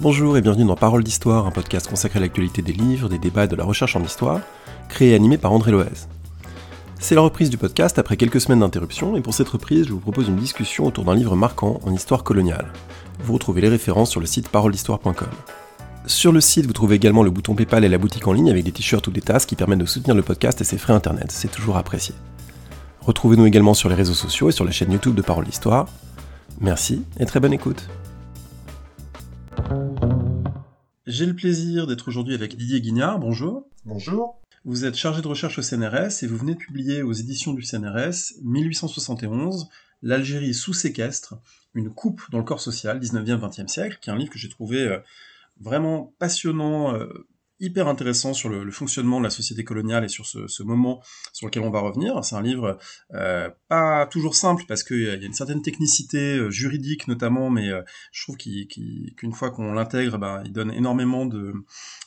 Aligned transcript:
Bonjour 0.00 0.36
et 0.36 0.42
bienvenue 0.42 0.64
dans 0.64 0.76
Parole 0.76 1.02
d'Histoire, 1.02 1.48
un 1.48 1.50
podcast 1.50 1.88
consacré 1.88 2.20
à 2.20 2.22
l'actualité 2.22 2.62
des 2.62 2.72
livres, 2.72 3.08
des 3.08 3.18
débats 3.18 3.46
et 3.46 3.48
de 3.48 3.56
la 3.56 3.64
recherche 3.64 3.96
en 3.96 4.02
histoire, 4.04 4.42
créé 4.88 5.10
et 5.10 5.14
animé 5.16 5.38
par 5.38 5.50
André 5.50 5.72
Loez. 5.72 6.06
C'est 7.00 7.16
la 7.16 7.20
reprise 7.20 7.50
du 7.50 7.56
podcast 7.56 7.98
après 7.98 8.16
quelques 8.16 8.40
semaines 8.40 8.60
d'interruption, 8.60 9.16
et 9.16 9.20
pour 9.20 9.34
cette 9.34 9.48
reprise, 9.48 9.88
je 9.88 9.92
vous 9.92 9.98
propose 9.98 10.28
une 10.28 10.36
discussion 10.36 10.86
autour 10.86 11.02
d'un 11.02 11.16
livre 11.16 11.34
marquant 11.34 11.80
en 11.84 11.92
histoire 11.92 12.22
coloniale. 12.22 12.72
Vous 13.24 13.32
retrouvez 13.32 13.60
les 13.60 13.68
références 13.68 14.10
sur 14.12 14.20
le 14.20 14.26
site 14.26 14.48
paroledhistoire.com. 14.50 15.30
Sur 16.06 16.30
le 16.30 16.40
site, 16.40 16.66
vous 16.66 16.72
trouvez 16.72 16.94
également 16.94 17.24
le 17.24 17.30
bouton 17.30 17.56
PayPal 17.56 17.84
et 17.84 17.88
la 17.88 17.98
boutique 17.98 18.28
en 18.28 18.32
ligne 18.32 18.50
avec 18.50 18.62
des 18.62 18.70
t-shirts 18.70 19.08
ou 19.08 19.10
des 19.10 19.20
tasses 19.20 19.46
qui 19.46 19.56
permettent 19.56 19.80
de 19.80 19.84
soutenir 19.84 20.14
le 20.14 20.22
podcast 20.22 20.60
et 20.60 20.64
ses 20.64 20.78
frais 20.78 20.92
internet, 20.92 21.32
c'est 21.32 21.50
toujours 21.50 21.76
apprécié. 21.76 22.14
Retrouvez-nous 23.00 23.46
également 23.46 23.74
sur 23.74 23.88
les 23.88 23.96
réseaux 23.96 24.14
sociaux 24.14 24.48
et 24.48 24.52
sur 24.52 24.64
la 24.64 24.70
chaîne 24.70 24.92
YouTube 24.92 25.16
de 25.16 25.22
Parole 25.22 25.46
d'Histoire. 25.46 25.86
Merci 26.60 27.02
et 27.18 27.26
très 27.26 27.40
bonne 27.40 27.52
écoute. 27.52 27.88
J'ai 31.08 31.24
le 31.24 31.34
plaisir 31.34 31.86
d'être 31.86 32.08
aujourd'hui 32.08 32.34
avec 32.34 32.54
Didier 32.54 32.82
Guignard. 32.82 33.18
Bonjour. 33.18 33.66
Bonjour. 33.86 34.42
Vous 34.66 34.84
êtes 34.84 34.94
chargé 34.94 35.22
de 35.22 35.26
recherche 35.26 35.58
au 35.58 35.62
CNRS 35.62 36.22
et 36.22 36.26
vous 36.26 36.36
venez 36.36 36.52
de 36.52 36.58
publier 36.58 37.00
aux 37.00 37.14
éditions 37.14 37.54
du 37.54 37.62
CNRS 37.62 38.34
1871, 38.42 39.70
L'Algérie 40.02 40.52
sous 40.52 40.74
séquestre, 40.74 41.36
une 41.72 41.88
coupe 41.88 42.20
dans 42.30 42.36
le 42.36 42.44
corps 42.44 42.60
social, 42.60 43.00
19e-20e 43.00 43.68
siècle, 43.68 43.96
qui 44.02 44.10
est 44.10 44.12
un 44.12 44.18
livre 44.18 44.30
que 44.30 44.38
j'ai 44.38 44.50
trouvé 44.50 44.82
euh, 44.82 44.98
vraiment 45.58 46.12
passionnant, 46.18 46.94
euh, 46.94 47.26
hyper 47.60 47.88
intéressant 47.88 48.34
sur 48.34 48.48
le, 48.48 48.70
fonctionnement 48.70 49.18
de 49.18 49.24
la 49.24 49.30
société 49.30 49.64
coloniale 49.64 50.04
et 50.04 50.08
sur 50.08 50.26
ce, 50.26 50.62
moment 50.62 51.02
sur 51.32 51.46
lequel 51.46 51.62
on 51.62 51.70
va 51.70 51.80
revenir. 51.80 52.22
C'est 52.24 52.36
un 52.36 52.42
livre 52.42 52.78
euh, 53.14 53.48
pas 53.68 54.06
toujours 54.06 54.34
simple 54.34 54.64
parce 54.68 54.82
qu'il 54.82 55.02
y 55.02 55.08
a 55.08 55.14
une 55.14 55.32
certaine 55.32 55.62
technicité 55.62 56.50
juridique 56.50 57.08
notamment, 57.08 57.50
mais 57.50 57.70
je 58.12 58.22
trouve 58.22 58.36
qu'une 58.36 59.32
fois 59.32 59.50
qu'on 59.50 59.72
l'intègre, 59.72 60.18
ben, 60.18 60.42
il 60.44 60.52
donne 60.52 60.72
énormément 60.72 61.26
de, 61.26 61.52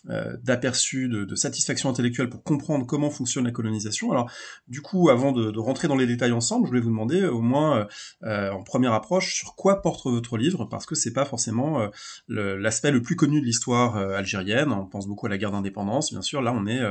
euh, 0.10 0.36
d'aperçu, 0.42 1.08
de, 1.08 1.36
satisfaction 1.36 1.88
intellectuelle 1.88 2.28
pour 2.28 2.42
comprendre 2.42 2.88
comment 2.88 3.12
fonctionne 3.12 3.46
la 3.46 3.52
colonisation. 3.52 4.12
Alors, 4.12 4.32
du 4.68 4.82
coup, 4.82 5.10
avant 5.10 5.32
de, 5.32 5.60
rentrer 5.60 5.88
dans 5.88 5.96
les 5.96 6.08
détails 6.08 6.32
ensemble, 6.32 6.66
je 6.66 6.70
voulais 6.70 6.82
vous 6.82 6.90
demander 6.90 7.24
au 7.26 7.42
moins 7.42 7.88
euh, 8.24 8.50
en 8.50 8.64
première 8.64 8.94
approche 8.94 9.36
sur 9.36 9.56
quoi 9.56 9.84
porte 9.84 10.08
votre 10.08 10.38
livre, 10.38 10.66
parce 10.66 10.88
que 10.88 10.96
c'est 10.96 11.14
pas 11.14 11.26
forcément 11.26 11.82
euh, 11.82 12.58
l'aspect 12.58 12.90
le, 12.92 13.04
plus 13.04 13.16
connu 13.16 13.42
de 13.42 13.46
l'histoire 13.46 13.96
algérienne. 13.96 14.72
On 14.72 14.88
pense 14.88 15.08
beaucoup 15.08 15.28
à 15.28 15.30
la 15.30 15.38
guerre 15.38 15.52
d'indépendance, 15.52 16.12
bien 16.12 16.24
sûr. 16.24 16.42
Là, 16.42 16.52
on 16.52 16.66
est 16.66 16.82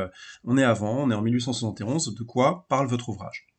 on 0.44 0.56
est 0.56 0.64
avant, 0.64 1.03
on 1.03 1.11
est 1.11 1.14
en 1.14 1.22
1871. 1.22 2.14
De 2.14 2.22
quoi 2.22 2.66
parle 2.69 2.86
votre 2.86 3.08
ouvrage? 3.08 3.49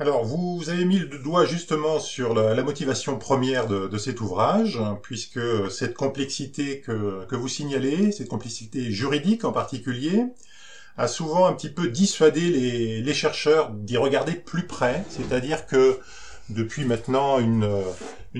Alors, 0.00 0.24
vous 0.24 0.68
avez 0.68 0.84
mis 0.84 1.00
le 1.00 1.18
doigt 1.18 1.44
justement 1.44 1.98
sur 1.98 2.32
la, 2.32 2.62
motivation 2.62 3.18
première 3.18 3.66
de, 3.66 3.98
cet 3.98 4.20
ouvrage, 4.20 4.78
puisque 5.02 5.40
cette 5.72 5.94
complexité 5.94 6.80
que, 6.80 7.34
vous 7.34 7.48
signalez, 7.48 8.12
cette 8.12 8.28
complexité 8.28 8.92
juridique 8.92 9.44
en 9.44 9.50
particulier, 9.50 10.24
a 10.96 11.08
souvent 11.08 11.46
un 11.46 11.52
petit 11.52 11.68
peu 11.68 11.88
dissuadé 11.88 12.48
les, 13.00 13.14
chercheurs 13.14 13.70
d'y 13.70 13.96
regarder 13.96 14.34
plus 14.34 14.68
près, 14.68 15.04
c'est-à-dire 15.10 15.66
que 15.66 15.98
depuis 16.48 16.84
maintenant 16.84 17.40
une, 17.40 17.68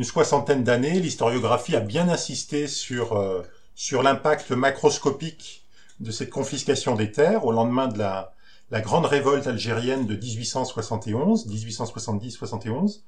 soixantaine 0.05 0.63
d'années, 0.63 1.01
l'historiographie 1.01 1.75
a 1.75 1.81
bien 1.81 2.09
insisté 2.09 2.69
sur, 2.69 3.19
euh, 3.19 3.43
sur 3.75 4.05
l'impact 4.05 4.53
macroscopique 4.53 5.67
de 5.99 6.13
cette 6.13 6.31
confiscation 6.31 6.95
des 6.95 7.11
terres 7.11 7.45
au 7.45 7.51
lendemain 7.51 7.89
de 7.89 7.99
la, 7.99 8.33
la 8.71 8.81
grande 8.81 9.07
révolte 9.07 9.47
algérienne 9.47 10.07
de 10.07 10.15
1871, 10.15 11.47
1870-71, 11.49 13.01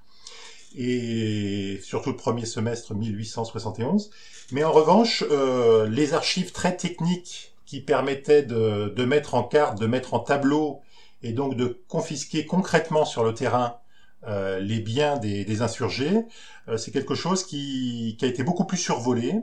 et 0.76 1.80
surtout 1.82 2.10
le 2.10 2.16
premier 2.16 2.46
semestre 2.46 2.94
1871. 2.94 4.10
Mais 4.52 4.64
en 4.64 4.72
revanche, 4.72 5.24
euh, 5.30 5.88
les 5.88 6.14
archives 6.14 6.52
très 6.52 6.76
techniques 6.76 7.54
qui 7.66 7.80
permettaient 7.80 8.42
de, 8.42 9.04
mettre 9.04 9.34
en 9.34 9.42
carte, 9.42 9.78
de 9.78 9.86
mettre 9.86 10.14
en 10.14 10.20
tableau, 10.20 10.80
et 11.22 11.32
donc 11.32 11.56
de 11.56 11.82
confisquer 11.88 12.46
concrètement 12.46 13.04
sur 13.04 13.22
le 13.24 13.34
terrain 13.34 13.76
euh, 14.26 14.58
les 14.58 14.80
biens 14.80 15.18
des, 15.18 15.62
insurgés, 15.62 16.24
euh, 16.68 16.76
c'est 16.76 16.90
quelque 16.90 17.14
chose 17.14 17.44
qui, 17.44 18.16
a 18.22 18.26
été 18.26 18.42
beaucoup 18.42 18.64
plus 18.64 18.78
survolé. 18.78 19.34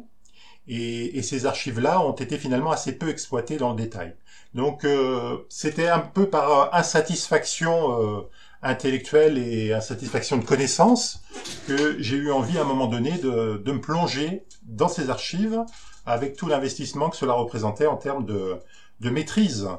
Et, 0.67 1.17
et 1.17 1.21
ces 1.21 1.45
archives-là 1.45 2.01
ont 2.01 2.13
été 2.13 2.37
finalement 2.37 2.71
assez 2.71 2.97
peu 2.97 3.09
exploitées 3.09 3.57
dans 3.57 3.69
le 3.69 3.75
détail. 3.75 4.15
Donc 4.53 4.85
euh, 4.85 5.37
c'était 5.49 5.87
un 5.87 5.99
peu 5.99 6.29
par 6.29 6.73
insatisfaction 6.73 8.01
euh, 8.01 8.21
intellectuelle 8.61 9.37
et 9.37 9.73
insatisfaction 9.73 10.37
de 10.37 10.45
connaissance 10.45 11.21
que 11.67 12.01
j'ai 12.01 12.17
eu 12.17 12.31
envie 12.31 12.57
à 12.57 12.61
un 12.61 12.65
moment 12.65 12.87
donné 12.87 13.17
de, 13.17 13.61
de 13.63 13.71
me 13.71 13.79
plonger 13.79 14.43
dans 14.63 14.89
ces 14.89 15.09
archives 15.09 15.63
avec 16.05 16.35
tout 16.35 16.47
l'investissement 16.47 17.09
que 17.09 17.17
cela 17.17 17.33
représentait 17.33 17.87
en 17.87 17.97
termes 17.97 18.25
de, 18.25 18.57
de 18.99 19.09
maîtrise 19.09 19.69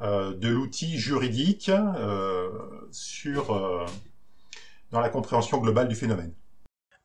euh, 0.00 0.34
de 0.34 0.48
l'outil 0.48 0.98
juridique 0.98 1.68
euh, 1.68 2.48
sur 2.90 3.52
euh, 3.52 3.84
dans 4.90 5.00
la 5.00 5.10
compréhension 5.10 5.58
globale 5.58 5.88
du 5.88 5.94
phénomène. 5.94 6.32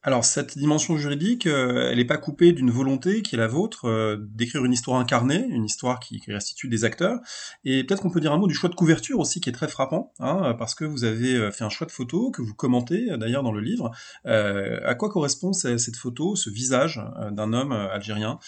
Alors 0.07 0.23
cette 0.23 0.57
dimension 0.57 0.95
juridique, 0.95 1.47
euh, 1.47 1.89
elle 1.91 1.97
n'est 1.97 2.05
pas 2.05 2.15
coupée 2.15 2.53
d'une 2.53 2.71
volonté 2.71 3.21
qui 3.21 3.35
est 3.35 3.37
la 3.37 3.47
vôtre 3.47 3.89
euh, 3.89 4.15
d'écrire 4.17 4.63
une 4.63 4.71
histoire 4.71 5.01
incarnée, 5.01 5.45
une 5.49 5.65
histoire 5.65 5.99
qui, 5.99 6.21
restitue 6.29 6.69
des 6.69 6.85
acteurs. 6.85 7.19
Et 7.65 7.83
peut-être 7.83 8.03
qu'on 8.03 8.09
peut 8.09 8.21
dire 8.21 8.31
un 8.31 8.37
mot 8.37 8.47
du 8.47 8.53
choix 8.53 8.69
de 8.69 8.75
couverture 8.75 9.19
aussi 9.19 9.41
qui 9.41 9.49
est 9.49 9.51
très 9.51 9.67
frappant, 9.67 10.13
hein, 10.19 10.55
parce 10.57 10.75
que 10.75 10.85
vous 10.85 11.03
avez 11.03 11.33
euh, 11.33 11.51
fait 11.51 11.65
un 11.65 11.69
choix 11.69 11.85
de 11.85 11.91
photo 11.91 12.31
que 12.31 12.41
vous 12.41 12.53
commentez 12.53 13.17
d'ailleurs 13.17 13.43
dans 13.43 13.51
le 13.51 13.59
livre. 13.59 13.91
à 14.23 14.95
quoi 14.95 15.09
correspond 15.09 15.51
cette 15.51 15.97
photo, 15.97 16.37
ce 16.37 16.49
visage 16.49 17.01
d'un 17.31 17.51
homme 17.51 17.73
algérien 17.73 18.39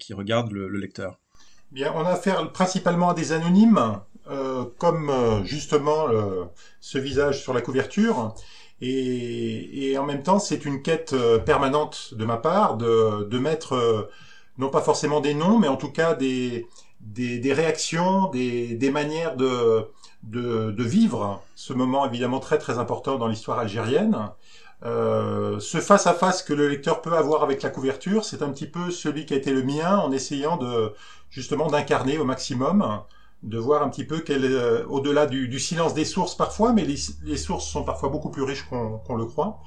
qui 0.00 0.14
regarde 0.14 0.50
le, 0.50 0.68
lecteur? 0.78 1.20
Bien, 1.70 1.92
on 1.94 2.04
a 2.04 2.10
affaire 2.10 2.50
principalement 2.50 3.10
à 3.10 3.14
des 3.14 3.30
anonymes, 3.30 4.00
comme 4.78 5.42
justement 5.44 6.06
ce 6.80 6.98
visage 6.98 7.40
sur 7.40 7.54
la 7.54 7.60
couverture. 7.60 8.34
Et, 8.84 9.96
en 9.96 10.04
même 10.04 10.22
temps, 10.24 10.40
c'est 10.40 10.64
une 10.64 10.82
quête 10.82 11.12
euh, 11.12 11.38
permanente 11.38 12.14
de 12.14 12.24
ma 12.24 12.36
part 12.36 12.76
de, 12.76 13.24
de 13.24 13.38
mettre, 13.38 13.74
euh, 13.74 14.10
non 14.58 14.70
pas 14.70 14.80
forcément 14.80 15.20
des 15.20 15.34
noms, 15.34 15.58
mais 15.58 15.68
en 15.68 15.76
tout 15.76 15.92
cas 15.92 16.14
des, 16.14 16.66
des, 17.00 17.52
réactions, 17.52 18.28
des, 18.30 18.74
des 18.74 18.90
manières 18.90 19.36
de, 19.36 19.86
de, 20.24 20.72
de, 20.72 20.82
vivre 20.82 21.42
ce 21.54 21.72
moment 21.72 22.06
évidemment 22.06 22.40
très 22.40 22.58
très 22.58 22.78
important 22.78 23.18
dans 23.18 23.28
l'histoire 23.28 23.60
algérienne. 23.60 24.30
Euh, 24.84 25.60
ce 25.60 25.78
face 25.78 26.08
à 26.08 26.14
face 26.14 26.42
que 26.42 26.52
le 26.52 26.68
lecteur 26.68 27.02
peut 27.02 27.12
avoir 27.12 27.44
avec 27.44 27.62
la 27.62 27.70
couverture, 27.70 28.24
c'est 28.24 28.42
un 28.42 28.50
petit 28.50 28.66
peu 28.66 28.90
celui 28.90 29.26
qui 29.26 29.34
a 29.34 29.36
été 29.36 29.52
le 29.52 29.62
mien 29.62 29.96
en 29.98 30.10
essayant 30.10 30.56
de 30.56 30.92
justement 31.30 31.68
d'incarner 31.68 32.18
au 32.18 32.24
maximum 32.24 33.02
de 33.42 33.58
voir 33.58 33.82
un 33.82 33.88
petit 33.88 34.04
peu 34.04 34.20
quel, 34.20 34.44
euh, 34.44 34.84
au-delà 34.86 35.26
du, 35.26 35.58
silence 35.58 35.94
des 35.94 36.04
sources 36.04 36.36
parfois, 36.36 36.72
mais 36.72 36.84
les, 36.84 37.36
sources 37.36 37.66
sont 37.66 37.84
parfois 37.84 38.08
beaucoup 38.08 38.30
plus 38.30 38.42
riches 38.42 38.64
qu'on 38.68 39.16
le 39.16 39.24
croit, 39.24 39.60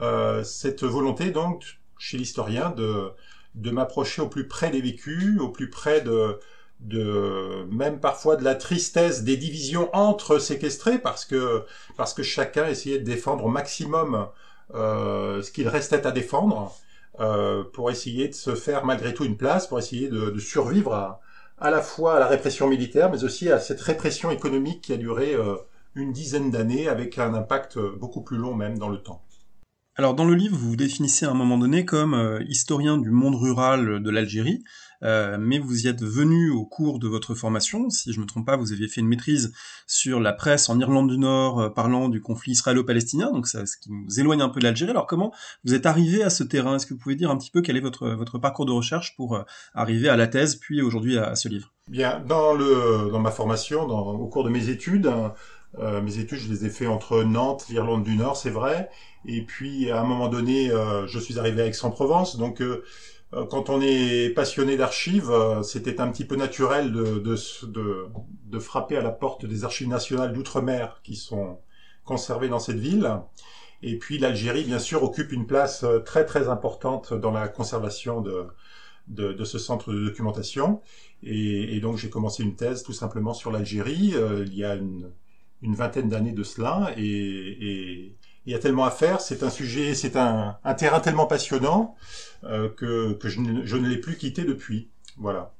euh, 0.00 0.44
cette 0.44 0.84
volonté 0.84 1.30
donc 1.30 1.80
chez 1.98 2.16
l'historien 2.16 2.70
de, 2.70 3.10
de 3.56 3.70
m'approcher 3.70 4.22
au 4.22 4.28
plus 4.28 4.46
près 4.46 4.70
des 4.70 4.80
vécus, 4.80 5.40
au 5.40 5.48
plus 5.48 5.68
près 5.68 6.00
de, 6.00 6.38
de 6.80 7.66
même 7.72 7.98
parfois 7.98 8.36
de 8.36 8.44
la 8.44 8.54
tristesse 8.54 9.24
des 9.24 9.36
divisions 9.36 9.90
entre 9.92 10.38
séquestrés, 10.38 10.98
parce 10.98 11.24
que, 11.24 11.64
parce 11.96 12.14
que 12.14 12.22
chacun 12.22 12.66
essayait 12.66 13.00
de 13.00 13.04
défendre 13.04 13.44
au 13.44 13.48
maximum 13.48 14.28
euh, 14.74 15.42
ce 15.42 15.50
qu'il 15.50 15.68
restait 15.68 16.06
à 16.06 16.12
défendre, 16.12 16.72
euh, 17.20 17.64
pour 17.72 17.90
essayer 17.90 18.28
de 18.28 18.34
se 18.34 18.54
faire 18.54 18.84
malgré 18.84 19.12
tout 19.12 19.24
une 19.24 19.36
place, 19.36 19.66
pour 19.66 19.80
essayer 19.80 20.08
de, 20.08 20.30
de 20.30 20.38
survivre 20.38 20.94
à, 20.94 21.20
à 21.60 21.70
la 21.70 21.80
fois 21.80 22.16
à 22.16 22.18
la 22.18 22.26
répression 22.26 22.68
militaire, 22.68 23.10
mais 23.10 23.24
aussi 23.24 23.50
à 23.50 23.58
cette 23.58 23.80
répression 23.80 24.30
économique 24.30 24.82
qui 24.82 24.92
a 24.92 24.96
duré 24.96 25.34
euh, 25.34 25.56
une 25.94 26.12
dizaine 26.12 26.50
d'années, 26.50 26.88
avec 26.88 27.18
un 27.18 27.34
impact 27.34 27.76
euh, 27.76 27.96
beaucoup 27.98 28.22
plus 28.22 28.36
long 28.36 28.54
même 28.54 28.78
dans 28.78 28.88
le 28.88 28.98
temps. 28.98 29.22
Alors 29.96 30.14
dans 30.14 30.24
le 30.24 30.34
livre, 30.34 30.56
vous 30.56 30.70
vous 30.70 30.76
définissez 30.76 31.26
à 31.26 31.30
un 31.30 31.34
moment 31.34 31.58
donné 31.58 31.84
comme 31.84 32.14
euh, 32.14 32.42
historien 32.48 32.98
du 32.98 33.10
monde 33.10 33.34
rural 33.34 34.00
de 34.00 34.10
l'Algérie, 34.10 34.62
euh, 35.02 35.36
mais 35.38 35.58
vous 35.58 35.86
y 35.86 35.88
êtes 35.88 36.02
venu 36.02 36.50
au 36.50 36.64
cours 36.64 36.98
de 36.98 37.08
votre 37.08 37.34
formation. 37.34 37.88
Si 37.90 38.12
je 38.12 38.20
me 38.20 38.26
trompe 38.26 38.46
pas, 38.46 38.56
vous 38.56 38.72
aviez 38.72 38.88
fait 38.88 39.00
une 39.00 39.08
maîtrise 39.08 39.52
sur 39.86 40.20
la 40.20 40.32
presse 40.32 40.68
en 40.68 40.78
Irlande 40.80 41.10
du 41.10 41.18
Nord 41.18 41.60
euh, 41.60 41.68
parlant 41.70 42.08
du 42.08 42.20
conflit 42.20 42.52
israélo-palestinien, 42.52 43.30
donc 43.32 43.46
ça, 43.46 43.66
ce 43.66 43.76
qui 43.76 43.90
nous 43.92 44.20
éloigne 44.20 44.42
un 44.42 44.48
peu 44.48 44.60
de 44.60 44.64
l'Algérie. 44.64 44.90
Alors 44.90 45.06
comment 45.06 45.32
vous 45.64 45.74
êtes 45.74 45.86
arrivé 45.86 46.22
à 46.22 46.30
ce 46.30 46.42
terrain? 46.44 46.76
Est-ce 46.76 46.86
que 46.86 46.94
vous 46.94 47.00
pouvez 47.00 47.16
dire 47.16 47.30
un 47.30 47.36
petit 47.36 47.50
peu 47.50 47.62
quel 47.62 47.76
est 47.76 47.80
votre, 47.80 48.08
votre 48.10 48.38
parcours 48.38 48.66
de 48.66 48.72
recherche 48.72 49.14
pour 49.16 49.36
euh, 49.36 49.42
arriver 49.74 50.08
à 50.08 50.16
la 50.16 50.26
thèse, 50.26 50.56
puis 50.56 50.82
aujourd'hui 50.82 51.18
à, 51.18 51.34
ce 51.34 51.48
livre? 51.48 51.72
Bien, 51.88 52.20
dans, 52.26 52.54
le, 52.54 53.10
dans 53.10 53.20
ma 53.20 53.30
formation, 53.30 53.86
dans, 53.86 54.14
au 54.14 54.26
cours 54.26 54.44
de 54.44 54.50
mes 54.50 54.68
études, 54.68 55.10
mes 55.78 56.18
études, 56.18 56.38
je 56.38 56.50
les 56.50 56.64
ai 56.64 56.70
fait 56.70 56.86
entre 56.86 57.22
Nantes, 57.22 57.66
l'Irlande 57.68 58.02
du 58.02 58.16
Nord, 58.16 58.36
c'est 58.36 58.50
vrai. 58.50 58.88
Et 59.26 59.42
puis, 59.42 59.90
à 59.90 60.00
un 60.00 60.04
moment 60.04 60.28
donné, 60.28 60.70
je 61.06 61.18
suis 61.18 61.38
arrivé 61.38 61.62
à 61.62 61.66
Aix-en-Provence. 61.66 62.36
Donc, 62.36 62.60
euh, 62.60 62.84
quand 63.30 63.68
on 63.68 63.80
est 63.82 64.30
passionné 64.34 64.76
d'archives, 64.76 65.30
euh, 65.30 65.62
c'était 65.62 66.00
un 66.00 66.10
petit 66.10 66.24
peu 66.24 66.36
naturel 66.36 66.92
de, 66.92 67.18
de, 67.18 67.36
de, 67.66 68.06
de, 68.46 68.58
frapper 68.58 68.96
à 68.96 69.02
la 69.02 69.10
porte 69.10 69.44
des 69.44 69.64
archives 69.64 69.88
nationales 69.88 70.32
d'outre-mer 70.32 71.00
qui 71.04 71.14
sont 71.14 71.58
conservées 72.04 72.48
dans 72.48 72.58
cette 72.58 72.78
ville. 72.78 73.20
Et 73.82 73.98
puis 73.98 74.18
l'Algérie, 74.18 74.64
bien 74.64 74.78
sûr, 74.78 75.02
occupe 75.02 75.30
une 75.32 75.46
place 75.46 75.84
euh, 75.84 75.98
très 76.00 76.24
très 76.24 76.48
importante 76.48 77.12
dans 77.12 77.30
la 77.30 77.48
conservation 77.48 78.22
de, 78.22 78.46
de, 79.08 79.44
ce 79.44 79.58
centre 79.58 79.92
de 79.92 80.06
documentation. 80.06 80.80
Et, 81.22 81.80
donc 81.80 81.98
j'ai 81.98 82.08
commencé 82.10 82.42
une 82.42 82.56
thèse 82.56 82.82
tout 82.82 82.92
simplement 82.94 83.34
sur 83.34 83.50
l'Algérie 83.50 84.14
il 84.46 84.54
y 84.54 84.64
a 84.64 84.74
une, 84.74 85.12
vingtaine 85.62 86.08
d'années 86.08 86.32
de 86.32 86.44
cela. 86.44 86.92
Et, 86.96 88.14
il 88.48 88.52
y 88.52 88.54
a 88.54 88.58
tellement 88.58 88.84
à 88.84 88.90
faire, 88.90 89.20
c'est 89.20 89.42
un 89.42 89.50
sujet, 89.50 89.94
c'est 89.94 90.16
un, 90.16 90.56
terrain 90.78 91.00
tellement 91.00 91.26
passionnant 91.26 91.94
que, 92.42 93.18
je 93.22 93.40
ne 93.40 93.88
l'ai 93.88 93.98
plus 93.98 94.16
quitté 94.16 94.44
depuis. 94.44 94.90
Voilà. 95.18 95.52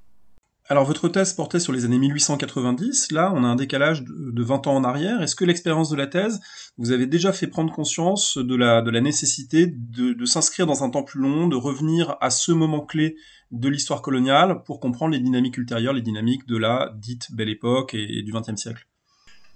Alors 0.71 0.85
votre 0.85 1.09
thèse 1.09 1.33
portait 1.33 1.61
sur 1.61 1.73
les 1.73 1.87
années 1.87 1.99
1890, 1.99 3.13
là 3.13 3.33
on 3.35 3.43
a 3.43 3.47
un 3.47 3.57
décalage 3.57 4.05
de 4.05 4.43
20 4.43 4.67
ans 4.67 4.77
en 4.77 4.85
arrière. 4.85 5.23
Est-ce 5.23 5.35
que 5.35 5.47
l'expérience 5.47 5.89
de 5.89 5.97
la 5.97 6.07
thèse 6.07 6.41
vous 6.77 6.93
avez 6.93 7.07
déjà 7.07 7.33
fait 7.33 7.47
prendre 7.47 7.73
conscience 7.73 8.37
de 8.37 8.55
la, 8.55 8.83
de 8.83 8.91
la 8.91 9.01
nécessité 9.01 9.67
de, 9.67 10.25
s'inscrire 10.27 10.67
dans 10.67 10.85
un 10.85 10.91
temps 10.91 11.03
plus 11.03 11.21
long, 11.21 11.49
de 11.49 11.57
revenir 11.57 12.17
à 12.21 12.29
ce 12.29 12.53
moment 12.53 12.85
clé 12.85 13.17
de 13.51 13.69
l'histoire 13.69 14.03
coloniale 14.03 14.63
pour 14.65 14.79
comprendre 14.79 15.13
les 15.13 15.21
dynamiques 15.21 15.57
ultérieures, 15.57 15.95
les 15.95 16.03
dynamiques 16.03 16.47
de 16.47 16.59
la 16.59 16.93
dite 16.97 17.33
belle 17.33 17.49
époque 17.49 17.95
et, 17.95 18.23
du 18.23 18.33
XXe 18.33 18.57
siècle? 18.57 18.87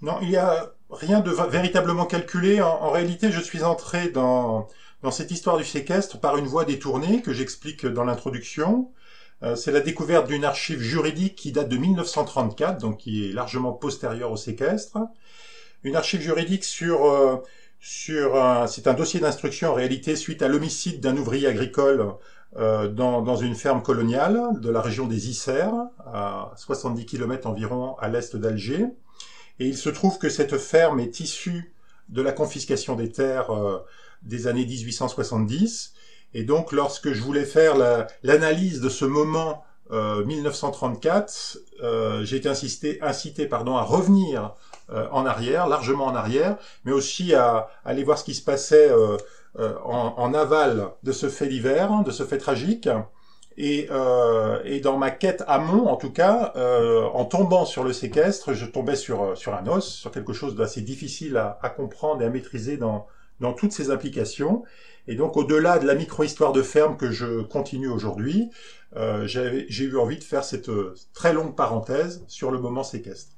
Non, 0.01 0.17
il 0.21 0.29
n'y 0.29 0.35
a 0.35 0.73
rien 0.93 1.19
de 1.19 1.31
véritablement 1.31 2.05
calculé. 2.05 2.61
En, 2.61 2.89
réalité, 2.89 3.31
je 3.31 3.41
suis 3.41 3.63
entré 3.63 4.09
dans, 4.09 4.67
cette 5.11 5.31
histoire 5.31 5.57
du 5.57 5.63
séquestre 5.63 6.19
par 6.19 6.37
une 6.37 6.45
voie 6.45 6.65
détournée 6.65 7.21
que 7.21 7.33
j'explique 7.33 7.85
dans 7.85 8.03
l'introduction. 8.03 8.91
Euh, 9.43 9.55
c'est 9.55 9.71
la 9.71 9.81
découverte 9.81 10.27
d'une 10.27 10.45
archive 10.45 10.79
juridique 10.79 11.35
qui 11.35 11.51
date 11.51 11.69
de 11.69 11.77
1934, 11.77 12.79
donc 12.79 12.97
qui 12.99 13.29
est 13.29 13.33
largement 13.33 13.73
postérieure 13.73 14.31
au 14.31 14.37
séquestre. 14.37 14.97
Une 15.83 15.95
archive 15.95 16.21
juridique 16.21 16.63
sur 16.63 17.05
euh, 17.05 17.37
sur 17.79 18.41
c'est 18.69 18.87
un 18.87 18.93
dossier 18.93 19.19
d'instruction 19.19 19.71
en 19.71 19.73
réalité 19.73 20.15
suite 20.15 20.41
à 20.41 20.47
l'homicide 20.47 21.01
d'un 21.01 21.17
ouvrier 21.17 21.47
agricole 21.47 22.13
euh, 22.55 22.87
dans, 22.87 23.21
dans, 23.21 23.35
une 23.35 23.55
ferme 23.55 23.81
coloniale 23.81 24.39
de 24.59 24.69
la 24.69 24.79
région 24.79 25.07
des 25.07 25.27
Isères, 25.29 25.73
à 26.05 26.51
70 26.55 27.05
km 27.07 27.47
environ 27.47 27.95
à 27.97 28.09
l'est 28.09 28.35
d'Alger. 28.35 28.85
Et 29.59 29.67
il 29.67 29.77
se 29.77 29.89
trouve 29.89 30.17
que 30.17 30.29
cette 30.29 30.57
ferme 30.57 30.99
est 30.99 31.19
issue 31.19 31.73
de 32.09 32.21
la 32.21 32.31
confiscation 32.31 32.95
des 32.95 33.11
terres 33.11 33.49
des 34.23 34.47
années 34.47 34.65
1870 34.65 35.93
et 36.33 36.43
donc, 36.43 36.71
lorsque 36.71 37.13
je 37.13 37.21
voulais 37.21 37.45
faire 37.45 37.75
l'analyse 38.23 38.81
de 38.81 38.89
ce 38.89 39.05
moment 39.05 39.63
1934, 39.91 41.57
euh, 41.81 41.85
euh, 41.85 42.25
j'ai 42.25 42.37
été 42.37 42.49
incité, 42.49 42.99
incité 43.01 43.45
pardon, 43.45 43.77
à 43.77 43.83
revenir 43.83 44.55
euh, 44.91 45.07
en 45.11 45.25
arrière, 45.25 45.67
largement 45.67 46.05
en 46.05 46.15
arrière, 46.15 46.57
mais 46.85 46.91
aussi 46.91 47.35
à, 47.35 47.69
aller 47.85 48.03
voir 48.03 48.17
ce 48.17 48.23
qui 48.23 48.33
se 48.33 48.43
passait 48.43 48.91
en, 49.55 50.15
en, 50.17 50.33
aval 50.33 50.89
de 51.03 51.11
ce 51.11 51.29
fait 51.29 51.47
d'hiver, 51.47 51.91
de 52.03 52.11
ce 52.11 52.23
fait 52.23 52.39
tragique. 52.39 52.89
Et, 53.57 53.87
et, 54.65 54.79
dans 54.79 54.97
ma 54.97 55.11
quête 55.11 55.43
amont, 55.47 55.87
en 55.87 55.95
tout 55.95 56.11
cas, 56.11 56.53
en 57.13 57.25
tombant 57.25 57.65
sur 57.65 57.83
le 57.83 57.93
séquestre, 57.93 58.53
je 58.53 58.65
tombais 58.65 58.95
sur, 58.95 59.37
sur 59.37 59.53
un 59.53 59.67
os, 59.67 59.87
sur 59.87 60.11
quelque 60.11 60.33
chose 60.33 60.55
d'assez 60.55 60.81
difficile 60.81 61.37
à, 61.37 61.59
à, 61.61 61.69
comprendre 61.69 62.21
et 62.21 62.25
à 62.25 62.29
maîtriser 62.29 62.77
dans, 62.77 63.05
dans 63.39 63.53
toutes 63.53 63.71
ses 63.71 63.91
implications. 63.91 64.63
Et 65.07 65.15
donc, 65.15 65.35
au-delà 65.35 65.79
de 65.79 65.85
la 65.85 65.95
micro-histoire 65.95 66.53
de 66.53 66.61
ferme 66.61 66.97
que 66.97 67.11
je 67.11 67.41
continue 67.41 67.89
aujourd'hui, 67.89 68.49
euh, 68.95 69.27
j'ai 69.27 69.83
eu 69.83 69.97
envie 69.97 70.17
de 70.17 70.23
faire 70.23 70.43
cette 70.43 70.69
euh, 70.69 70.95
très 71.13 71.33
longue 71.33 71.55
parenthèse 71.55 72.23
sur 72.27 72.51
le 72.51 72.59
moment 72.59 72.83
séquestre. 72.83 73.33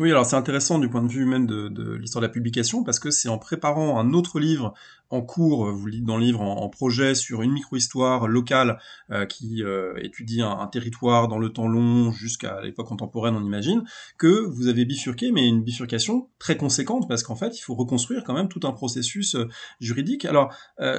Oui, 0.00 0.10
alors 0.10 0.26
c'est 0.26 0.36
intéressant 0.36 0.78
du 0.78 0.88
point 0.88 1.02
de 1.02 1.08
vue 1.08 1.24
même 1.24 1.46
de, 1.46 1.68
de 1.68 1.94
l'histoire 1.94 2.20
de 2.20 2.26
la 2.26 2.32
publication, 2.32 2.82
parce 2.82 2.98
que 2.98 3.10
c'est 3.10 3.28
en 3.28 3.38
préparant 3.38 3.98
un 3.98 4.12
autre 4.12 4.40
livre 4.40 4.74
en 5.10 5.22
cours, 5.22 5.70
vous 5.70 5.86
lisez 5.86 6.04
dans 6.04 6.16
le 6.16 6.24
livre, 6.24 6.40
en, 6.40 6.68
projet 6.68 7.14
sur 7.14 7.42
une 7.42 7.52
micro-histoire 7.52 8.26
locale 8.26 8.78
euh, 9.10 9.26
qui 9.26 9.62
euh, 9.62 9.94
étudie 10.02 10.42
un, 10.42 10.66
territoire 10.66 11.28
dans 11.28 11.38
le 11.38 11.50
temps 11.50 11.68
long 11.68 12.10
jusqu'à 12.10 12.60
l'époque 12.62 12.88
contemporaine, 12.88 13.36
on 13.36 13.44
imagine, 13.44 13.84
que 14.18 14.46
vous 14.46 14.66
avez 14.66 14.84
bifurqué, 14.84 15.30
mais 15.30 15.46
une 15.46 15.62
bifurcation 15.62 16.28
très 16.38 16.56
conséquente, 16.56 17.06
parce 17.08 17.22
qu'en 17.22 17.36
fait, 17.36 17.56
il 17.56 17.60
faut 17.60 17.74
reconstruire 17.74 18.24
quand 18.24 18.34
même 18.34 18.48
tout 18.48 18.60
un 18.66 18.72
processus 18.72 19.34
euh, 19.34 19.48
juridique. 19.80 20.24
Alors, 20.24 20.52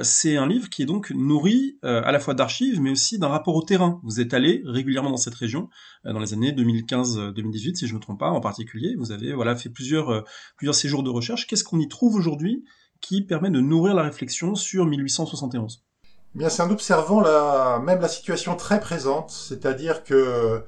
c'est 0.04 0.38
un 0.38 0.48
livre 0.48 0.70
qui 0.70 0.82
est 0.82 0.86
donc 0.86 1.12
nourri 1.12 1.78
à 1.84 2.12
la 2.12 2.20
fois 2.20 2.34
d'archives, 2.34 2.82
mais 2.82 2.92
aussi 2.92 3.20
d'un 3.20 3.28
rapport 3.28 3.56
au 3.56 3.62
terrain. 3.62 4.00
Vous 4.04 4.20
êtes 4.20 4.34
allé 4.34 4.62
régulièrement 4.66 5.10
dans 5.10 5.18
cette 5.18 5.36
région, 5.36 5.70
dans 6.04 6.20
les 6.20 6.34
années 6.34 6.52
2015-2018, 6.52 7.76
si 7.76 7.88
je 7.88 7.94
ne 7.94 7.98
me 7.98 8.02
trompe 8.02 8.20
pas 8.20 8.30
en 8.30 8.42
particulier. 8.42 8.96
Vous 8.98 9.12
avez 9.12 9.34
voilà 9.34 9.56
fait 9.56 9.70
plusieurs, 9.70 10.24
plusieurs 10.58 10.76
séjours 10.76 11.04
de 11.04 11.10
recherche. 11.10 11.48
Qu'est-ce 11.48 11.64
qu'on 11.64 11.80
y 11.80 11.88
trouve 11.88 12.16
aujourd'hui 12.16 12.64
qui 13.02 13.22
permet 13.22 13.50
de 13.50 13.60
nourrir 13.60 13.96
la 13.96 14.04
réflexion 14.04 14.56
sur 14.56 14.86
1871 14.86 15.84
eh 16.04 16.40
Bien, 16.40 16.50
c'est 16.50 16.62
en 16.62 16.72
observant 16.72 17.22
la, 17.22 17.80
même 17.84 18.02
la 18.02 18.08
situation 18.08 18.56
très 18.56 18.80
présente, 18.80 19.32
c'est-à-dire 19.32 20.04
que 20.04 20.64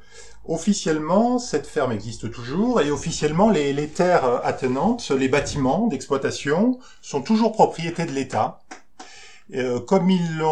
officiellement, 0.47 1.39
cette 1.39 1.67
ferme 1.67 1.91
existe 1.91 2.31
toujours 2.31 2.81
et 2.81 2.91
officiellement, 2.91 3.49
les, 3.49 3.87
terres 3.89 4.45
attenantes, 4.45 5.09
les 5.11 5.27
bâtiments 5.27 5.87
d'exploitation 5.87 6.79
sont 7.01 7.21
toujours 7.21 7.51
propriété 7.51 8.05
de 8.05 8.11
l'État. 8.11 8.61
Euh, 9.55 9.79
comme 9.79 10.09
ils 10.09 10.43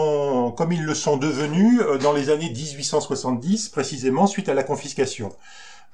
comme 0.56 0.72
ils 0.72 0.84
le 0.84 0.96
sont 0.96 1.18
devenus 1.18 1.82
euh, 1.82 1.98
dans 1.98 2.14
les 2.14 2.30
années 2.30 2.50
1870, 2.50 3.68
précisément 3.68 4.26
suite 4.26 4.48
à 4.48 4.54
la 4.54 4.64
confiscation. 4.64 5.36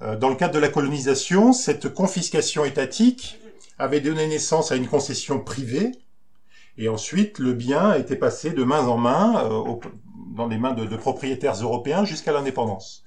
Euh, 0.04 0.16
dans 0.16 0.30
le 0.30 0.36
cadre 0.36 0.54
de 0.54 0.60
la 0.60 0.68
colonisation, 0.68 1.52
cette 1.52 1.92
confiscation 1.94 2.64
étatique 2.64 3.40
avait 3.78 4.02
donné 4.02 4.28
naissance 4.28 4.72
à 4.72 4.76
une 4.76 4.88
concession 4.88 5.40
privée, 5.40 5.92
et 6.78 6.90
ensuite 6.90 7.40
le 7.40 7.54
bien 7.54 7.94
été 7.94 8.16
passé 8.16 8.52
de 8.52 8.64
main 8.64 8.88
en 8.88 8.98
main 8.98 9.46
euh, 9.46 9.76
dans 10.36 10.48
les 10.48 10.58
mains 10.58 10.74
de, 10.74 10.96
propriétaires 10.96 11.56
européens 11.56 12.06
jusqu'à 12.06 12.32
l'indépendance. 12.32 13.04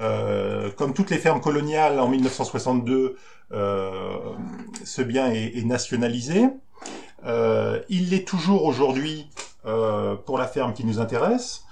Euh, 0.00 0.70
comme 0.72 0.92
toutes 0.92 1.10
les 1.10 1.18
fermes 1.18 1.40
coloniales 1.40 2.00
en 2.00 2.08
1962, 2.08 3.16
euh, 3.52 4.18
ce 4.84 5.02
bien 5.02 5.30
est, 5.30 5.64
nationalisé. 5.64 6.48
il 7.88 8.10
l'est 8.10 8.26
toujours 8.26 8.64
aujourd'hui 8.64 9.30
pour 9.62 10.38
la 10.38 10.46
ferme 10.46 10.74
qui 10.74 10.84
nous 10.84 11.00
intéresse. 11.00 11.64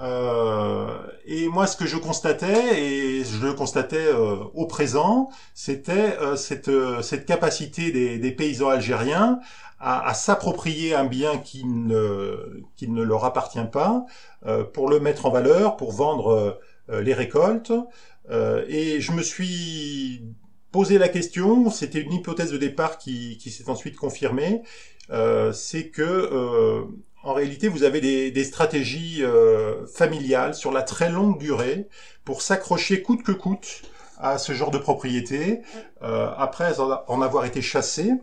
Euh, 0.00 0.96
et 1.26 1.48
moi, 1.48 1.66
ce 1.66 1.76
que 1.76 1.86
je 1.86 1.96
constatais, 1.96 2.80
et 2.80 3.24
je 3.24 3.44
le 3.44 3.52
constatais 3.54 3.96
euh, 3.96 4.36
au 4.54 4.66
présent, 4.66 5.30
c'était 5.54 6.16
euh, 6.20 6.36
cette, 6.36 7.26
capacité 7.26 8.18
des, 8.18 8.32
paysans 8.32 8.68
algériens 8.68 9.40
à, 9.80 10.14
s'approprier 10.14 10.94
un 10.94 11.04
bien 11.04 11.38
qui 11.38 11.64
ne, 11.64 13.02
leur 13.02 13.24
appartient 13.24 13.58
pas, 13.70 14.06
pour 14.72 14.88
le 14.88 14.98
mettre 14.98 15.26
en 15.26 15.30
valeur, 15.30 15.76
pour 15.76 15.92
vendre 15.92 16.58
les 16.88 17.14
récoltes. 17.14 17.72
et 18.30 19.00
je 19.00 19.12
me 19.12 19.22
suis 19.22 20.24
posé 20.72 20.98
la 20.98 21.08
question, 21.08 21.70
c'était 21.70 22.00
une 22.00 22.12
hypothèse 22.12 22.50
de 22.50 22.58
départ 22.58 22.98
qui 22.98 23.38
s'est 23.38 23.70
ensuite 23.70 23.94
confirmée, 23.94 24.62
c'est 25.52 25.90
que 25.90 26.88
en 27.28 27.34
réalité, 27.34 27.68
vous 27.68 27.82
avez 27.82 28.00
des, 28.30 28.44
stratégies 28.44 29.22
euh, 29.22 29.86
familiales 29.86 30.54
sur 30.54 30.72
la 30.72 30.80
très 30.80 31.10
longue 31.10 31.38
durée 31.38 31.86
pour 32.24 32.40
s'accrocher 32.40 33.02
coûte 33.02 33.22
que 33.22 33.32
coûte 33.32 33.82
à 34.16 34.38
ce 34.38 34.52
genre 34.52 34.70
de 34.70 34.78
propriété 34.78 35.60
euh, 36.02 36.30
après 36.38 36.80
en 36.80 37.20
avoir 37.20 37.44
été 37.44 37.60
chassé. 37.60 38.14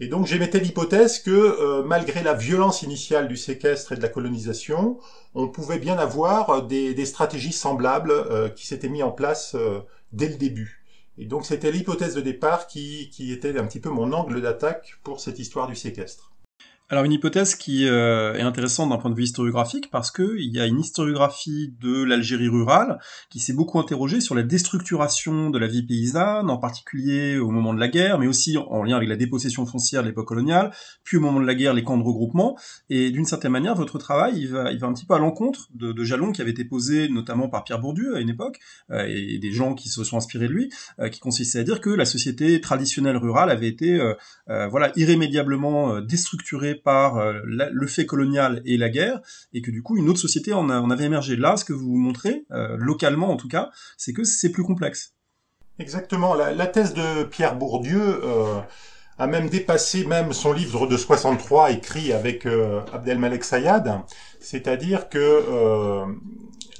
Et 0.00 0.08
donc 0.08 0.26
j'émettais 0.26 0.60
l'hypothèse 0.60 1.18
que 1.18 1.30
euh, 1.30 1.82
malgré 1.82 2.22
la 2.22 2.32
violence 2.32 2.80
initiale 2.80 3.28
du 3.28 3.36
séquestre 3.36 3.92
et 3.92 3.96
de 3.96 4.02
la 4.02 4.08
colonisation, 4.08 4.98
on 5.34 5.48
pouvait 5.48 5.78
bien 5.78 5.98
avoir 5.98 6.62
des, 6.62 7.04
stratégies 7.04 7.52
semblables 7.52 8.54
qui 8.54 8.66
s'étaient 8.66 8.88
mises 8.88 9.02
en 9.02 9.12
place 9.12 9.56
dès 10.12 10.28
le 10.28 10.36
début. 10.36 10.82
Et 11.18 11.26
donc 11.26 11.44
c'était 11.44 11.70
l'hypothèse 11.70 12.14
de 12.14 12.22
départ 12.22 12.66
qui 12.66 13.12
était 13.18 13.58
un 13.58 13.66
petit 13.66 13.80
peu 13.80 13.90
mon 13.90 14.14
angle 14.14 14.40
d'attaque 14.40 14.94
pour 15.04 15.20
cette 15.20 15.38
histoire 15.38 15.66
du 15.66 15.76
séquestre. 15.76 16.33
Alors 16.90 17.04
une 17.04 17.12
hypothèse 17.12 17.54
qui 17.54 17.88
euh, 17.88 18.34
est 18.34 18.42
intéressante 18.42 18.90
d'un 18.90 18.98
point 18.98 19.10
de 19.10 19.16
vue 19.16 19.22
historiographique 19.22 19.90
parce 19.90 20.10
que 20.10 20.36
il 20.38 20.54
y 20.54 20.60
a 20.60 20.66
une 20.66 20.78
historiographie 20.78 21.74
de 21.80 22.02
l'Algérie 22.02 22.48
rurale 22.48 22.98
qui 23.30 23.40
s'est 23.40 23.54
beaucoup 23.54 23.78
interrogée 23.78 24.20
sur 24.20 24.34
la 24.34 24.42
déstructuration 24.42 25.48
de 25.48 25.58
la 25.58 25.66
vie 25.66 25.82
paysanne, 25.82 26.50
en 26.50 26.58
particulier 26.58 27.38
au 27.38 27.48
moment 27.48 27.72
de 27.72 27.80
la 27.80 27.88
guerre, 27.88 28.18
mais 28.18 28.26
aussi 28.26 28.58
en 28.58 28.82
lien 28.82 28.96
avec 28.96 29.08
la 29.08 29.16
dépossession 29.16 29.64
foncière 29.64 30.02
de 30.02 30.08
l'époque 30.08 30.28
coloniale, 30.28 30.72
puis 31.04 31.16
au 31.16 31.20
moment 31.20 31.40
de 31.40 31.46
la 31.46 31.54
guerre 31.54 31.72
les 31.72 31.82
camps 31.82 31.96
de 31.96 32.02
regroupement. 32.02 32.58
Et 32.90 33.10
d'une 33.10 33.24
certaine 33.24 33.52
manière, 33.52 33.74
votre 33.76 33.96
travail 33.96 34.34
il 34.36 34.48
va, 34.48 34.70
il 34.70 34.78
va 34.78 34.86
un 34.86 34.92
petit 34.92 35.06
peu 35.06 35.14
à 35.14 35.18
l'encontre 35.18 35.70
de, 35.72 35.90
de 35.90 36.04
jalons 36.04 36.32
qui 36.32 36.42
avaient 36.42 36.50
été 36.50 36.66
posés 36.66 37.08
notamment 37.08 37.48
par 37.48 37.64
Pierre 37.64 37.80
Bourdieu 37.80 38.14
à 38.14 38.20
une 38.20 38.28
époque 38.28 38.58
euh, 38.90 39.06
et 39.08 39.38
des 39.38 39.52
gens 39.52 39.74
qui 39.74 39.88
se 39.88 40.04
sont 40.04 40.18
inspirés 40.18 40.48
de 40.48 40.52
lui, 40.52 40.70
euh, 40.98 41.08
qui 41.08 41.20
consistait 41.20 41.60
à 41.60 41.64
dire 41.64 41.80
que 41.80 41.88
la 41.88 42.04
société 42.04 42.60
traditionnelle 42.60 43.16
rurale 43.16 43.50
avait 43.50 43.68
été 43.68 43.98
voilà 44.46 44.92
irrémédiablement 44.96 46.00
déstructurée 46.02 46.73
par 46.82 47.18
euh, 47.18 47.40
le 47.44 47.86
fait 47.86 48.06
colonial 48.06 48.62
et 48.64 48.76
la 48.76 48.88
guerre, 48.88 49.20
et 49.52 49.62
que 49.62 49.70
du 49.70 49.82
coup 49.82 49.96
une 49.96 50.08
autre 50.08 50.18
société 50.18 50.52
en, 50.52 50.68
avait 50.68 51.04
émergé. 51.04 51.36
Là, 51.36 51.56
ce 51.56 51.64
que 51.64 51.72
vous 51.72 51.96
montrez, 51.96 52.44
euh, 52.52 52.76
localement 52.78 53.30
en 53.30 53.36
tout 53.36 53.48
cas, 53.48 53.70
c'est 53.96 54.12
que 54.12 54.24
c'est 54.24 54.50
plus 54.50 54.62
complexe. 54.62 55.14
Exactement. 55.78 56.34
La, 56.34 56.66
thèse 56.66 56.94
de 56.94 57.24
Pierre 57.24 57.56
Bourdieu, 57.56 58.20
euh, 58.24 58.60
a 59.18 59.26
même 59.28 59.48
dépassé 59.48 60.04
même 60.04 60.32
son 60.32 60.52
livre 60.52 60.88
de 60.88 60.96
63 60.96 61.70
écrit 61.70 62.12
avec 62.12 62.46
Abdelmalek 62.92 63.44
Sayad, 63.44 64.00
c'est-à-dire 64.40 65.08
que 65.08 66.04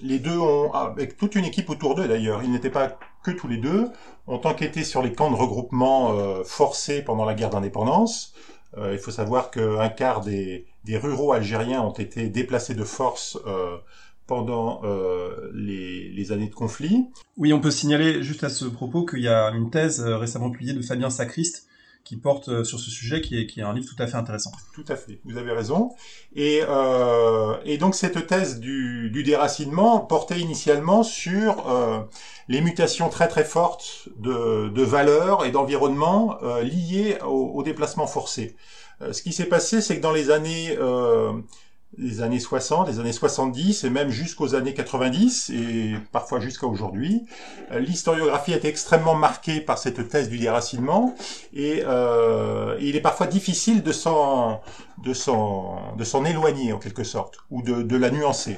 les 0.02 0.18
deux 0.18 0.36
ont, 0.36 0.72
avec 0.72 1.16
toute 1.16 1.36
une 1.36 1.44
équipe 1.44 1.70
autour 1.70 1.94
d'eux 1.94 2.08
d'ailleurs, 2.08 2.42
ils 2.42 2.50
n'étaient 2.50 2.70
pas 2.70 2.98
que 3.22 3.30
tous 3.30 3.46
les 3.46 3.58
deux, 3.58 3.86
ont 4.26 4.40
enquêté 4.42 4.82
sur 4.82 5.00
les 5.00 5.12
camps 5.12 5.30
de 5.30 5.36
regroupement 5.36 6.42
forcés 6.42 7.02
pendant 7.02 7.24
la 7.24 7.34
guerre 7.34 7.50
d'indépendance. 7.50 8.34
Euh, 8.78 8.92
il 8.92 8.98
faut 8.98 9.10
savoir 9.10 9.50
qu'un 9.50 9.88
quart 9.88 10.20
des, 10.20 10.66
des, 10.84 10.96
ruraux 10.96 11.32
algériens 11.32 11.82
ont 11.82 11.92
été 11.92 12.28
déplacés 12.28 12.74
de 12.74 12.84
force 12.84 13.38
euh, 13.46 13.76
pendant 14.26 14.80
euh, 14.84 15.50
les, 15.54 16.10
les, 16.10 16.32
années 16.32 16.48
de 16.48 16.54
conflit. 16.54 17.06
Oui, 17.36 17.52
on 17.52 17.60
peut 17.60 17.70
signaler 17.70 18.22
juste 18.22 18.42
à 18.42 18.48
ce 18.48 18.64
propos 18.64 19.04
qu'il 19.04 19.20
y 19.20 19.28
a 19.28 19.50
une 19.50 19.70
thèse 19.70 20.00
récemment 20.00 20.50
publiée 20.50 20.72
de 20.72 20.82
Fabien 20.82 21.10
Sacriste 21.10 21.68
qui 22.04 22.18
porte 22.18 22.48
euh, 22.48 22.64
sur 22.64 22.78
ce 22.78 22.90
sujet, 22.90 23.22
qui 23.22 23.40
est, 23.40 23.46
qui 23.46 23.60
est 23.60 23.62
un 23.62 23.72
livre 23.72 23.86
tout 23.88 24.00
à 24.00 24.06
fait 24.06 24.16
intéressant. 24.16 24.52
Tout 24.74 24.84
à 24.88 24.94
fait, 24.94 25.20
vous 25.24 25.38
avez 25.38 25.52
raison. 25.52 25.90
Et, 26.36 26.60
euh, 26.68 27.56
et 27.64 27.78
donc 27.78 27.94
cette 27.94 28.26
thèse 28.26 28.60
du, 28.60 29.10
du, 29.10 29.22
déracinement 29.22 30.00
portait 30.00 30.38
initialement 30.38 31.02
sur 31.02 31.70
euh, 31.70 32.00
les 32.48 32.60
mutations 32.60 33.08
très 33.08 33.26
très 33.26 33.44
fortes 33.44 34.08
de, 34.18 34.68
de 34.68 34.82
valeurs 34.82 35.46
et 35.46 35.50
d'environnement 35.50 36.36
euh, 36.42 36.62
liées 36.62 37.16
au, 37.24 37.52
au, 37.54 37.62
déplacement 37.62 38.06
forcé. 38.06 38.54
Euh, 39.00 39.12
ce 39.12 39.22
qui 39.22 39.32
s'est 39.32 39.46
passé, 39.46 39.80
c'est 39.80 39.96
que 39.96 40.02
dans 40.02 40.12
les 40.12 40.30
années 40.30 40.76
euh, 40.78 41.32
les 41.98 42.22
années 42.22 42.40
60, 42.40 42.88
les 42.88 43.00
années 43.00 43.12
70 43.12 43.84
et 43.84 43.90
même 43.90 44.10
jusqu'aux 44.10 44.54
années 44.54 44.74
90 44.74 45.50
et 45.50 45.94
parfois 46.12 46.40
jusqu'à 46.40 46.66
aujourd'hui. 46.66 47.24
Euh, 47.72 47.78
l'historiographie 47.78 48.52
été 48.52 48.68
extrêmement 48.68 49.14
marquée 49.14 49.60
par 49.60 49.78
cette 49.78 50.08
thèse 50.08 50.28
du 50.28 50.38
déracinement 50.38 51.14
et, 51.52 51.82
euh, 51.86 52.76
il 52.80 52.96
est 52.96 53.00
parfois 53.00 53.26
difficile 53.26 53.82
de 53.82 53.92
s'en 53.92 54.60
de 55.02 55.12
s'en 55.12 55.96
de 55.96 56.04
s'en 56.04 56.24
éloigner 56.24 56.72
en 56.72 56.78
quelque 56.78 57.04
sorte 57.04 57.38
ou 57.50 57.62
de, 57.62 57.82
de 57.82 57.96
la 57.96 58.10
nuancer. 58.10 58.56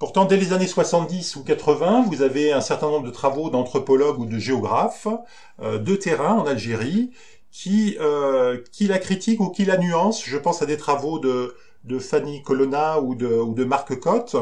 Pourtant, 0.00 0.24
dès 0.24 0.38
les 0.38 0.54
années 0.54 0.66
70 0.66 1.36
ou 1.36 1.44
80, 1.44 2.06
vous 2.08 2.22
avez 2.22 2.52
un 2.52 2.62
certain 2.62 2.88
nombre 2.88 3.06
de 3.06 3.10
travaux 3.10 3.50
d'anthropologues 3.50 4.18
ou 4.18 4.24
de 4.24 4.38
géographes 4.38 5.08
euh, 5.60 5.78
de 5.78 5.94
terrain 5.94 6.38
en 6.38 6.46
Algérie 6.46 7.10
qui 7.52 7.98
euh, 8.00 8.62
qui 8.72 8.86
la 8.86 8.98
critiquent 8.98 9.40
ou 9.40 9.50
qui 9.50 9.66
la 9.66 9.76
nuancent. 9.76 10.24
Je 10.24 10.38
pense 10.38 10.62
à 10.62 10.66
des 10.66 10.78
travaux 10.78 11.18
de 11.18 11.54
de 11.84 11.98
Fanny 11.98 12.42
Colonna 12.42 13.00
ou 13.00 13.14
de, 13.14 13.26
ou 13.26 13.54
de 13.54 13.64
Marc 13.64 13.98
Cotte, 13.98 14.36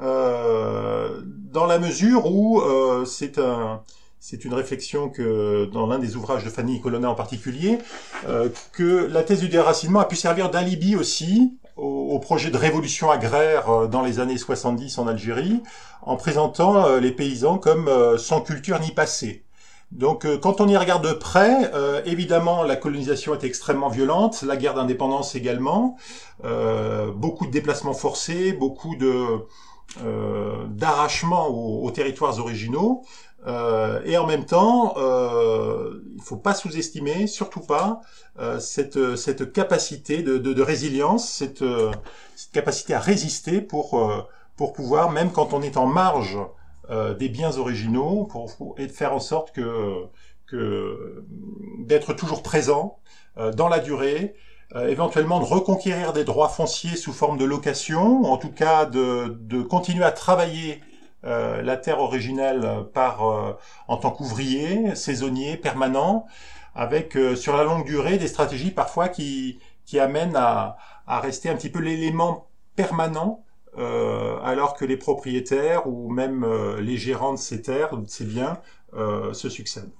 euh, 0.00 1.22
dans 1.24 1.66
la 1.66 1.78
mesure 1.78 2.30
où 2.30 2.60
euh, 2.60 3.04
c'est 3.04 3.38
un, 3.38 3.82
c'est 4.20 4.44
une 4.44 4.54
réflexion 4.54 5.08
que 5.08 5.66
dans 5.72 5.86
l'un 5.86 5.98
des 5.98 6.16
ouvrages 6.16 6.44
de 6.44 6.50
Fanny 6.50 6.80
Colonna 6.80 7.10
en 7.10 7.14
particulier, 7.14 7.78
euh, 8.26 8.48
que 8.72 9.06
la 9.06 9.22
thèse 9.22 9.40
du 9.40 9.48
déracinement 9.48 10.00
a 10.00 10.04
pu 10.04 10.16
servir 10.16 10.50
d'alibi 10.50 10.96
aussi 10.96 11.56
au, 11.76 12.08
au, 12.10 12.18
projet 12.18 12.50
de 12.50 12.56
révolution 12.56 13.10
agraire 13.10 13.70
euh, 13.70 13.86
dans 13.86 14.02
les 14.02 14.18
années 14.18 14.36
70 14.36 14.98
en 14.98 15.06
Algérie, 15.06 15.62
en 16.02 16.16
présentant 16.16 16.84
euh, 16.84 17.00
les 17.00 17.12
paysans 17.12 17.58
comme 17.58 17.88
sans 18.18 18.40
culture 18.40 18.80
ni 18.80 18.90
passé. 18.90 19.44
Donc 19.92 20.26
euh, 20.26 20.36
quand 20.36 20.60
on 20.60 20.68
y 20.68 20.76
regarde 20.76 21.06
de 21.06 21.12
près, 21.12 21.70
euh, 21.72 22.02
évidemment 22.04 22.62
la 22.62 22.76
colonisation 22.76 23.34
est 23.34 23.44
extrêmement 23.44 23.88
violente, 23.88 24.42
la 24.42 24.56
guerre 24.56 24.74
d'indépendance 24.74 25.34
également, 25.34 25.96
euh, 26.44 27.10
beaucoup 27.10 27.46
de 27.46 27.50
déplacements 27.50 27.94
forcés, 27.94 28.52
beaucoup 28.52 28.96
de 28.96 29.46
aux, 31.40 31.90
territoires 31.92 32.38
originaux, 32.38 33.02
et 34.04 34.18
en 34.18 34.26
même 34.26 34.44
temps, 34.44 34.94
il 34.98 36.22
faut 36.22 36.36
pas 36.36 36.52
sous-estimer, 36.52 37.26
surtout 37.26 37.62
pas, 37.62 38.02
cette, 38.60 39.16
cette 39.16 39.50
capacité 39.52 40.22
de 40.22 40.62
résilience, 40.62 41.26
cette, 41.26 41.64
cette, 42.36 42.52
capacité 42.52 42.92
à 42.92 43.00
résister 43.00 43.62
pour, 43.62 43.98
pour 44.56 44.74
pouvoir, 44.74 45.10
même 45.10 45.32
quand 45.32 45.54
on 45.54 45.62
est 45.62 45.78
en 45.78 45.86
marge 45.86 46.38
euh, 46.90 47.14
des 47.14 47.28
biens 47.28 47.56
originaux 47.58 48.24
pour, 48.24 48.74
et 48.78 48.86
de 48.86 48.92
faire 48.92 49.12
en 49.12 49.20
sorte 49.20 49.52
que, 49.52 50.06
que 50.46 51.24
d'être 51.80 52.12
toujours 52.14 52.42
présent 52.42 52.98
euh, 53.38 53.52
dans 53.52 53.68
la 53.68 53.78
durée, 53.78 54.34
euh, 54.74 54.88
éventuellement 54.88 55.40
de 55.40 55.44
reconquérir 55.44 56.12
des 56.12 56.24
droits 56.24 56.48
fonciers 56.48 56.96
sous 56.96 57.12
forme 57.12 57.38
de 57.38 57.44
location, 57.44 58.20
ou 58.20 58.26
en 58.26 58.36
tout 58.36 58.52
cas 58.52 58.86
de, 58.86 59.38
de 59.40 59.62
continuer 59.62 60.04
à 60.04 60.12
travailler 60.12 60.80
euh, 61.24 61.62
la 61.62 61.76
terre 61.76 62.00
originelle 62.00 62.66
par 62.94 63.22
en 63.88 63.96
tant 63.96 64.10
qu'ouvrier, 64.10 64.94
saisonnier, 64.94 65.56
permanent, 65.56 66.26
avec 66.74 67.18
sur 67.36 67.56
la 67.56 67.64
longue 67.64 67.84
durée 67.84 68.18
des 68.18 68.28
stratégies 68.28 68.70
parfois 68.70 69.08
qui, 69.08 69.58
qui 69.84 69.98
amènent 69.98 70.36
à, 70.36 70.76
à 71.06 71.20
rester 71.20 71.48
un 71.48 71.56
petit 71.56 71.70
peu 71.70 71.80
l'élément 71.80 72.48
permanent 72.76 73.44
euh, 73.78 74.38
alors 74.42 74.74
que 74.74 74.84
les 74.84 74.96
propriétaires 74.96 75.86
ou 75.86 76.10
même 76.10 76.42
euh, 76.42 76.80
les 76.80 76.96
gérants 76.96 77.32
de 77.32 77.38
ces 77.38 77.62
terres, 77.62 77.96
de 77.96 78.08
ces 78.08 78.24
biens, 78.24 78.58
euh, 78.94 79.32
se 79.32 79.48
succèdent. 79.48 79.92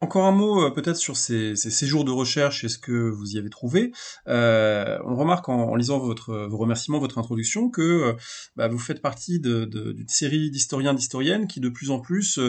Encore 0.00 0.24
un 0.24 0.32
mot 0.32 0.70
peut-être 0.70 0.96
sur 0.96 1.18
ces, 1.18 1.54
séjours 1.56 2.04
de 2.04 2.10
recherche 2.10 2.64
et 2.64 2.70
ce 2.70 2.78
que 2.78 3.10
vous 3.10 3.32
y 3.32 3.38
avez 3.38 3.50
trouvé? 3.50 3.92
On 4.26 5.14
remarque 5.14 5.50
en, 5.50 5.74
lisant 5.74 5.98
vos 5.98 6.56
remerciements, 6.56 6.98
votre 6.98 7.18
introduction, 7.18 7.68
que 7.68 8.16
bah, 8.56 8.68
vous 8.68 8.78
faites 8.78 9.02
partie 9.02 9.40
d'une 9.40 10.08
série 10.08 10.50
d'historiens, 10.50 10.94
d'historiennes 10.94 11.46
qui 11.46 11.60
de 11.60 11.68
plus 11.68 11.90
en 11.90 12.00
plus 12.00 12.40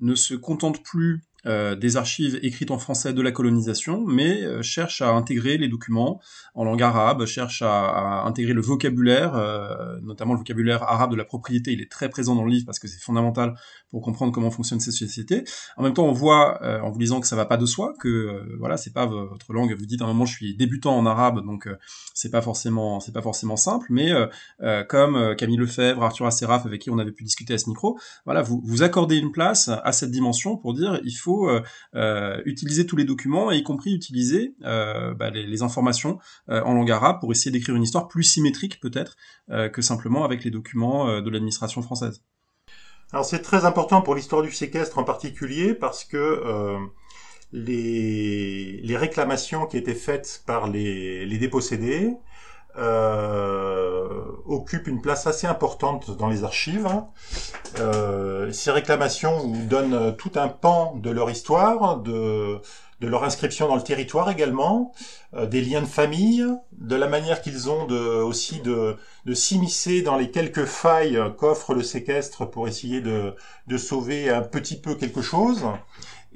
ne 0.00 0.16
se 0.16 0.34
contentent 0.34 0.82
plus 0.82 1.22
euh, 1.46 1.76
des 1.76 1.96
archives 1.96 2.38
écrites 2.42 2.70
en 2.70 2.78
français 2.78 3.12
de 3.12 3.22
la 3.22 3.30
colonisation, 3.30 4.04
mais 4.06 4.42
euh, 4.42 4.62
cherche 4.62 5.00
à 5.00 5.10
intégrer 5.10 5.58
les 5.58 5.68
documents 5.68 6.20
en 6.54 6.64
langue 6.64 6.82
arabe, 6.82 7.24
cherche 7.26 7.62
à, 7.62 7.86
à 7.86 8.26
intégrer 8.26 8.52
le 8.52 8.60
vocabulaire, 8.60 9.34
euh, 9.36 9.98
notamment 10.02 10.32
le 10.32 10.38
vocabulaire 10.38 10.82
arabe 10.82 11.12
de 11.12 11.16
la 11.16 11.24
propriété. 11.24 11.72
Il 11.72 11.80
est 11.80 11.90
très 11.90 12.08
présent 12.08 12.34
dans 12.34 12.44
le 12.44 12.50
livre 12.50 12.66
parce 12.66 12.78
que 12.78 12.88
c'est 12.88 13.00
fondamental 13.00 13.54
pour 13.90 14.02
comprendre 14.02 14.32
comment 14.32 14.50
fonctionnent 14.50 14.80
ces 14.80 14.92
sociétés. 14.92 15.44
En 15.76 15.82
même 15.82 15.94
temps, 15.94 16.06
on 16.06 16.12
voit 16.12 16.62
euh, 16.62 16.80
en 16.80 16.90
vous 16.90 16.98
lisant 16.98 17.20
que 17.20 17.26
ça 17.26 17.36
va 17.36 17.46
pas 17.46 17.56
de 17.56 17.66
soi, 17.66 17.94
que 18.00 18.08
euh, 18.08 18.56
voilà, 18.58 18.76
c'est 18.76 18.92
pas 18.92 19.06
votre 19.06 19.52
langue. 19.52 19.74
Vous 19.78 19.86
dites 19.86 20.02
à 20.02 20.04
un 20.04 20.08
moment, 20.08 20.26
je 20.26 20.34
suis 20.34 20.56
débutant 20.56 20.96
en 20.96 21.06
arabe, 21.06 21.44
donc 21.44 21.68
c'est 22.14 22.30
pas 22.30 22.42
forcément, 22.42 23.00
c'est 23.00 23.12
pas 23.12 23.22
forcément 23.22 23.56
simple. 23.56 23.86
Mais 23.90 24.12
comme 24.88 25.34
Camille 25.36 25.56
Lefebvre, 25.56 26.02
Arthur 26.02 26.26
Asseraf, 26.26 26.66
avec 26.66 26.82
qui 26.82 26.90
on 26.90 26.98
avait 26.98 27.12
pu 27.12 27.24
discuter 27.24 27.54
à 27.54 27.58
ce 27.58 27.68
micro, 27.68 27.98
voilà, 28.24 28.42
vous 28.42 28.60
vous 28.64 28.82
accordez 28.82 29.16
une 29.16 29.32
place 29.32 29.68
à 29.68 29.92
cette 29.92 30.10
dimension 30.10 30.56
pour 30.56 30.74
dire 30.74 31.00
il 31.04 31.14
faut 31.14 31.48
euh, 31.48 31.62
euh, 31.94 32.40
utiliser 32.44 32.86
tous 32.86 32.96
les 32.96 33.04
documents, 33.04 33.50
y 33.50 33.62
compris 33.62 33.94
utiliser 33.94 34.54
euh, 34.64 35.14
bah, 35.14 35.30
les, 35.30 35.62
informations 35.62 36.18
en 36.48 36.74
langue 36.74 36.90
arabe 36.90 37.18
pour 37.20 37.32
essayer 37.32 37.50
d'écrire 37.50 37.74
une 37.74 37.82
histoire 37.82 38.08
plus 38.08 38.24
symétrique 38.24 38.78
peut-être 38.78 39.16
que 39.48 39.80
simplement 39.80 40.22
avec 40.22 40.44
les 40.44 40.50
documents 40.50 41.22
de 41.22 41.30
l'administration 41.30 41.80
française. 41.80 42.22
Alors 43.12 43.24
c'est 43.24 43.42
très 43.42 43.64
important 43.64 44.02
pour 44.02 44.14
l'histoire 44.14 44.42
du 44.42 44.52
séquestre 44.52 44.98
en 44.98 45.04
particulier 45.04 45.74
parce 45.74 46.04
que 46.04 46.16
euh, 46.16 46.78
les, 47.52 48.80
les, 48.82 48.96
réclamations 48.96 49.66
qui 49.66 49.76
étaient 49.76 49.94
faites 49.94 50.42
par 50.44 50.66
les, 50.66 51.24
les 51.24 51.38
dépossédés 51.38 52.16
euh, 52.78 54.22
occupent 54.44 54.88
une 54.88 55.00
place 55.00 55.26
assez 55.26 55.46
importante 55.46 56.16
dans 56.16 56.28
les 56.28 56.44
archives. 56.44 56.88
Euh, 57.78 58.52
ces 58.52 58.70
réclamations 58.70 59.48
donnent 59.68 60.14
tout 60.16 60.32
un 60.34 60.48
pan 60.48 60.94
de 60.96 61.10
leur 61.10 61.30
histoire, 61.30 61.98
de, 61.98 62.60
de 63.00 63.08
leur 63.08 63.24
inscription 63.24 63.68
dans 63.68 63.76
le 63.76 63.82
territoire 63.82 64.30
également, 64.30 64.92
euh, 65.34 65.46
des 65.46 65.60
liens 65.60 65.82
de 65.82 65.86
famille, 65.86 66.46
de 66.72 66.96
la 66.96 67.08
manière 67.08 67.42
qu'ils 67.42 67.68
ont 67.68 67.86
de, 67.86 67.96
aussi 67.96 68.60
de, 68.60 68.96
de 69.26 69.34
s'immiscer 69.34 70.02
dans 70.02 70.16
les 70.16 70.30
quelques 70.30 70.64
failles 70.64 71.20
qu'offre 71.36 71.74
le 71.74 71.82
séquestre 71.82 72.48
pour 72.48 72.68
essayer 72.68 73.00
de, 73.00 73.34
de 73.66 73.76
sauver 73.76 74.30
un 74.30 74.42
petit 74.42 74.80
peu 74.80 74.94
quelque 74.94 75.22
chose. 75.22 75.66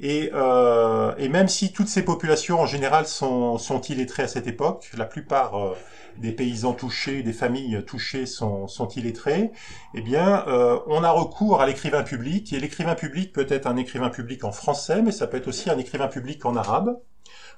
Et, 0.02 0.30
euh, 0.34 1.14
et, 1.18 1.28
même 1.28 1.48
si 1.48 1.72
toutes 1.72 1.88
ces 1.88 2.02
populations 2.02 2.58
en 2.60 2.66
général 2.66 3.06
sont, 3.06 3.58
sont 3.58 3.80
illettrées 3.82 4.22
à 4.22 4.28
cette 4.28 4.46
époque, 4.46 4.90
la 4.96 5.04
plupart 5.04 5.54
euh, 5.56 5.76
des 6.20 6.32
paysans 6.32 6.74
touchés, 6.74 7.22
des 7.22 7.32
familles 7.32 7.82
touchées 7.86 8.26
sont, 8.26 8.68
sont 8.68 8.88
illettrés, 8.88 9.50
eh 9.94 10.02
bien, 10.02 10.46
euh, 10.48 10.78
on 10.86 11.02
a 11.02 11.10
recours 11.10 11.60
à 11.60 11.66
l'écrivain 11.66 12.02
public. 12.02 12.52
Et 12.52 12.60
l'écrivain 12.60 12.94
public 12.94 13.32
peut 13.32 13.46
être 13.48 13.66
un 13.66 13.76
écrivain 13.76 14.10
public 14.10 14.44
en 14.44 14.52
français, 14.52 15.02
mais 15.02 15.12
ça 15.12 15.26
peut 15.26 15.38
être 15.38 15.48
aussi 15.48 15.70
un 15.70 15.78
écrivain 15.78 16.08
public 16.08 16.44
en 16.44 16.56
arabe. 16.56 16.98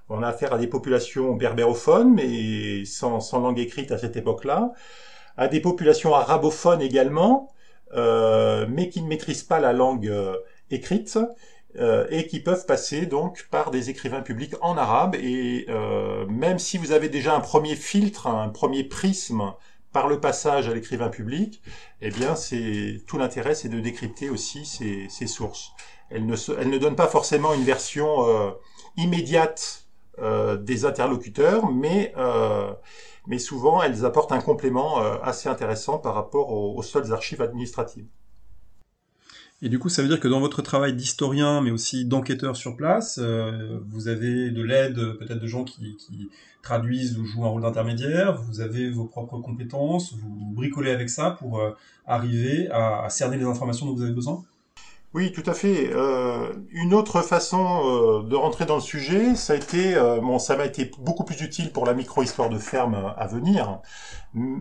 On 0.08 0.22
a 0.22 0.28
affaire 0.28 0.52
à 0.52 0.58
des 0.58 0.66
populations 0.66 1.34
berbérophones, 1.34 2.14
mais 2.14 2.84
sans, 2.84 3.20
sans 3.20 3.40
langue 3.40 3.58
écrite 3.58 3.92
à 3.92 3.98
cette 3.98 4.16
époque-là, 4.16 4.72
à 5.36 5.48
des 5.48 5.60
populations 5.60 6.14
arabophones 6.14 6.82
également, 6.82 7.52
euh, 7.94 8.66
mais 8.68 8.88
qui 8.88 9.02
ne 9.02 9.08
maîtrisent 9.08 9.42
pas 9.42 9.60
la 9.60 9.72
langue 9.72 10.06
euh, 10.08 10.36
écrite 10.70 11.18
euh, 11.78 12.06
et 12.10 12.26
qui 12.26 12.40
peuvent 12.40 12.66
passer 12.66 13.06
donc 13.06 13.46
par 13.50 13.70
des 13.70 13.88
écrivains 13.88 14.20
publics 14.20 14.54
en 14.60 14.76
arabe. 14.76 15.14
Et 15.14 15.64
euh, 15.70 16.26
même 16.26 16.58
si 16.58 16.76
vous 16.76 16.92
avez 16.92 17.08
déjà 17.08 17.34
un 17.34 17.40
premier 17.40 17.76
filtre, 17.76 18.26
un 18.26 18.50
premier 18.50 18.84
prisme 18.84 19.54
par 19.90 20.06
le 20.06 20.20
passage 20.20 20.68
à 20.68 20.74
l'écrivain 20.74 21.08
public, 21.08 21.62
eh 22.02 22.10
bien, 22.10 22.34
c'est 22.34 23.02
tout 23.06 23.16
l'intérêt, 23.16 23.54
c'est 23.54 23.68
de 23.70 23.80
décrypter 23.80 24.28
aussi 24.28 24.66
ces, 24.66 25.06
ces 25.08 25.26
sources. 25.26 25.72
Elles 26.10 26.26
ne, 26.26 26.36
elles 26.58 26.68
ne 26.68 26.78
donnent 26.78 26.96
pas 26.96 27.08
forcément 27.08 27.54
une 27.54 27.64
version 27.64 28.28
euh, 28.28 28.50
immédiate 28.96 29.78
des 30.60 30.84
interlocuteurs, 30.84 31.72
mais 31.72 32.12
souvent 33.38 33.82
elles 33.82 34.04
apportent 34.04 34.30
un 34.30 34.42
complément 34.42 34.98
assez 35.22 35.48
intéressant 35.48 35.98
par 35.98 36.14
rapport 36.14 36.52
aux 36.52 36.82
seules 36.82 37.14
archives 37.14 37.40
administratives. 37.40 38.06
Et 39.64 39.68
du 39.68 39.78
coup, 39.78 39.88
ça 39.88 40.02
veut 40.02 40.08
dire 40.08 40.18
que 40.18 40.26
dans 40.26 40.40
votre 40.40 40.60
travail 40.60 40.92
d'historien, 40.92 41.60
mais 41.60 41.70
aussi 41.70 42.04
d'enquêteur 42.04 42.56
sur 42.56 42.76
place, 42.76 43.20
euh, 43.22 43.78
vous 43.86 44.08
avez 44.08 44.50
de 44.50 44.60
l'aide 44.60 44.96
peut-être 45.18 45.38
de 45.38 45.46
gens 45.46 45.62
qui, 45.62 45.96
traduisent 46.62 47.18
ou 47.18 47.24
jouent 47.24 47.44
un 47.44 47.48
rôle 47.48 47.62
d'intermédiaire, 47.62 48.40
vous 48.40 48.60
avez 48.60 48.88
vos 48.88 49.04
propres 49.04 49.38
compétences, 49.38 50.14
vous 50.14 50.52
bricolez 50.52 50.92
avec 50.92 51.10
ça 51.10 51.32
pour 51.32 51.58
euh, 51.58 51.72
arriver 52.06 52.68
à, 52.70 53.08
cerner 53.08 53.36
les 53.36 53.44
informations 53.44 53.86
dont 53.86 53.94
vous 53.94 54.02
avez 54.02 54.12
besoin? 54.12 54.44
Oui, 55.12 55.32
tout 55.32 55.42
à 55.46 55.54
fait. 55.54 55.90
Euh, 55.92 56.52
une 56.70 56.94
autre 56.94 57.20
façon 57.22 58.22
de 58.22 58.34
rentrer 58.36 58.64
dans 58.64 58.76
le 58.76 58.80
sujet, 58.80 59.34
ça 59.34 59.54
a 59.54 59.56
été, 59.56 59.94
bon, 60.22 60.38
ça 60.38 60.56
m'a 60.56 60.64
été 60.64 60.90
beaucoup 61.00 61.24
plus 61.24 61.40
utile 61.40 61.70
pour 61.70 61.84
la 61.84 61.94
micro-histoire 61.94 62.48
de 62.48 62.58
ferme 62.58 63.12
à 63.16 63.26
venir, 63.26 63.80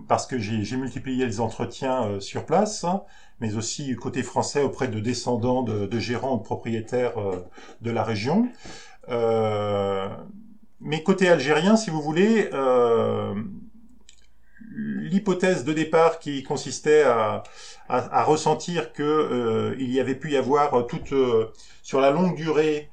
parce 0.08 0.26
que 0.26 0.40
j'ai 0.40 0.76
multiplié 0.76 1.26
les 1.26 1.40
entretiens 1.40 2.20
sur 2.20 2.46
place 2.46 2.86
mais 3.42 3.56
aussi 3.56 3.96
côté 3.96 4.22
français 4.24 4.62
auprès 4.62 4.88
de 4.88 5.00
descendants 5.00 5.64
de, 5.64 6.00
gérants 6.00 6.38
de 6.38 6.44
propriétaires 6.44 7.20
euh, 7.20 7.44
de 7.82 7.92
la 7.92 8.04
région. 8.04 8.48
Euh, 9.10 10.08
mais 10.80 11.04
côté 11.04 11.28
algérien, 11.28 11.76
si 11.76 11.90
vous 11.90 12.02
voulez, 12.02 12.50
euh, 12.54 13.34
l'hypothèse 14.70 15.64
de 15.64 15.74
départ 15.74 16.20
qui 16.20 16.44
consistait 16.44 17.04
à, 17.04 17.44
ressentir 18.24 18.94
que 18.94 19.76
il 19.78 19.92
y 19.92 20.00
avait 20.00 20.16
pu 20.16 20.32
y 20.32 20.38
avoir 20.38 20.88
toute 20.88 21.14
sur 21.84 22.00
la 22.00 22.10
longue 22.10 22.36
durée 22.36 22.90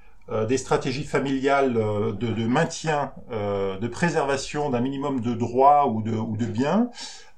des 0.49 0.57
stratégies 0.57 1.05
familiales 1.05 1.75
de, 1.75 2.47
maintien, 2.47 3.13
de 3.31 3.87
préservation 3.87 4.71
d'un 4.71 4.81
minimum 4.81 5.21
de 5.21 5.35
droits 5.35 5.87
ou 5.87 6.03
de 6.03 6.47
biens, 6.47 6.91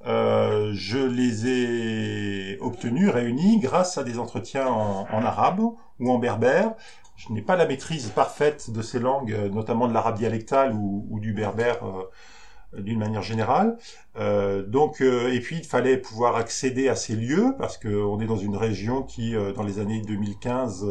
euh, 0.06 0.70
je 0.74 0.98
les 0.98 1.46
ai 1.46 2.58
obtenus, 2.60 3.10
réunis, 3.10 3.58
grâce 3.58 3.98
à 3.98 4.04
des 4.04 4.18
entretiens 4.18 4.66
en, 4.66 5.24
arabe 5.24 5.60
ou 5.98 6.10
en 6.10 6.18
berbère. 6.18 6.74
Je 7.16 7.32
n'ai 7.32 7.42
pas 7.42 7.56
la 7.56 7.66
maîtrise 7.66 8.08
parfaite 8.08 8.70
de 8.70 8.80
ces 8.80 8.98
langues, 8.98 9.36
notamment 9.52 9.88
de 9.88 9.92
l'arabe 9.92 10.16
dialectal 10.16 10.72
ou, 10.74 11.18
du 11.20 11.34
berbère 11.34 11.84
euh, 11.84 12.80
d'une 12.80 12.98
manière 12.98 13.20
générale. 13.20 13.76
Euh, 14.16 14.62
donc, 14.62 15.02
et 15.02 15.40
puis 15.40 15.58
il 15.58 15.64
fallait 15.64 15.98
pouvoir 15.98 16.36
accéder 16.36 16.88
à 16.88 16.96
ces 16.96 17.14
lieux 17.14 17.54
parce 17.58 17.76
qu'on 17.76 18.20
est 18.20 18.26
dans 18.26 18.38
une 18.38 18.56
région 18.56 19.02
qui, 19.02 19.34
dans 19.54 19.64
les 19.64 19.80
années 19.80 20.00
2015 20.00 20.86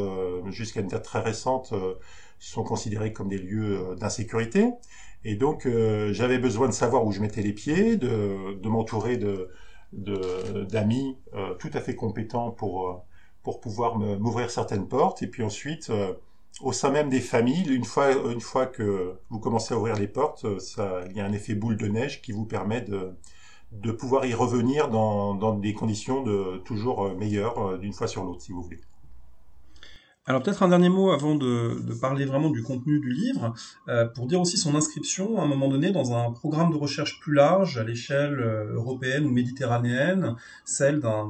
jusqu'à 0.49 0.81
une 0.81 0.87
date 0.87 1.03
très 1.03 1.21
récente, 1.21 1.73
sont 2.37 2.63
considérés 2.63 3.11
comme 3.11 3.27
des 3.27 3.39
lieux 3.39 3.95
d'insécurité. 3.97 4.71
Et 5.25 5.35
donc, 5.35 5.65
euh, 5.65 6.13
j'avais 6.13 6.39
besoin 6.39 6.67
de 6.67 6.73
savoir 6.73 7.05
où 7.05 7.11
je 7.11 7.19
mettais 7.21 7.41
les 7.41 7.53
pieds, 7.53 7.97
de, 7.97 8.67
m'entourer 8.67 9.17
de 9.17 9.49
d'amis 9.91 11.17
euh, 11.33 11.55
tout 11.55 11.71
à 11.73 11.81
fait 11.81 11.95
compétents 11.95 12.51
pour 12.51 12.89
euh, 12.89 12.93
pour 13.41 13.59
pouvoir 13.59 13.97
m'ouvrir 13.97 14.51
certaines 14.51 14.87
portes. 14.87 15.23
Et 15.23 15.27
puis 15.27 15.43
ensuite, 15.43 15.91
au 16.61 16.73
sein 16.73 16.91
même 16.91 17.09
des 17.09 17.21
familles, 17.21 17.67
une 17.69 17.85
fois 17.85 18.11
une 18.31 18.41
fois 18.41 18.65
que 18.67 19.15
vous 19.29 19.39
commencez 19.39 19.73
à 19.73 19.77
ouvrir 19.77 19.95
les 19.95 20.07
portes, 20.07 20.59
ça, 20.59 21.01
il 21.09 21.17
y 21.17 21.21
a 21.21 21.25
un 21.25 21.33
effet 21.33 21.55
boule 21.55 21.77
de 21.77 21.87
neige 21.87 22.21
qui 22.21 22.31
vous 22.31 22.45
permet 22.45 22.81
de 22.81 23.13
de 23.71 23.91
pouvoir 23.91 24.25
y 24.25 24.33
revenir 24.33 24.89
dans, 24.89 25.35
dans 25.35 25.53
des 25.55 25.73
conditions 25.73 26.23
de 26.23 26.57
toujours 26.65 27.15
meilleures 27.15 27.77
d'une 27.79 27.93
fois 27.93 28.07
sur 28.07 28.23
l'autre, 28.23 28.41
si 28.41 28.51
vous 28.51 28.63
voulez. 28.63 28.81
Alors 30.29 30.43
peut-être 30.43 30.61
un 30.61 30.67
dernier 30.67 30.89
mot 30.89 31.09
avant 31.09 31.33
de, 31.33 31.75
parler 31.99 32.23
vraiment 32.23 32.51
du 32.51 32.61
contenu 32.61 32.99
du 32.99 33.11
livre, 33.11 33.55
euh, 33.87 34.05
pour 34.05 34.27
dire 34.27 34.39
aussi 34.39 34.57
son 34.57 34.75
inscription 34.75 35.39
à 35.39 35.43
un 35.43 35.47
moment 35.47 35.69
donné 35.69 35.89
dans 35.89 36.13
un 36.13 36.31
programme 36.31 36.69
de 36.69 36.77
recherche 36.77 37.19
plus 37.19 37.33
large 37.33 37.79
à 37.79 37.83
l'échelle 37.83 38.39
euh, 38.39 38.75
européenne 38.75 39.25
ou 39.25 39.31
méditerranéenne, 39.31 40.35
celle 40.65 40.99
d'un 40.99 41.25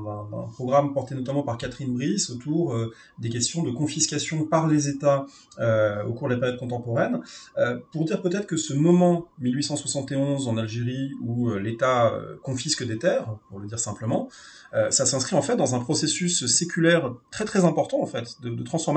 programme 0.51 0.93
porté 0.93 1.15
notamment 1.15 1.43
par 1.43 1.57
Catherine 1.57 1.93
Brice 1.93 2.29
autour 2.29 2.73
euh, 2.73 2.93
des 3.19 3.29
questions 3.29 3.63
de 3.63 3.71
confiscation 3.71 4.43
par 4.43 4.67
les 4.67 4.89
États 4.89 5.25
au 6.05 6.13
cours 6.13 6.27
de 6.29 6.33
la 6.33 6.39
période 6.39 6.57
contemporaine, 6.57 7.21
pour 7.91 8.05
dire 8.05 8.21
peut-être 8.21 8.47
que 8.47 8.55
ce 8.55 8.73
moment 8.73 9.27
1871 9.39 10.47
en 10.47 10.57
Algérie 10.57 11.11
où 11.21 11.51
l'État 11.53 12.13
confisque 12.43 12.85
des 12.85 12.97
terres, 12.97 13.35
pour 13.49 13.59
le 13.59 13.67
dire 13.67 13.79
simplement, 13.79 14.29
ça 14.71 15.05
s'inscrit 15.05 15.35
en 15.35 15.41
fait 15.41 15.57
dans 15.57 15.75
un 15.75 15.79
processus 15.79 16.45
séculaire 16.45 17.13
très 17.29 17.43
très 17.43 17.65
important 17.65 18.01
en 18.01 18.05
fait 18.05 18.41
de, 18.41 18.49
de 18.49 18.63
transformation 18.63 18.88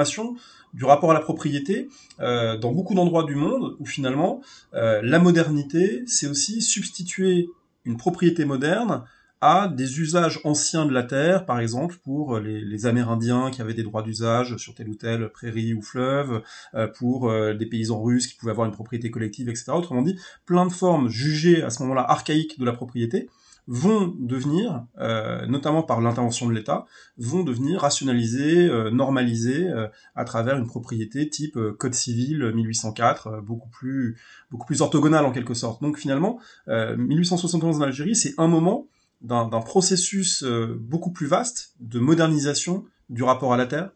du 0.74 0.84
rapport 0.84 1.10
à 1.10 1.14
la 1.14 1.20
propriété 1.20 1.88
euh, 2.20 2.56
dans 2.56 2.72
beaucoup 2.72 2.94
d'endroits 2.94 3.24
du 3.24 3.34
monde 3.34 3.76
où 3.78 3.86
finalement 3.86 4.40
euh, 4.74 5.00
la 5.02 5.18
modernité, 5.18 6.02
c'est 6.06 6.26
aussi 6.26 6.62
substituer 6.62 7.48
une 7.84 7.96
propriété 7.96 8.44
moderne 8.44 9.04
à 9.40 9.66
des 9.66 10.00
usages 10.00 10.40
anciens 10.44 10.86
de 10.86 10.92
la 10.92 11.02
terre, 11.02 11.46
par 11.46 11.58
exemple 11.58 11.96
pour 12.04 12.38
les, 12.38 12.86
Amérindiens 12.86 13.50
qui 13.50 13.60
avaient 13.60 13.74
des 13.74 13.82
droits 13.82 14.02
d'usage 14.02 14.56
sur 14.56 14.72
telle 14.72 14.88
ou 14.88 14.94
telle 14.94 15.30
prairie 15.30 15.74
ou 15.74 15.82
fleuve, 15.82 16.42
euh, 16.74 16.86
pour 16.86 17.32
des 17.32 17.66
paysans 17.66 18.00
russes 18.00 18.28
qui 18.28 18.36
pouvaient 18.36 18.52
avoir 18.52 18.68
une 18.68 18.72
propriété 18.72 19.10
collective, 19.10 19.48
etc. 19.48 19.72
Autrement 19.74 20.02
dit, 20.02 20.16
plein 20.46 20.64
de 20.64 20.72
formes 20.72 21.08
jugées 21.08 21.62
à 21.62 21.70
ce 21.70 21.82
moment-là 21.82 22.02
archaïques 22.08 22.58
de 22.58 22.64
la 22.64 22.72
propriété, 22.72 23.28
vont 23.68 24.14
devenir, 24.18 24.84
euh, 24.98 25.46
notamment 25.46 25.82
par 25.82 26.00
l'intervention 26.00 26.46
de 26.46 26.52
l'État, 26.52 26.84
vont 27.16 27.44
devenir 27.44 27.80
rationalisés, 27.80 28.66
euh, 28.68 28.90
normalisés 28.90 29.68
euh, 29.68 29.86
à 30.16 30.24
travers 30.24 30.56
une 30.56 30.66
propriété 30.66 31.28
type 31.28 31.58
Code 31.78 31.94
civil 31.94 32.52
1804, 32.54 33.40
beaucoup 33.40 33.68
plus 33.68 34.18
beaucoup 34.50 34.66
plus 34.66 34.82
orthogonale 34.82 35.24
en 35.24 35.32
quelque 35.32 35.54
sorte. 35.54 35.82
Donc 35.82 35.98
finalement, 35.98 36.38
1871 36.66 37.78
en 37.78 37.82
Algérie, 37.82 38.16
c'est 38.16 38.34
un 38.38 38.48
moment 38.48 38.86
d'un 39.22 39.48
processus 39.60 40.44
beaucoup 40.44 41.12
plus 41.12 41.26
vaste 41.26 41.74
de 41.80 42.00
modernisation 42.00 42.84
du 43.08 43.22
rapport 43.22 43.52
à 43.52 43.56
la 43.56 43.66
terre. 43.66 43.90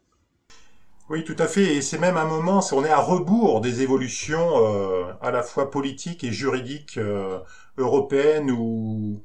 Oui, 1.09 1.23
tout 1.23 1.35
à 1.37 1.47
fait. 1.47 1.75
Et 1.75 1.81
c'est 1.81 1.99
même 1.99 2.17
un 2.17 2.25
moment, 2.25 2.61
on 2.71 2.83
est 2.83 2.89
à 2.89 2.99
rebours 2.99 3.61
des 3.61 3.81
évolutions 3.81 4.49
à 5.21 5.31
la 5.31 5.43
fois 5.43 5.69
politiques 5.69 6.23
et 6.23 6.31
juridiques 6.31 6.99
européennes 7.77 8.51
ou, 8.51 9.21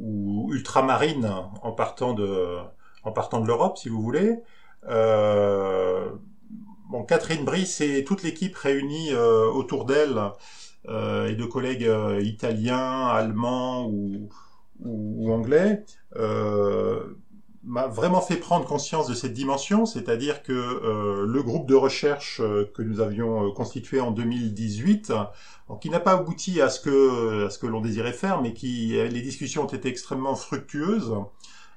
ou 0.00 0.52
ultramarine 0.52 1.30
en 1.62 1.72
partant 1.72 2.14
de, 2.14 2.58
en 3.04 3.12
partant 3.12 3.40
de 3.40 3.46
l'Europe, 3.46 3.78
si 3.78 3.88
vous 3.88 4.00
voulez. 4.00 4.38
Euh, 4.88 6.10
Catherine 7.06 7.44
Brice 7.44 7.80
et 7.80 8.04
toute 8.04 8.22
l'équipe 8.22 8.56
réunie 8.56 9.12
euh, 9.12 9.46
autour 9.46 9.84
d'elle 9.84 10.18
euh, 10.88 11.28
et 11.28 11.34
de 11.34 11.44
collègues 11.44 11.86
euh, 11.86 12.20
italiens, 12.20 13.06
allemands 13.06 13.86
ou 13.86 15.32
anglais 15.32 15.84
m'a 17.64 17.86
vraiment 17.86 18.20
fait 18.20 18.36
prendre 18.36 18.64
conscience 18.64 19.06
de 19.06 19.14
cette 19.14 19.34
dimension, 19.34 19.84
c'est-à-dire 19.84 20.42
que 20.42 20.52
euh, 20.52 21.26
le 21.26 21.42
groupe 21.42 21.68
de 21.68 21.74
recherche 21.74 22.40
euh, 22.40 22.70
que 22.74 22.82
nous 22.82 23.00
avions 23.00 23.48
euh, 23.48 23.50
constitué 23.50 24.00
en 24.00 24.12
2018, 24.12 25.12
qui 25.80 25.90
n'a 25.90 26.00
pas 26.00 26.12
abouti 26.12 26.60
à 26.60 26.68
ce 26.68 26.80
que 26.80 27.46
à 27.46 27.50
ce 27.50 27.58
que 27.58 27.66
l'on 27.66 27.80
désirait 27.80 28.12
faire, 28.12 28.40
mais 28.40 28.54
qui 28.54 28.88
les 28.88 29.20
discussions 29.20 29.64
ont 29.64 29.68
été 29.68 29.88
extrêmement 29.88 30.34
fructueuses, 30.34 31.14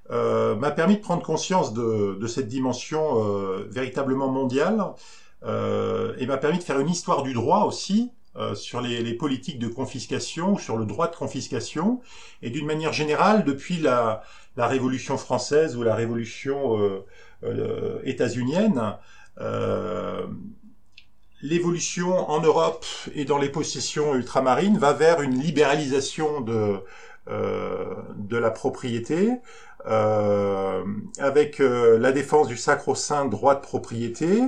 m'a 0.09 0.71
permis 0.71 0.95
de 0.95 1.01
prendre 1.01 1.21
conscience 1.21 1.73
de, 1.73 2.17
de 2.19 2.27
cette 2.27 2.47
dimension 2.47 3.23
véritablement 3.69 4.29
mondiale 4.29 4.83
et 5.43 6.25
m'a 6.25 6.37
permis 6.37 6.57
de 6.57 6.63
faire 6.63 6.79
une 6.79 6.89
histoire 6.89 7.21
du 7.21 7.33
droit 7.33 7.65
aussi 7.65 8.11
sur 8.55 8.81
les, 8.81 9.03
les, 9.03 9.13
politiques 9.13 9.59
de 9.59 9.67
confiscation, 9.67 10.57
sur 10.57 10.75
le 10.75 10.87
droit 10.87 11.07
de 11.07 11.15
confiscation, 11.15 12.01
et 12.41 12.49
d'une 12.49 12.65
manière 12.65 12.93
générale, 12.93 13.43
depuis 13.45 13.77
la, 13.77 14.23
la 14.55 14.67
Révolution 14.67 15.17
française 15.17 15.75
ou 15.75 15.83
la 15.83 15.95
Révolution 15.95 16.79
euh, 16.79 17.05
euh, 17.43 17.99
états-unienne, 18.03 18.95
euh, 19.41 20.25
l'évolution 21.41 22.29
en 22.29 22.41
Europe 22.41 22.85
et 23.15 23.25
dans 23.25 23.37
les 23.37 23.49
possessions 23.49 24.15
ultramarines 24.15 24.77
va 24.77 24.93
vers 24.93 25.21
une 25.21 25.39
libéralisation 25.39 26.39
de, 26.41 26.79
de 27.27 28.37
la 28.37 28.49
propriété, 28.49 29.33
avec 29.85 31.59
la 31.59 32.11
défense 32.13 32.47
du 32.47 32.55
sacro-saint 32.55 33.25
droit 33.25 33.55
de 33.55 33.59
propriété 33.59 34.41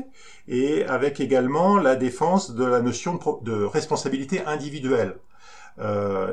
et 0.48 0.86
avec 0.86 1.20
également 1.20 1.78
la 1.78 1.98
défense 1.98 2.52
de 2.56 2.64
la 2.64 2.80
notion 2.80 3.20
de, 3.42 3.66
responsabilité 3.66 4.46
individuelle. 4.46 5.18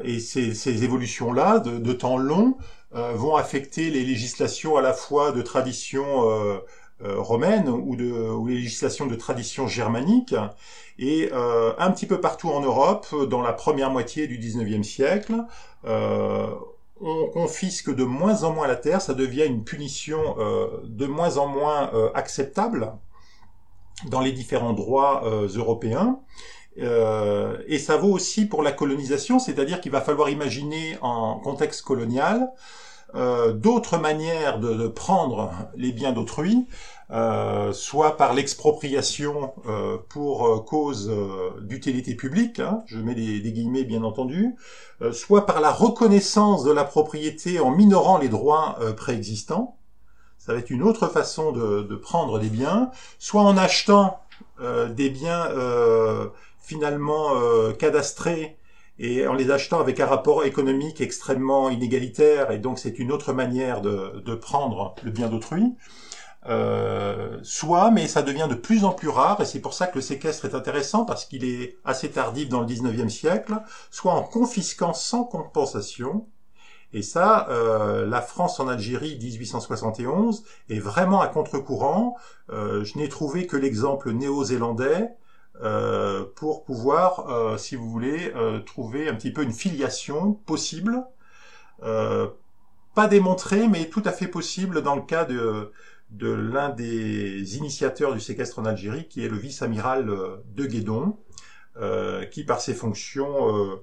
et 0.04 0.20
ces, 0.20 0.85
évolutions-là, 0.85 1.58
de, 1.58 1.92
temps 1.92 2.18
long, 2.18 2.56
vont 2.92 3.37
affecter 3.37 3.90
les 3.90 4.05
législations 4.05 4.76
à 4.76 4.83
la 4.83 4.92
fois 4.92 5.33
de 5.33 5.42
tradition 5.42 6.31
euh, 6.31 6.59
euh, 7.05 7.20
romaine 7.20 7.68
ou 7.68 7.96
de 7.96 8.12
ou 8.12 8.46
les 8.46 8.55
législations 8.55 9.07
de 9.07 9.16
tradition 9.16 9.66
germanique. 9.66 10.37
Et 11.00 11.31
euh, 11.33 11.72
un 11.78 11.90
petit 11.90 12.07
peu 12.07 12.20
partout 12.20 12.50
en 12.50 12.61
Europe 12.61 13.09
dans 13.28 13.42
la 13.42 13.52
première 13.52 13.90
moitié 13.90 14.28
du 14.28 14.38
19e 14.38 14.85
siècle 14.85 15.35
euh, 15.85 16.46
on 17.00 17.26
confisque 17.31 17.92
de 17.92 18.05
moins 18.05 18.44
en 18.44 18.52
moins 18.52 18.68
la 18.68 18.76
terre 18.76 19.02
ça 19.02 19.14
devient 19.14 19.46
une 19.46 19.64
punition 19.64 20.37
de 20.85 21.07
moins 21.07 21.38
en 21.38 21.48
moins 21.48 21.90
acceptable 22.14 22.92
dans 24.07 24.20
les 24.20 24.31
différents 24.31 24.72
droits 24.72 25.24
européens 25.57 26.20
et 26.76 27.78
ça 27.78 27.96
vaut 27.96 28.12
aussi 28.12 28.46
pour 28.46 28.62
la 28.62 28.72
colonisation, 28.72 29.38
c'est-à-dire 29.38 29.80
qu'il 29.80 29.92
va 29.92 30.00
falloir 30.00 30.30
imaginer 30.30 30.96
en 31.02 31.38
contexte 31.38 31.82
colonial 31.82 32.50
d'autres 33.14 33.98
manières 33.98 34.58
de, 34.58 34.72
de, 34.72 34.88
prendre 34.88 35.52
les 35.76 35.92
biens 35.92 36.12
d'autrui, 36.12 36.66
euh, 37.12 37.74
soit 37.74 38.16
par 38.16 38.32
l'expropriation 38.32 39.52
euh, 39.66 39.98
pour 40.08 40.46
euh, 40.46 40.61
cause 40.61 41.12
d'utilité 41.61 42.14
publique, 42.14 42.58
hein, 42.58 42.82
je 42.87 42.98
mets 42.98 43.14
des, 43.14 43.40
des, 43.40 43.52
guillemets 43.52 43.85
bien 43.85 44.02
entendu, 44.02 44.56
soit 45.12 45.44
par 45.44 45.61
la 45.61 45.70
reconnaissance 45.70 46.64
de 46.64 46.70
la 46.70 46.85
propriété 46.85 47.61
en 47.61 47.70
minorant 47.70 48.16
les 48.16 48.28
droits 48.28 48.78
préexistants, 48.96 49.76
ça 50.38 50.52
va 50.52 50.61
être 50.61 50.70
une 50.70 50.82
autre 50.82 51.08
façon 51.08 51.52
de, 51.52 51.82
de, 51.82 51.96
prendre 51.96 52.38
des 52.38 52.48
biens, 52.48 52.90
soit 53.18 53.42
en 53.42 53.56
achetant 53.56 54.20
des 54.61 55.11
biens 55.11 55.48
finalement 56.62 57.35
cadastrés 57.79 58.57
et 58.98 59.27
en 59.27 59.35
les 59.35 59.51
achetant 59.51 59.81
avec 59.81 60.01
un 60.01 60.07
rapport 60.07 60.44
économique 60.44 61.01
extrêmement 61.01 61.70
inégalitaire, 61.70 62.51
et 62.51 62.59
donc 62.59 62.79
c'est 62.79 62.98
une 62.98 63.11
autre 63.11 63.33
manière 63.33 63.81
de, 63.81 64.22
de 64.25 64.35
prendre 64.35 64.94
le 65.03 65.11
bien 65.11 65.29
d'autrui. 65.29 65.75
Euh, 66.46 67.38
soit, 67.42 67.92
mais 67.92 68.09
ça 68.09 68.22
devient 68.22 68.48
de 68.51 68.57
plus 68.57 68.85
en 68.85 68.92
plus 68.92 69.09
rare, 69.09 69.40
et 69.40 69.44
c'est 69.44 69.61
pour 69.61 69.75
ça 69.75 69.87
que 69.87 69.96
le 69.96 70.01
séquestre 70.01 70.44
est 70.44 70.55
intéressant, 70.55 71.05
parce 71.05 71.25
qu'il 71.25 71.44
est 71.44 71.77
assez 71.85 72.11
tardif 72.11 72.48
dans 72.48 72.61
le 72.61 72.66
19e 72.66 73.09
siècle, 73.09 73.55
soit 73.90 74.12
en 74.12 74.22
confisquant 74.22 74.92
sans 74.92 75.25
compensation, 75.25 76.27
et 76.92 77.03
ça, 77.03 77.48
euh, 77.48 78.05
la 78.07 78.20
France 78.20 78.61
en 78.61 78.68
Algérie 78.68 79.18
1871 79.18 80.44
est 80.68 80.79
vraiment 80.79 81.22
à 81.22 81.29
contre-courant. 81.29 82.16
Euh, 82.51 82.85
je 82.85 82.98
n'ai 82.98 83.09
trouvé 83.09 83.46
que 83.46 83.57
l'exemple 83.57 84.12
néo-zélandais 84.12 85.09
euh, 85.60 86.24
pour 86.36 86.64
pouvoir, 86.64 87.28
euh, 87.30 87.58
si 87.58 87.76
vous 87.76 87.90
voulez, 87.90 88.32
euh, 88.34 88.60
trouver 88.60 89.08
un 89.08 89.14
petit 89.14 89.30
peu 89.30 89.42
une 89.42 89.52
filiation 89.52 90.32
possible, 90.32 91.04
pas 92.94 93.08
démontrée, 93.08 93.68
mais 93.68 93.88
tout 93.88 94.02
à 94.04 94.12
fait 94.12 94.28
possible 94.28 94.82
dans 94.82 94.94
le 94.94 95.02
cas 95.02 95.24
de, 95.24 95.72
l'un 96.20 96.68
des 96.68 97.56
initiateurs 97.56 98.12
du 98.12 98.20
séquestre 98.20 98.58
en 98.58 98.64
Algérie, 98.66 99.08
qui 99.08 99.24
est 99.24 99.28
le 99.28 99.36
vice-amiral 99.36 100.06
de 100.54 100.66
Guédon, 100.66 101.18
qui 102.30 102.44
par 102.44 102.60
ses 102.60 102.74
fonctions 102.74 103.80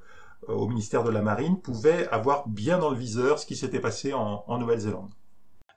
au 0.47 0.67
ministère 0.67 1.03
de 1.03 1.10
la 1.10 1.21
Marine 1.21 1.60
pouvait 1.60 2.08
avoir 2.08 2.47
bien 2.47 2.77
dans 2.77 2.89
le 2.89 2.97
viseur 2.97 3.39
ce 3.39 3.45
qui 3.45 3.58
s'était 3.58 3.82
passé 3.82 4.13
en 4.13 4.58
Nouvelle-Zélande. 4.58 5.12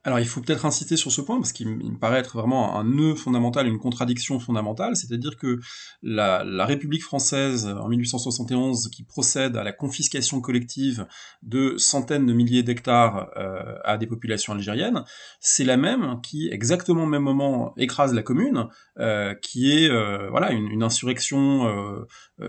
Alors 0.05 0.19
il 0.19 0.27
faut 0.27 0.41
peut-être 0.41 0.67
inciter 0.67 0.97
sur 0.97 1.13
ce 1.13 1.21
point, 1.21 1.37
parce 1.37 1.53
qu'il 1.53 1.69
me 1.69 1.99
paraît 1.99 2.19
être 2.19 2.37
vraiment 2.37 2.77
un 2.77 2.83
nœud 2.83 3.15
fondamental, 3.15 3.69
une 3.69 3.79
contradiction 3.79 4.41
fondamentale, 4.41 4.97
c'est-à-dire 4.97 5.37
que 5.37 5.61
la, 6.03 6.43
République 6.67 7.05
française 7.05 7.67
en 7.67 7.89
1871, 7.89 8.89
qui 8.89 9.05
procède 9.05 9.57
à 9.57 9.63
la 9.63 9.73
confiscation 9.73 10.41
collective 10.41 11.07
de 11.43 11.77
centaines 11.77 12.27
de 12.27 12.33
milliers 12.33 12.65
d'hectares 12.65 13.31
euh, 13.37 13.77
à 13.85 13.97
des 13.97 14.09
populations 14.09 14.55
algériennes, 14.55 15.05
c'est 15.39 15.65
la 15.65 15.77
même 15.77 16.21
qui, 16.21 16.49
exactement 16.49 17.05
au 17.05 17.07
même 17.07 17.23
moment, 17.23 17.73
écrase 17.77 18.13
la 18.13 18.23
commune, 18.23 18.67
euh, 18.99 19.35
qui 19.35 19.71
est 19.73 19.89
euh, 19.89 20.29
voilà 20.31 20.51
une, 20.51 20.67
une 20.67 20.83
insurrection 20.83 21.71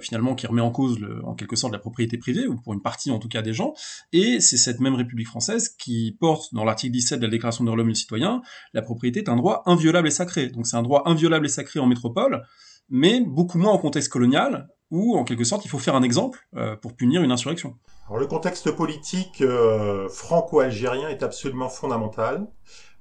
finalement 0.02 0.36
qui 0.36 0.48
remet 0.48 0.62
en 0.62 0.72
cause 0.72 0.98
en 1.24 1.34
quelque 1.34 1.56
sorte 1.56 1.74
la 1.74 1.80
propriété 1.80 2.18
privée, 2.18 2.48
ou 2.48 2.56
pour 2.56 2.74
une 2.74 2.82
partie 2.82 3.12
en 3.12 3.20
tout 3.20 3.28
cas 3.28 3.42
des 3.42 3.54
gens, 3.54 3.74
et 4.12 4.40
c'est 4.40 4.58
cette 4.58 4.80
même 4.80 4.96
République 4.96 5.28
française 5.28 5.70
qui 5.70 6.16
porte 6.20 6.54
dans 6.54 6.64
l'article 6.64 6.94
17 6.94 7.20
de 7.20 7.26
la 7.26 7.32
Déclaration 7.32 7.64
de 7.64 7.72
l'homme 7.72 7.90
et 7.90 7.94
du 7.94 8.00
citoyen, 8.00 8.42
la 8.74 8.82
propriété 8.82 9.20
est 9.20 9.30
un 9.30 9.36
droit 9.36 9.64
inviolable 9.66 10.08
et 10.08 10.12
sacré. 10.12 10.48
Donc 10.50 10.68
c'est 10.68 10.78
un 10.78 10.84
droit 10.84 11.04
inviolable 11.06 11.46
et 11.46 11.50
sacré 11.50 11.80
en 11.80 11.88
métropole, 11.88 12.44
mais 12.90 13.22
beaucoup 13.22 13.58
moins 13.58 13.72
en 13.72 13.78
contexte 13.78 14.12
colonial, 14.12 14.68
où 14.92 15.18
en 15.18 15.24
quelque 15.24 15.44
sorte 15.44 15.66
il 15.66 15.70
faut 15.70 15.80
faire 15.80 15.96
un 15.96 16.04
exemple 16.04 16.48
euh, 16.56 16.76
pour 16.76 16.96
punir 16.96 17.24
une 17.24 17.32
insurrection. 17.32 17.76
Alors, 18.08 18.20
le 18.20 18.28
contexte 18.28 18.72
politique 18.72 19.42
euh, 19.42 20.08
franco-algérien 20.10 21.10
est 21.10 21.24
absolument 21.24 21.70
fondamental. 21.70 22.48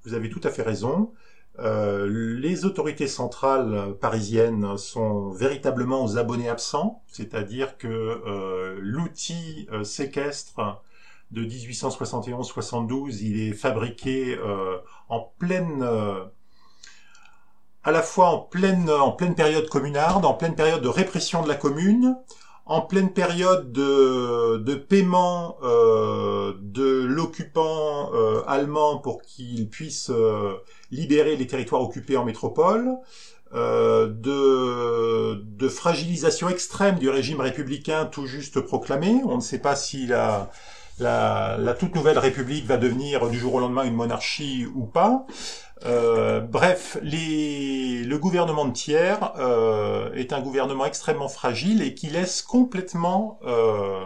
Vous 0.05 0.14
avez 0.14 0.31
tout 0.31 0.40
à 0.44 0.50
fait 0.50 0.62
raison. 0.62 1.12
Euh, 1.59 2.07
les 2.38 2.65
autorités 2.65 3.09
centrales 3.09 3.95
parisiennes 4.01 4.77
sont 4.79 5.31
véritablement 5.31 6.05
aux 6.05 6.17
abonnés 6.19 6.49
absents, 6.49 7.03
c'est-à-dire 7.09 7.77
que 7.77 8.79
l'outil 8.81 9.69
séquestre 9.85 10.83
de 11.33 11.45
1871-72, 11.45 13.23
il 13.23 13.49
est 13.49 13.55
fabriqué 13.55 14.38
euh, 14.38 14.77
en 15.09 15.33
pleine, 15.38 15.83
euh, 15.83 16.25
à 17.85 17.91
la 17.91 18.03
fois 18.03 18.29
en 18.29 18.38
pleine, 18.38 18.91
en 18.91 19.12
pleine 19.12 19.35
période 19.35 19.69
communarde, 19.69 20.25
en 20.25 20.35
pleine 20.35 20.55
période 20.55 20.83
de 20.83 20.88
répression 20.88 21.43
de 21.43 21.49
la 21.49 21.55
commune, 21.55 22.17
en 22.67 22.83
pleine 22.83 23.12
période 23.12 23.73
de, 23.73 24.59
de 24.59 24.75
paiement 24.75 25.57
euh, 25.62 26.53
de 26.61 27.03
l'occupant 27.03 28.11
allemand 28.47 28.99
pour 28.99 29.23
qu'il 29.23 29.69
puisse 29.69 30.12
libérer 30.92 31.35
les 31.35 31.48
territoires 31.48 31.83
occupés 31.83 32.16
en 32.16 32.24
métropole, 32.24 32.92
de, 33.52 35.35
de, 35.35 35.68
fragilisation 35.68 36.48
extrême 36.48 36.98
du 36.98 37.11
régime 37.11 37.40
républicain 37.40 38.07
tout 38.07 38.26
juste 38.26 38.61
proclamé. 38.61 39.20
On 39.26 39.37
ne 39.37 39.42
sait 39.42 39.59
pas 39.59 39.76
s'il 39.76 40.14
a 40.14 40.50
la, 41.02 41.74
toute 41.78 41.94
nouvelle 41.94 42.18
République 42.18 42.66
va 42.66 42.76
devenir 42.76 43.28
du 43.28 43.38
jour 43.38 43.55
au 43.55 43.61
lendemain 43.61 43.85
une 43.85 43.94
monarchie 43.94 44.66
ou 44.74 44.85
pas. 44.85 45.26
Euh, 45.85 46.40
bref, 46.40 46.98
le 47.02 48.16
gouvernement 48.16 48.66
de 48.66 48.72
Thiers 48.72 49.16
euh, 49.38 50.12
est 50.14 50.33
un 50.33 50.40
gouvernement 50.40 50.87
extrêmement 50.87 51.28
fragile 51.28 51.83
et 51.83 51.94
qui 51.94 52.09
laisse 52.09 52.42
complètement 52.42 53.40
euh, 53.44 54.05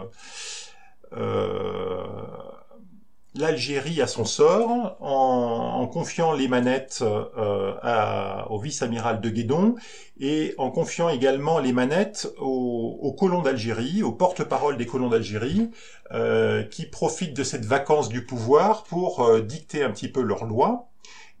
l'Algérie 3.37 4.01
à 4.01 4.07
son 4.07 4.25
sort 4.25 4.97
en, 4.99 5.87
confiant 5.87 6.33
les 6.33 6.47
manettes 6.47 7.03
euh, 7.03 8.43
au 8.49 8.59
vice-amiral 8.59 9.21
de 9.21 9.29
Guédon 9.29 9.75
et 10.19 10.53
en 10.57 10.71
confiant 10.71 11.09
également 11.09 11.59
les 11.59 11.73
manettes 11.73 12.27
aux, 12.39 13.15
colons 13.17 13.41
d'Algérie, 13.41 14.03
aux 14.03 14.11
porte-parole 14.11 14.77
des 14.77 14.85
colons 14.85 15.09
d'Algérie, 15.09 15.69
euh, 16.11 16.63
qui 16.63 16.85
profitent 16.85 17.35
de 17.35 17.43
cette 17.43 17.65
vacance 17.65 18.09
du 18.09 18.25
pouvoir 18.25 18.83
pour 18.83 19.23
euh, 19.23 19.41
dicter 19.41 19.83
un 19.83 19.91
petit 19.91 20.09
peu 20.09 20.21
leurs 20.21 20.45
lois. 20.45 20.89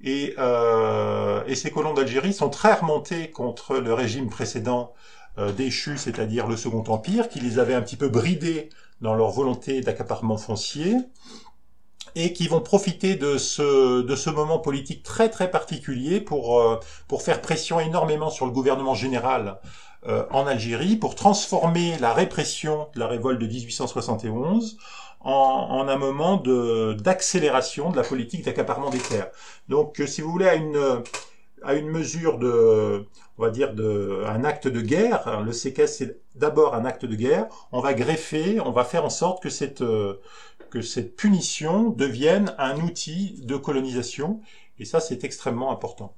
Et, 0.03 0.35
et 1.47 1.55
ces 1.55 1.71
colons 1.71 1.95
d'Algérie 1.95 2.31
sont 2.31 2.49
très 2.49 2.73
remontés 2.75 3.31
contre 3.31 3.77
le 3.77 3.95
régime 3.95 4.29
précédent 4.29 4.93
déchu, 5.55 5.97
c'est-à-dire 5.97 6.45
le 6.45 6.55
Second 6.55 6.83
Empire, 6.87 7.29
qui 7.29 7.39
les 7.39 7.57
avait 7.57 7.73
un 7.73 7.81
petit 7.81 7.95
peu 7.95 8.07
bridés 8.07 8.69
dans 9.01 9.15
leur 9.15 9.31
volonté 9.31 9.81
d'accaparement 9.81 10.37
foncier 10.37 10.97
et 12.17 12.33
qui 12.33 12.47
vont 12.47 12.61
profiter 12.61 13.15
de 13.15 13.37
ce, 13.37 14.01
de 14.01 14.15
ce 14.15 14.31
moment 14.31 14.57
politique 14.57 15.03
très 15.03 15.29
très 15.29 15.51
particulier 15.51 16.19
pour, 16.19 16.59
euh, 16.59 16.79
pour 17.07 17.21
faire 17.21 17.41
pression 17.41 17.79
énormément 17.79 18.31
sur 18.31 18.47
le 18.47 18.51
gouvernement 18.51 18.95
général 18.95 19.59
euh, 20.07 20.25
en 20.31 20.47
Algérie, 20.47 20.95
pour 20.95 21.13
transformer 21.13 21.95
la 21.99 22.13
répression 22.13 22.87
de 22.95 22.99
la 22.99 23.07
révolte 23.07 23.39
de 23.39 23.45
1871 23.45 24.79
en, 25.19 25.87
un 25.87 25.97
moment 25.97 26.37
d'accélération 26.37 27.91
de, 27.91 27.97
la 27.97 28.03
politique 28.03 28.45
d'accaparement 28.45 28.89
des 28.89 28.99
terres. 28.99 29.29
Donc 29.69 29.99
euh, 29.99 30.07
si 30.07 30.21
vous 30.21 30.31
voulez, 30.31 30.47
à 30.47 30.55
une, 30.55 31.03
à 31.61 31.75
une 31.75 31.89
mesure 31.89 32.39
de, 32.39 33.05
on 33.37 33.43
va 33.43 33.51
dire, 33.51 33.75
de, 33.75 34.23
un 34.25 34.43
acte 34.43 34.67
de 34.67 34.81
guerre, 34.81 35.27
hein, 35.27 35.43
le 35.45 35.51
séquestre 35.51 35.97
c'est 35.99 36.19
d'abord 36.33 36.73
un 36.73 36.85
acte 36.85 37.05
de 37.05 37.15
guerre, 37.15 37.45
on 37.71 37.79
va 37.79 37.93
greffer, 37.93 38.59
on 38.59 38.71
va 38.71 38.85
faire 38.85 39.05
en 39.05 39.11
sorte 39.11 39.43
que 39.43 39.49
cette 39.49 39.83
que 40.69 40.81
cette 40.81 41.15
punition 41.15 41.89
devienne 41.89 42.53
un 42.57 42.77
outil 42.81 43.39
de 43.43 43.55
colonisation. 43.57 44.41
Et 44.79 44.85
ça, 44.85 44.99
c'est 44.99 45.23
extrêmement 45.23 45.71
important. 45.71 46.15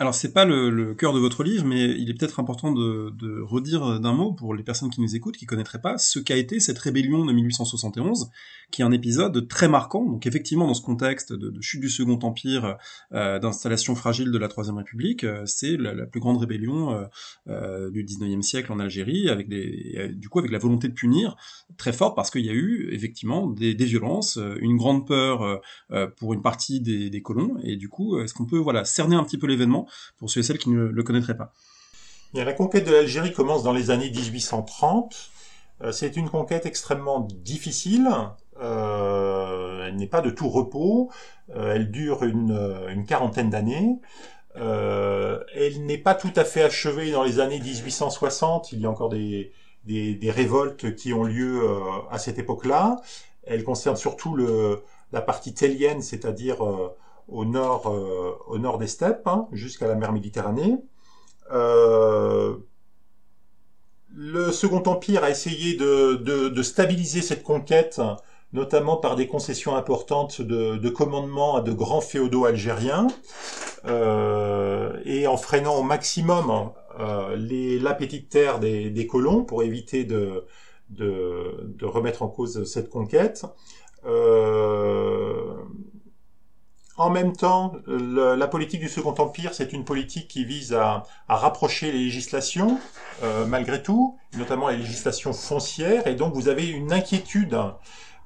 Alors 0.00 0.14
c'est 0.14 0.32
pas 0.32 0.46
le, 0.46 0.94
cœur 0.94 1.12
de 1.12 1.18
votre 1.18 1.44
livre, 1.44 1.66
mais 1.66 1.90
il 1.90 2.08
est 2.08 2.14
peut-être 2.14 2.40
important 2.40 2.72
de, 2.72 3.42
redire 3.42 4.00
d'un 4.00 4.14
mot 4.14 4.32
pour 4.32 4.54
les 4.54 4.62
personnes 4.62 4.88
qui 4.88 5.02
nous 5.02 5.14
écoutent, 5.14 5.36
qui 5.36 5.44
connaîtraient 5.44 5.82
pas, 5.82 5.98
ce 5.98 6.18
qu'a 6.18 6.36
été 6.36 6.58
cette 6.58 6.78
rébellion 6.78 7.26
de 7.26 7.34
1871, 7.34 8.30
qui 8.70 8.80
est 8.80 8.84
un 8.86 8.92
épisode 8.92 9.46
très 9.46 9.68
marquant. 9.68 10.06
Donc 10.06 10.26
effectivement, 10.26 10.66
dans 10.66 10.72
ce 10.72 10.80
contexte 10.80 11.34
de, 11.34 11.60
chute 11.60 11.82
du 11.82 11.90
Second 11.90 12.18
Empire, 12.22 12.78
euh, 13.12 13.38
d'installation 13.40 13.94
fragile 13.94 14.30
de 14.30 14.38
la 14.38 14.48
Troisième 14.48 14.78
République, 14.78 15.24
euh, 15.24 15.42
c'est 15.44 15.76
la, 15.76 16.06
plus 16.06 16.20
grande 16.20 16.38
rébellion 16.38 16.94
euh, 16.94 17.04
euh 17.48 17.90
du 17.90 18.02
19e 18.02 18.40
siècle 18.40 18.72
en 18.72 18.78
Algérie, 18.78 19.28
avec 19.28 19.50
des, 19.50 19.96
euh, 19.98 20.08
du 20.08 20.30
coup 20.30 20.38
avec 20.38 20.50
la 20.50 20.58
volonté 20.58 20.88
de 20.88 20.94
punir 20.94 21.36
très 21.76 21.92
forte, 21.92 22.16
parce 22.16 22.30
qu'il 22.30 22.46
y 22.46 22.50
a 22.50 22.54
eu 22.54 22.88
effectivement 22.92 23.48
des, 23.48 23.74
des 23.74 23.84
violences, 23.84 24.38
une 24.60 24.78
grande 24.78 25.06
peur 25.06 25.60
pour 26.16 26.32
une 26.32 26.40
partie 26.40 26.80
des, 26.80 27.10
des 27.10 27.20
colons, 27.20 27.58
et 27.62 27.76
du 27.76 27.90
coup, 27.90 28.18
est-ce 28.18 28.32
qu'on 28.32 28.46
peut 28.46 28.58
voilà 28.58 28.86
cerner 28.86 29.16
un 29.16 29.24
petit 29.24 29.36
peu 29.36 29.46
l'événement 29.46 29.89
pour 30.18 30.30
ceux 30.30 30.40
et 30.40 30.42
celles 30.42 30.58
qui 30.58 30.70
ne 30.70 30.84
le 30.84 31.02
connaîtraient 31.02 31.36
pas 31.36 31.52
La 32.34 32.52
conquête 32.52 32.86
de 32.86 32.92
l'Algérie 32.92 33.32
commence 33.32 33.62
dans 33.62 33.72
les 33.72 33.90
années 33.90 34.10
1830. 34.10 35.30
C'est 35.92 36.16
une 36.16 36.28
conquête 36.28 36.66
extrêmement 36.66 37.20
difficile, 37.20 38.10
euh, 38.60 39.86
elle 39.86 39.96
n'est 39.96 40.06
pas 40.06 40.20
de 40.20 40.30
tout 40.30 40.48
repos. 40.48 41.10
Euh, 41.54 41.74
elle 41.74 41.90
dure 41.90 42.22
une, 42.22 43.04
quarantaine 43.06 43.50
d'années. 43.50 43.98
elle 44.54 45.84
n'est 45.84 45.98
pas 45.98 46.14
tout 46.14 46.32
à 46.36 46.44
fait 46.44 46.62
achevée 46.62 47.12
dans 47.12 47.22
les 47.22 47.40
années 47.40 47.60
1860. 47.60 48.72
Il 48.72 48.80
y 48.80 48.86
a 48.86 48.90
encore 48.90 49.08
des, 49.08 49.52
révoltes 50.30 50.94
qui 50.94 51.12
ont 51.12 51.24
lieu 51.24 51.62
à 52.10 52.18
cette 52.18 52.38
époque-là. 52.38 52.96
Elle 53.44 53.64
concerne 53.64 53.96
surtout 53.96 54.36
la 55.12 55.22
partie 55.22 55.54
thélienne, 55.54 56.02
c'est-à-dire 56.02 56.58
au 57.30 57.44
nord, 57.44 57.86
au 58.48 58.58
nord 58.58 58.78
des 58.78 58.86
steppes, 58.86 59.26
hein, 59.26 59.48
jusqu'à 59.52 59.86
la 59.88 59.94
mer 59.94 60.12
Méditerranée. 60.12 60.76
Euh, 61.52 62.56
le 64.12 64.50
Second 64.52 64.82
Empire 64.86 65.24
a 65.24 65.30
essayé 65.30 65.74
de, 65.76 66.62
stabiliser 66.62 67.22
cette 67.22 67.42
conquête, 67.42 68.00
notamment 68.52 68.96
par 68.96 69.16
des 69.16 69.26
concessions 69.26 69.76
importantes 69.76 70.42
de, 70.42 70.88
commandement 70.88 71.56
à 71.56 71.60
de 71.60 71.72
grands 71.72 72.00
féodaux 72.00 72.44
algériens, 72.44 73.06
euh, 73.86 74.98
et 75.04 75.26
en 75.26 75.36
freinant 75.36 75.76
au 75.76 75.82
maximum 75.82 76.70
euh, 76.98 77.36
les, 77.36 77.78
la 77.78 77.94
petite 77.94 78.28
terre 78.28 78.58
des, 78.58 79.06
colons 79.06 79.44
pour 79.44 79.62
éviter 79.62 80.04
de, 80.04 80.44
de, 80.90 81.84
remettre 81.84 82.22
en 82.22 82.28
cause 82.28 82.64
cette 82.64 82.90
conquête. 82.90 83.44
Euh, 84.06 85.54
en 86.96 87.08
même 87.08 87.34
temps, 87.34 87.72
la 87.86 88.46
politique 88.46 88.80
du 88.80 88.88
Second 88.88 89.14
Empire, 89.18 89.54
c'est 89.54 89.72
une 89.72 89.84
politique 89.84 90.28
qui 90.28 90.44
vise 90.44 90.74
à, 90.74 91.04
rapprocher 91.28 91.92
les 91.92 91.98
législations, 91.98 92.78
euh, 93.22 93.46
malgré 93.46 93.82
tout, 93.82 94.18
notamment 94.36 94.68
les 94.68 94.76
législations 94.76 95.32
foncières, 95.32 96.06
et 96.06 96.14
donc 96.14 96.34
vous 96.34 96.48
avez 96.48 96.66
une 96.66 96.92
inquiétude 96.92 97.56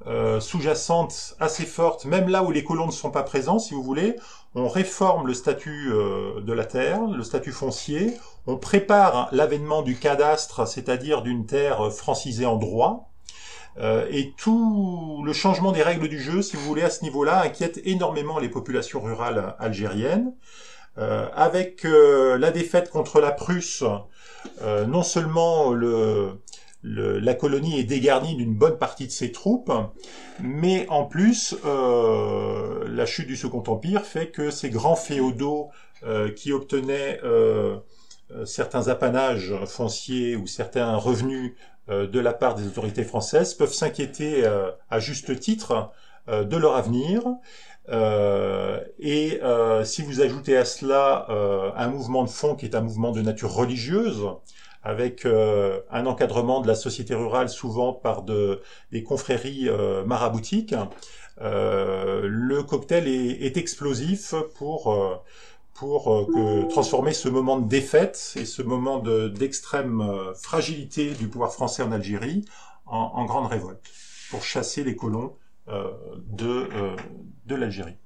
euh, 0.06 0.40
sous-jacente 0.40 1.36
assez 1.40 1.64
forte, 1.64 2.04
même 2.04 2.28
là 2.28 2.42
où 2.42 2.50
les 2.50 2.64
colons 2.64 2.86
ne 2.86 2.92
sont 2.92 3.10
pas 3.10 3.22
présents, 3.22 3.58
si 3.58 3.74
vous 3.74 3.82
voulez. 3.82 4.16
On 4.54 4.68
réforme 4.68 5.26
le 5.26 5.34
statut 5.34 5.92
euh, 5.92 6.40
de 6.40 6.52
la 6.52 6.64
terre, 6.64 7.02
le 7.06 7.22
statut 7.22 7.52
foncier, 7.52 8.16
on 8.46 8.56
prépare 8.56 9.28
l'avènement 9.32 9.82
du 9.82 9.96
cadastre, 9.96 10.66
c'est-à-dire 10.66 11.22
d'une 11.22 11.46
terre 11.46 11.92
francisée 11.92 12.46
en 12.46 12.56
droit, 12.56 13.13
euh, 13.78 14.06
et 14.10 14.32
tout 14.36 15.22
le 15.24 15.32
changement 15.32 15.72
des 15.72 15.82
règles 15.82 16.08
du 16.08 16.20
jeu, 16.20 16.42
si 16.42 16.56
vous 16.56 16.62
voulez, 16.62 16.82
à 16.82 16.90
ce 16.90 17.02
niveau-là, 17.02 17.42
inquiète 17.42 17.80
énormément 17.84 18.38
les 18.38 18.48
populations 18.48 19.00
rurales 19.00 19.56
algériennes. 19.58 20.32
Euh, 20.96 21.26
avec 21.34 21.84
euh, 21.84 22.38
la 22.38 22.52
défaite 22.52 22.88
contre 22.88 23.20
la 23.20 23.32
Prusse, 23.32 23.82
non 24.86 25.02
seulement 25.02 25.72
le, 25.72 26.38
la 26.84 27.34
colonie 27.34 27.80
est 27.80 27.84
dégarnie 27.84 28.36
d'une 28.36 28.54
bonne 28.54 28.78
partie 28.78 29.06
de 29.06 29.10
ses 29.10 29.32
troupes, 29.32 29.72
mais 30.40 30.86
en 30.88 31.04
plus, 31.04 31.56
la 31.64 33.06
chute 33.06 33.26
du 33.26 33.36
Second 33.36 33.64
Empire 33.66 34.02
fait 34.02 34.28
que 34.28 34.50
ces 34.50 34.70
grands 34.70 34.94
féodaux 34.94 35.70
qui 36.36 36.52
obtenaient 36.52 37.20
certains 38.44 38.88
apanages 38.88 39.54
fonciers 39.66 40.36
ou 40.36 40.46
certains 40.46 40.94
revenus 40.94 41.54
de 41.88 42.18
la 42.18 42.32
part 42.32 42.54
des 42.54 42.66
autorités 42.66 43.04
françaises 43.04 43.54
peuvent 43.54 43.72
s'inquiéter 43.72 44.44
euh, 44.44 44.70
à 44.90 45.00
juste 45.00 45.38
titre 45.38 45.90
euh, 46.28 46.44
de 46.44 46.56
leur 46.56 46.76
avenir. 46.76 47.22
et 48.98 49.40
si 49.84 50.02
vous 50.02 50.20
ajoutez 50.22 50.56
à 50.56 50.64
cela 50.64 51.26
un 51.76 51.88
mouvement 51.88 52.24
de 52.24 52.30
fond 52.30 52.54
qui 52.54 52.64
est 52.64 52.74
un 52.74 52.80
mouvement 52.80 53.12
de 53.12 53.20
nature 53.20 53.52
religieuse, 53.52 54.22
avec 54.82 55.26
un 55.26 56.06
encadrement 56.06 56.62
de 56.62 56.66
la 56.66 56.76
société 56.76 57.14
rurale 57.14 57.50
souvent 57.50 57.92
par 57.92 58.22
de, 58.22 58.62
des 58.90 59.02
confréries 59.02 59.68
maraboutiques, 60.06 60.74
le 61.42 62.62
cocktail 62.62 63.06
est 63.06 63.58
explosif 63.58 64.34
pour 64.56 65.22
pour 65.74 66.12
euh, 66.12 66.66
transformer 66.68 67.12
ce 67.12 67.28
moment 67.28 67.58
de 67.58 67.68
défaite 67.68 68.34
et 68.36 68.44
ce 68.44 68.62
moment 68.62 69.00
d'extrême 69.00 70.00
euh, 70.00 70.32
fragilité 70.34 71.12
du 71.14 71.28
pouvoir 71.28 71.52
français 71.52 71.82
en 71.82 71.92
Algérie 71.92 72.44
en, 72.86 73.24
grande 73.24 73.46
révolte, 73.46 73.82
pour 74.30 74.44
chasser 74.44 74.84
les 74.84 74.94
colons 74.94 75.36
euh, 75.68 75.90
de, 76.28 76.68
l'Algérie. 77.54 77.96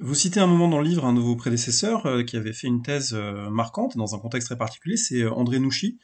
Vous 0.00 0.14
citez 0.14 0.40
un 0.40 0.48
moment 0.48 0.68
dans 0.68 0.80
le 0.80 0.88
livre 0.88 1.04
un 1.04 1.12
de 1.12 1.20
vos 1.20 1.36
prédécesseurs 1.36 2.24
qui 2.26 2.36
avait 2.36 2.52
fait 2.52 2.66
une 2.66 2.82
thèse 2.82 3.14
marquante 3.14 3.96
dans 3.96 4.16
un 4.16 4.18
contexte 4.18 4.48
très 4.48 4.58
particulier, 4.58 4.96
c'est 4.96 5.24
André 5.26 5.60
Nouchy, 5.60 6.00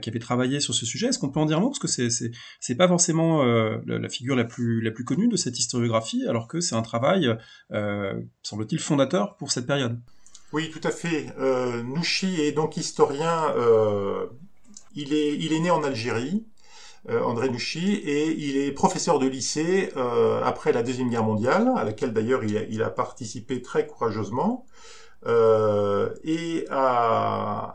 qui 0.00 0.08
avait 0.08 0.18
travaillé 0.18 0.60
sur 0.60 0.74
ce 0.74 0.86
sujet. 0.86 1.08
Est-ce 1.08 1.18
qu'on 1.18 1.28
peut 1.28 1.40
en 1.40 1.44
dire 1.44 1.58
un 1.58 1.60
mot? 1.60 1.68
Parce 1.68 1.78
que 1.78 1.88
c'est, 1.88 2.08
c'est, 2.60 2.74
pas 2.74 2.88
forcément 2.88 3.42
la, 3.44 4.08
figure 4.08 4.34
la 4.34 4.44
plus 4.44 5.04
connue 5.04 5.28
de 5.28 5.36
cette 5.36 5.58
historiographie, 5.58 6.26
alors 6.26 6.48
que 6.48 6.60
c'est 6.60 6.74
un 6.74 6.82
travail, 6.82 7.28
semble-t-il, 8.42 8.80
fondateur 8.80 9.36
pour 9.36 9.52
cette 9.52 9.66
période. 9.66 10.00
Oui, 10.52 10.70
tout 10.70 10.80
à 10.84 10.90
fait. 10.90 11.26
Euh, 11.38 11.82
Nouchi 11.82 12.40
est 12.40 12.52
donc 12.52 12.78
historien. 12.78 13.52
Euh, 13.56 14.26
il, 14.94 15.12
est, 15.12 15.34
il 15.36 15.52
est 15.52 15.60
né 15.60 15.70
en 15.70 15.82
Algérie, 15.84 16.46
euh, 17.10 17.22
André 17.22 17.50
Nouchi, 17.50 17.94
et 17.96 18.30
il 18.30 18.56
est 18.56 18.72
professeur 18.72 19.18
de 19.18 19.26
lycée 19.26 19.92
après 20.42 20.72
la 20.72 20.82
Deuxième 20.82 21.10
Guerre 21.10 21.24
mondiale, 21.24 21.70
à 21.76 21.84
laquelle 21.84 22.12
d'ailleurs 22.14 22.44
il, 22.44 22.82
a 22.82 22.90
participé 22.90 23.60
très 23.60 23.86
courageusement. 23.86 24.64
Et, 25.26 26.64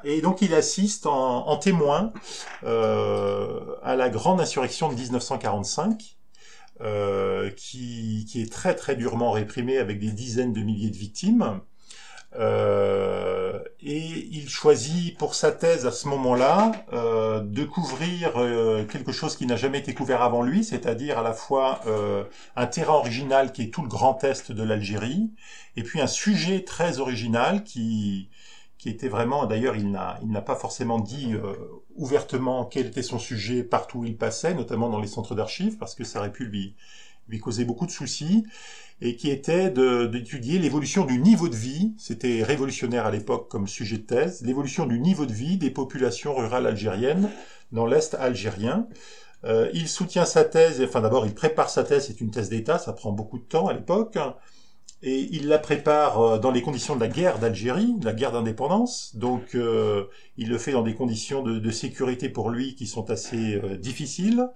et, 0.03 0.21
donc 0.21 0.41
il 0.41 0.53
assiste 0.55 1.05
en, 1.05 1.47
en 1.47 1.57
témoin 1.57 2.11
à 2.63 3.95
la 3.95 4.09
grande 4.09 4.41
insurrection 4.41 4.89
de 4.89 4.95
1945. 4.95 6.17
qui, 7.55 8.25
qui 8.27 8.41
est 8.41 8.51
très 8.51 8.75
très 8.75 8.95
durement 8.95 9.31
réprimée 9.31 9.77
avec 9.77 9.99
des 9.99 10.11
dizaines 10.11 10.53
de 10.53 10.61
milliers 10.61 10.89
de 10.89 10.97
victimes. 10.97 11.61
Euh, 12.35 13.59
et 13.81 14.27
il 14.31 14.49
choisit 14.49 15.15
pour 15.17 15.35
sa 15.35 15.51
thèse 15.51 15.85
à 15.85 15.91
ce 15.91 16.07
moment-là 16.07 16.71
euh, 16.91 17.41
de 17.41 17.63
couvrir 17.63 18.37
euh, 18.37 18.85
quelque 18.85 19.11
chose 19.11 19.35
qui 19.35 19.45
n'a 19.45 19.55
jamais 19.55 19.79
été 19.79 19.93
couvert 19.93 20.21
avant 20.23 20.41
lui, 20.41 20.63
c'est-à-dire 20.63 21.19
à 21.19 21.21
la 21.21 21.33
fois 21.33 21.81
un 22.55 22.65
terrain 22.65 22.93
original 22.93 23.51
qui 23.51 23.63
est 23.63 23.73
tout 23.73 23.81
le 23.81 23.87
grand 23.87 24.23
est 24.23 24.51
de 24.51 24.63
l'Algérie, 24.63 25.31
et 25.75 25.83
puis 25.83 26.01
un 26.01 26.07
sujet 26.07 26.63
très 26.63 26.99
original 26.99 27.63
qui 27.63 28.29
qui 28.77 28.89
était 28.89 29.07
vraiment, 29.07 29.45
d'ailleurs, 29.45 29.77
il 29.77 29.91
n'a, 29.91 30.19
il 30.23 30.29
n'a 30.29 30.41
pas 30.41 30.57
forcément 30.57 30.99
dit 30.99 31.35
ouvertement 31.95 32.65
quel 32.65 32.87
était 32.87 33.01
son 33.01 33.17
sujet 33.17 33.63
partout 33.63 33.99
où 33.99 34.05
il 34.05 34.17
passait, 34.17 34.53
notamment 34.53 34.89
dans 34.89 34.99
les 34.99 35.07
centres 35.07 35.35
d'archives, 35.35 35.77
parce 35.77 35.95
que 35.95 36.03
ça 36.03 36.19
aurait 36.19 36.33
pu 36.33 36.43
lui, 36.43 36.75
lui 37.29 37.39
causer 37.39 37.63
beaucoup 37.63 37.85
de 37.85 37.91
soucis 37.91 38.45
et 39.01 39.15
qui 39.15 39.29
était 39.29 39.69
d'étudier 39.69 40.59
l'évolution 40.59 41.05
du 41.05 41.19
niveau 41.19 41.49
de 41.49 41.55
vie, 41.55 41.93
c'était 41.97 42.43
révolutionnaire 42.43 43.05
à 43.05 43.11
l'époque 43.11 43.49
comme 43.49 43.67
sujet 43.67 43.97
de 43.97 44.03
thèse, 44.03 44.41
l'évolution 44.43 44.85
du 44.85 44.99
niveau 44.99 45.25
de 45.25 45.33
vie 45.33 45.57
des 45.57 45.71
populations 45.71 46.35
rurales 46.35 46.67
algériennes 46.67 47.29
dans 47.71 47.85
l'Est 47.85 48.15
algérien. 48.15 48.87
Euh, 49.45 49.69
il 49.73 49.89
soutient 49.89 50.25
sa 50.25 50.45
thèse, 50.45 50.81
enfin 50.81 51.01
d'abord 51.01 51.25
il 51.25 51.33
prépare 51.33 51.69
sa 51.69 51.83
thèse, 51.83 52.07
c'est 52.07 52.21
une 52.21 52.31
thèse 52.31 52.49
d'État, 52.49 52.79
ça 52.79 52.93
prend 52.93 53.11
beaucoup 53.11 53.39
de 53.39 53.43
temps 53.43 53.67
à 53.67 53.73
l'époque, 53.73 54.17
et 55.01 55.27
il 55.31 55.49
la 55.49 55.59
prépare 55.59 56.21
euh, 56.21 56.37
dans 56.39 56.51
les 56.51 56.61
conditions 56.61 56.95
de 56.95 57.01
la 57.01 57.09
guerre 57.09 57.39
d'Algérie, 57.39 57.93
la 58.03 58.13
guerre 58.13 58.31
d'indépendance, 58.31 59.17
donc 59.17 59.55
euh, 59.55 60.05
il 60.37 60.47
le 60.47 60.57
fait 60.57 60.71
dans 60.71 60.81
des 60.81 60.95
conditions 60.95 61.43
de, 61.43 61.71
sécurité 61.71 62.29
pour 62.29 62.49
lui 62.49 62.75
qui 62.75 62.87
sont 62.87 63.09
assez 63.09 63.61
difficiles. 63.79 64.47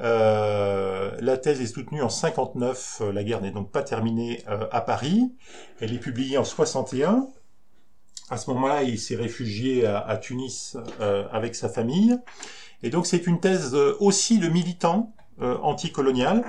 Euh, 0.00 1.12
la 1.20 1.38
thèse 1.38 1.60
est 1.60 1.66
soutenue 1.66 2.02
en 2.02 2.10
59, 2.10 2.98
euh, 3.00 3.12
la 3.12 3.24
guerre 3.24 3.40
n'est 3.40 3.50
donc 3.50 3.70
pas 3.70 3.82
terminée 3.82 4.42
euh, 4.48 4.66
à 4.70 4.80
Paris. 4.80 5.32
Elle 5.80 5.94
est 5.94 5.98
publiée 5.98 6.36
en 6.38 6.44
61. 6.44 7.28
À 8.28 8.36
ce 8.36 8.50
moment-là, 8.50 8.82
il 8.82 8.98
s'est 8.98 9.16
réfugié 9.16 9.86
à, 9.86 10.16
Tunis 10.16 10.76
avec 11.30 11.54
sa 11.54 11.68
famille. 11.68 12.18
Et 12.82 12.90
donc 12.90 13.06
c'est 13.06 13.28
une 13.28 13.38
thèse 13.38 13.76
aussi 14.00 14.40
de 14.40 14.48
militant 14.48 15.14
anticolonial. 15.38 16.44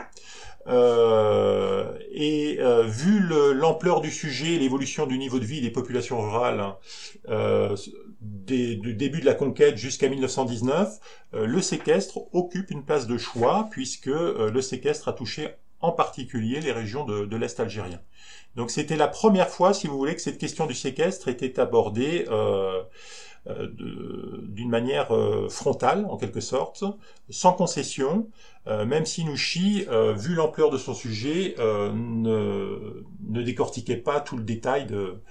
Euh, 0.66 1.96
et 2.12 2.58
vu 2.88 3.20
l'ampleur 3.54 4.02
du 4.02 4.10
sujet, 4.10 4.58
l'évolution 4.58 5.06
du 5.06 5.20
niveau 5.20 5.38
de 5.38 5.46
vie 5.46 5.62
des 5.62 5.70
populations 5.70 6.20
rurales 6.20 6.74
du 8.22 8.94
début 8.94 9.20
de 9.20 9.26
la 9.26 9.34
conquête 9.34 9.78
jusqu'à 9.78 10.10
1919, 10.10 11.00
le 11.34 11.62
séquestre 11.62 12.20
occupe 12.34 12.72
une 12.72 12.84
place 12.84 13.06
de 13.08 13.18
choix 13.18 13.68
puisque 13.72 14.08
le 14.08 14.62
séquestre 14.62 15.08
a 15.08 15.14
touché 15.14 15.50
en 15.82 15.92
particulier 15.92 16.60
les 16.60 16.72
régions 16.72 17.06
de, 17.06 17.26
de 17.26 17.38
l'Est 17.38 17.60
algérien. 17.60 18.02
Donc 18.56 18.72
c'était 18.72 18.96
la 18.96 19.08
première 19.08 19.50
fois, 19.50 19.74
si 19.74 19.88
vous 19.88 19.98
voulez, 19.98 20.16
que 20.16 20.22
cette 20.22 20.40
question 20.40 20.66
du 20.66 20.74
séquestre 20.74 21.28
était 21.28 21.60
abordée 21.60 22.26
euh, 22.30 22.82
d'une 23.70 24.70
manière 24.70 25.16
euh, 25.16 25.48
frontale, 25.50 26.06
en 26.10 26.18
quelque 26.18 26.42
sorte, 26.42 26.84
sans 27.30 27.54
concession, 27.54 28.30
euh, 28.68 28.86
même 28.86 29.06
si 29.06 29.24
Nouchi, 29.24 29.86
vu 30.16 30.36
l'ampleur 30.36 30.70
de 30.70 30.78
son 30.78 30.94
sujet, 30.94 31.56
ne, 31.60 33.04
ne, 33.30 33.42
décortiquait 33.42 33.98
pas 33.98 34.20
tout 34.20 34.38
le 34.38 34.44
détail 34.44 34.86
de, 34.86 35.22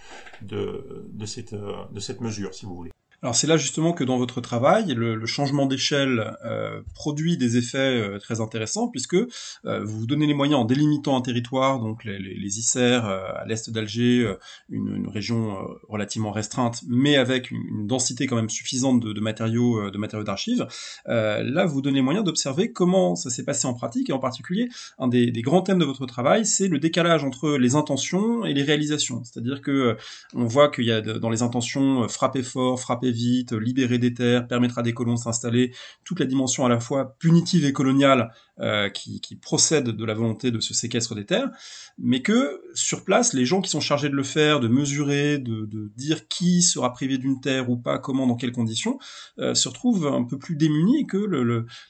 de, 0.43 1.07
de, 1.13 1.27
cette, 1.27 1.55
de 1.55 2.01
cette 2.01 2.21
mesure, 2.21 2.55
si 2.55 2.67
vous 2.67 2.75
voulez. 2.75 2.93
Alors 3.23 3.35
c'est 3.35 3.47
là 3.47 3.57
justement 3.57 3.93
que 3.93 4.05
dans 4.05 4.19
votre 4.19 4.41
travail, 4.41 4.95
le, 4.95 5.25
changement 5.27 5.67
d'échelle 5.67 6.37
euh, 6.45 6.83
produit 6.95 7.37
des 7.37 7.57
effets 7.57 7.79
euh, 7.79 8.19
très 8.19 8.41
intéressants 8.41 8.89
puisque 8.89 9.15
euh, 9.15 9.85
vous 9.85 10.01
vous 10.01 10.07
donnez 10.07 10.27
les 10.27 10.35
moyens 10.35 10.61
en 10.61 10.65
délimitant 10.65 11.17
un 11.17 11.23
territoire, 11.23 11.81
donc 11.81 12.05
les, 12.05 12.19
les, 12.19 12.77
à 12.77 13.45
l'est 13.47 13.71
d'Alger, 13.71 14.31
une, 14.69 15.09
région 15.09 15.57
relativement 15.89 16.31
restreinte, 16.31 16.83
mais 16.89 17.17
avec 17.17 17.51
une, 17.51 17.87
densité 17.87 18.27
quand 18.27 18.37
même 18.37 18.51
suffisante 18.51 19.01
de, 19.01 19.21
matériaux 19.21 19.91
de 19.91 19.99
matériaux 19.99 20.25
d'archives. 20.25 20.67
là, 21.07 21.67
vous 21.67 21.81
donnez 21.81 21.97
les 21.97 22.03
moyens 22.03 22.25
d'observer 22.25 22.73
comment 22.73 23.17
ça 23.17 23.31
s'est 23.31 23.45
passé 23.45 23.67
en 23.67 23.75
pratique 23.75 24.11
et 24.11 24.13
en 24.13 24.19
particulier 24.19 24.69
un 24.99 25.09
des, 25.09 25.31
des 25.31 25.43
grands 25.43 25.63
thèmes 25.63 25.79
de 25.79 25.85
votre 25.85 26.07
travail, 26.07 26.45
c'est 26.45 26.69
le 26.69 26.79
décalage 26.79 27.25
entre 27.25 27.57
les 27.57 27.75
intentions 27.75 28.45
et 28.45 28.55
les 28.55 28.63
réalisations. 28.63 29.23
C'est-à-dire 29.25 29.63
que 29.63 29.97
on 30.35 30.45
voit 30.45 30.71
qu'il 30.71 30.85
y 30.85 30.93
a 30.93 31.01
dans 31.01 31.31
les 31.31 31.43
intentions 31.43 32.09
frapper 32.09 32.43
fort, 32.43 32.79
frapper 32.81 33.06
vite, 33.11 33.53
libérer 33.53 33.99
des 33.99 34.15
terres, 34.15 34.47
permettra 34.47 34.83
des 34.83 34.93
colons 34.93 35.15
de 35.15 35.19
s'installer, 35.19 35.73
toute 36.05 36.21
la 36.21 36.27
dimension 36.27 36.65
à 36.65 36.69
la 36.69 36.81
fois 36.81 37.17
punitive 37.19 37.65
et 37.65 37.73
coloniale 37.73 38.33
euh, 38.61 38.89
qui, 38.89 39.21
procède 39.41 39.91
de 39.91 40.05
la 40.05 40.15
volonté 40.15 40.51
de 40.51 40.61
ce 40.61 40.73
séquestre 40.73 41.15
des 41.15 41.27
terres, 41.27 41.51
mais 41.99 42.23
que 42.23 42.63
sur 42.75 43.05
place, 43.05 43.35
les 43.35 43.45
gens 43.45 43.61
qui 43.61 43.69
sont 43.69 43.81
chargés 43.81 44.09
de 44.09 44.15
le 44.15 44.23
faire, 44.23 44.61
de 44.61 44.69
mesurer, 44.69 45.39
de, 45.39 45.69
dire 45.95 46.27
qui 46.29 46.63
sera 46.63 46.93
privé 46.93 47.19
d'une 47.19 47.41
terre 47.41 47.69
ou 47.69 47.77
pas, 47.77 47.99
comment, 47.99 48.27
dans 48.27 48.37
quelles 48.37 48.53
conditions, 48.53 48.99
euh, 49.39 49.55
se 49.55 49.69
retrouvent 49.69 50.07
un 50.07 50.25
peu 50.25 50.39
plus 50.39 50.57
démunis 50.57 51.07
que 51.07 51.19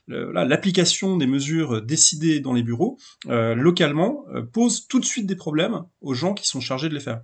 l'application 0.09 1.16
des 1.16 1.29
mesures 1.29 1.83
décidées 1.83 2.40
dans 2.40 2.52
les 2.52 2.64
bureaux 2.64 2.98
euh, 3.29 3.55
localement 3.55 4.24
pose 4.52 4.88
tout 4.88 4.98
de 4.98 5.05
suite 5.05 5.26
des 5.26 5.37
problèmes 5.37 5.85
aux 6.00 6.14
gens 6.14 6.35
qui 6.35 6.46
sont 6.46 6.61
chargés 6.61 6.88
de 6.88 6.94
les 6.94 7.00
faire. 7.00 7.22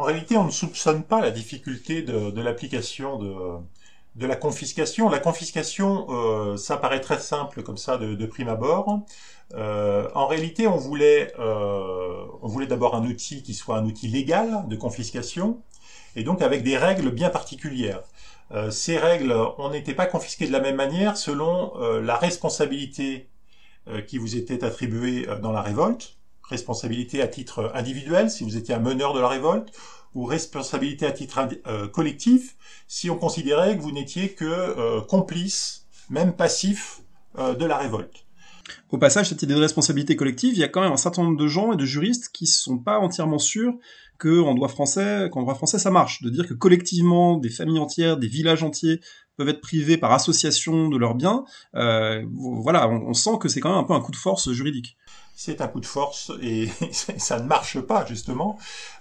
En 0.00 0.04
réalité, 0.04 0.38
on 0.38 0.44
ne 0.44 0.50
soupçonne 0.50 1.02
pas 1.04 1.20
la 1.20 1.30
difficulté 1.30 2.00
de, 2.00 2.40
l'application 2.40 3.18
de, 3.18 4.26
la 4.26 4.34
confiscation. 4.34 5.10
La 5.10 5.18
confiscation, 5.18 6.06
euh, 6.08 6.56
ça 6.56 6.78
paraît 6.78 7.02
très 7.02 7.18
simple 7.18 7.62
comme 7.62 7.76
ça 7.76 7.98
de, 7.98 8.24
prime 8.24 8.48
abord. 8.48 9.00
Euh, 9.52 10.08
en 10.14 10.26
réalité, 10.26 10.66
on 10.66 10.78
voulait, 10.78 11.34
euh, 11.38 12.24
on 12.40 12.48
voulait 12.48 12.66
d'abord 12.66 12.94
un 12.94 13.04
outil 13.04 13.42
qui 13.42 13.52
soit 13.52 13.76
un 13.76 13.84
outil 13.84 14.08
légal 14.08 14.66
de 14.68 14.74
confiscation, 14.74 15.60
et 16.16 16.24
donc 16.24 16.40
avec 16.40 16.62
des 16.62 16.78
règles 16.78 17.10
bien 17.10 17.28
particulières. 17.28 18.00
ces 18.70 18.96
règles, 18.96 19.36
on 19.58 19.68
n'était 19.68 19.94
pas 19.94 20.06
confisqué 20.06 20.46
de 20.46 20.52
la 20.52 20.60
même 20.60 20.76
manière 20.76 21.18
selon 21.18 21.74
la 22.00 22.16
responsabilité 22.16 23.28
qui 24.06 24.16
vous 24.16 24.34
était 24.34 24.64
attribuée 24.64 25.26
dans 25.42 25.52
la 25.52 25.60
révolte 25.60 26.19
responsabilité 26.50 27.22
à 27.22 27.28
titre 27.28 27.72
individuel 27.74 28.30
si 28.30 28.44
vous 28.44 28.56
étiez 28.56 28.74
un 28.74 28.80
meneur 28.80 29.14
de 29.14 29.20
la 29.20 29.28
révolte, 29.28 29.72
ou 30.14 30.24
responsabilité 30.24 31.06
à 31.06 31.12
titre 31.12 31.48
euh, 31.66 31.88
collectif 31.88 32.56
si 32.88 33.10
on 33.10 33.16
considérait 33.16 33.76
que 33.76 33.82
vous 33.82 33.92
n'étiez 33.92 34.30
que 34.30 34.44
euh, 34.44 35.00
complice, 35.00 35.86
même 36.08 36.32
passif, 36.34 37.00
euh, 37.38 37.54
de 37.54 37.64
la 37.64 37.78
révolte. 37.78 38.24
Au 38.90 38.98
passage, 38.98 39.28
cette 39.28 39.42
idée 39.42 39.54
de 39.54 39.60
responsabilité 39.60 40.16
collective, 40.16 40.54
il 40.54 40.58
y 40.58 40.64
a 40.64 40.68
quand 40.68 40.80
même 40.80 40.92
un 40.92 40.96
certain 40.96 41.22
nombre 41.22 41.38
de 41.38 41.46
gens 41.46 41.72
et 41.72 41.76
de 41.76 41.84
juristes 41.84 42.30
qui 42.32 42.44
ne 42.44 42.50
sont 42.50 42.78
pas 42.78 42.98
entièrement 42.98 43.38
sûrs 43.38 43.74
qu'en 44.18 44.54
droit 44.54 44.68
français, 44.68 45.28
droit 45.28 45.54
français 45.54 45.78
ça 45.78 45.90
marche, 45.90 46.22
de 46.22 46.28
dire 46.28 46.46
que 46.46 46.54
collectivement, 46.54 47.38
des 47.38 47.48
familles 47.48 47.78
entières, 47.78 48.16
des 48.16 48.28
villages 48.28 48.62
entiers 48.62 49.00
peuvent 49.36 49.48
être 49.48 49.62
privés 49.62 49.96
par 49.96 50.12
association 50.12 50.88
de 50.88 50.98
leurs 50.98 51.14
biens. 51.14 51.44
voilà, 51.72 52.88
on 52.88 53.14
sent 53.14 53.38
que 53.40 53.48
c'est 53.48 53.60
quand 53.60 53.70
même 53.70 53.78
un 53.78 53.84
peu 53.84 53.94
un 53.94 54.00
coup 54.00 54.12
de 54.12 54.16
force 54.16 54.52
juridique 54.52 54.98
c'est 55.40 55.62
un 55.62 55.68
coup 55.68 55.80
de 55.80 55.86
force 55.86 56.32
et 56.42 56.68
ça 56.92 57.38
ne 57.38 57.46
marche 57.46 57.80
pas 57.80 58.04
justement. 58.04 58.58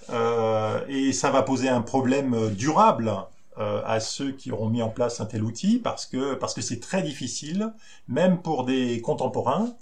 Euh, 0.10 0.80
et 0.88 1.12
ça 1.12 1.32
va 1.32 1.41
poser 1.41 1.67
un 1.67 1.82
problème 1.82 2.52
durable 2.52 3.13
euh, 3.58 3.82
à 3.86 3.99
ceux 3.99 4.32
qui 4.32 4.49
auront 4.49 4.69
mis 4.69 4.82
en 4.82 4.88
place 4.88 5.19
un 5.19 5.25
tel 5.25 5.43
outil 5.43 5.80
parce 5.80 6.06
que 6.06 6.39
c'est 6.62 6.80
très 6.80 7.02
difficile, 7.02 7.73
même 8.08 8.41
pour 8.41 8.63
des 8.63 9.02
contemporains 9.02 9.75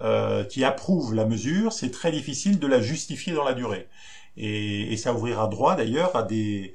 euh, 0.00 0.44
qui 0.44 0.64
approuvent 0.64 1.14
la 1.14 1.24
mesure, 1.24 1.72
c'est 1.72 1.90
très 1.90 2.12
difficile 2.12 2.58
de 2.58 2.66
la 2.66 2.82
justifier 2.82 3.32
dans 3.32 3.44
la 3.44 3.54
durée. 3.54 3.88
Et, 4.36 4.94
ça 4.98 5.14
ouvrira 5.14 5.48
droit 5.48 5.76
d'ailleurs 5.76 6.14
à 6.14 6.24
des 6.24 6.74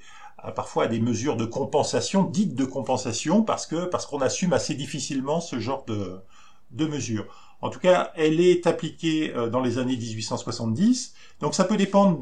parfois 0.55 0.85
à 0.85 0.87
des 0.87 0.99
mesures 0.99 1.37
de 1.37 1.45
compensation, 1.45 2.23
dites 2.23 2.55
de 2.55 2.65
compensation, 2.65 3.43
parce 3.43 3.67
que 3.67 3.85
parce 3.85 4.07
qu'on 4.07 4.21
assume 4.21 4.53
assez 4.53 4.73
difficilement 4.73 5.41
ce 5.41 5.59
genre 5.59 5.85
de, 5.85 6.19
de 6.71 6.87
mesures. 6.87 7.50
En 7.61 7.69
tout 7.69 7.79
cas, 7.79 8.11
elle 8.15 8.39
est 8.39 8.65
appliquée 8.65 9.33
euh, 9.35 9.49
dans 9.49 9.61
les 9.61 9.77
années 9.77 9.95
1870. 9.95 11.13
Donc 11.39 11.55
ça 11.55 11.63
peut 11.63 11.77
dépendre 11.77 12.19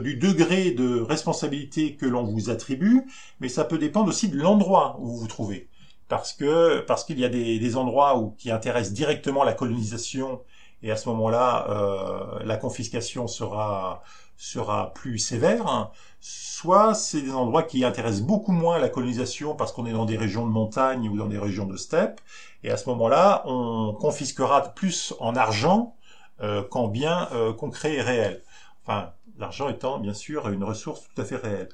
du 0.00 0.16
degré 0.16 0.70
de 0.70 1.00
responsabilité 1.00 1.96
que 1.96 2.06
l'on 2.06 2.24
vous 2.24 2.50
attribue, 2.50 3.02
mais 3.40 3.48
ça 3.48 3.64
peut 3.64 3.78
dépendre 3.78 4.08
aussi 4.08 4.28
de 4.28 4.38
l'endroit 4.38 4.96
où 5.00 5.06
vous 5.06 5.16
vous 5.18 5.28
trouvez. 5.28 5.68
Parce 6.08 6.34
qu'il 6.34 7.18
y 7.18 7.24
a 7.24 7.28
des, 7.30 7.76
endroits 7.76 8.34
qui 8.36 8.50
intéressent 8.50 8.92
directement 8.92 9.44
la 9.44 9.54
colonisation, 9.54 10.42
et 10.82 10.90
à 10.90 10.96
ce 10.96 11.08
moment-là, 11.08 11.66
euh, 11.70 12.44
la 12.44 12.56
confiscation 12.56 13.26
sera 13.28 14.02
sera 14.36 14.92
plus 14.92 15.18
sévère. 15.18 15.92
Soit 16.20 16.94
c'est 16.94 17.20
des 17.22 17.32
endroits 17.32 17.62
qui 17.62 17.84
intéressent 17.84 18.22
beaucoup 18.22 18.52
moins 18.52 18.78
la 18.78 18.88
colonisation 18.88 19.54
parce 19.54 19.72
qu'on 19.72 19.86
est 19.86 19.92
dans 19.92 20.04
des 20.04 20.16
régions 20.16 20.46
de 20.46 20.50
montagne 20.50 21.08
ou 21.08 21.16
dans 21.16 21.26
des 21.26 21.38
régions 21.38 21.66
de 21.66 21.76
steppe, 21.76 22.20
et 22.64 22.70
à 22.70 22.76
ce 22.76 22.88
moment-là, 22.90 23.42
on 23.46 23.92
confisquera 23.92 24.74
plus 24.74 25.14
en 25.20 25.34
argent 25.34 25.96
euh, 26.40 26.62
qu'en 26.62 26.88
biens 26.88 27.28
euh, 27.32 27.52
concrets 27.52 27.94
et 27.94 28.02
réels. 28.02 28.42
Enfin, 28.84 29.12
l'argent 29.38 29.68
étant 29.68 29.98
bien 29.98 30.14
sûr 30.14 30.48
une 30.48 30.64
ressource 30.64 31.02
tout 31.02 31.20
à 31.20 31.24
fait 31.24 31.36
réelle. 31.36 31.68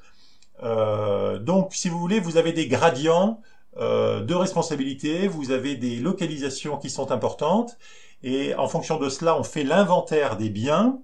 Euh, 0.63 1.39
donc, 1.39 1.73
si 1.73 1.89
vous 1.89 1.99
voulez, 1.99 2.19
vous 2.19 2.37
avez 2.37 2.53
des 2.53 2.67
gradients 2.67 3.41
euh, 3.77 4.21
de 4.21 4.33
responsabilité, 4.33 5.27
vous 5.27 5.51
avez 5.51 5.75
des 5.75 5.97
localisations 5.97 6.77
qui 6.77 6.89
sont 6.89 7.11
importantes, 7.11 7.77
et 8.23 8.53
en 8.55 8.67
fonction 8.67 8.97
de 8.99 9.09
cela, 9.09 9.37
on 9.37 9.43
fait 9.43 9.63
l'inventaire 9.63 10.37
des 10.37 10.49
biens. 10.49 10.99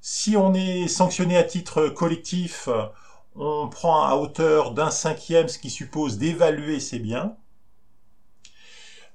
Si 0.00 0.36
on 0.36 0.54
est 0.54 0.86
sanctionné 0.86 1.36
à 1.36 1.42
titre 1.42 1.88
collectif, 1.88 2.68
on 3.34 3.68
prend 3.68 4.04
à 4.04 4.14
hauteur 4.14 4.72
d'un 4.72 4.90
cinquième, 4.90 5.48
ce 5.48 5.58
qui 5.58 5.70
suppose 5.70 6.18
d'évaluer 6.18 6.78
ces 6.78 7.00
biens. 7.00 7.36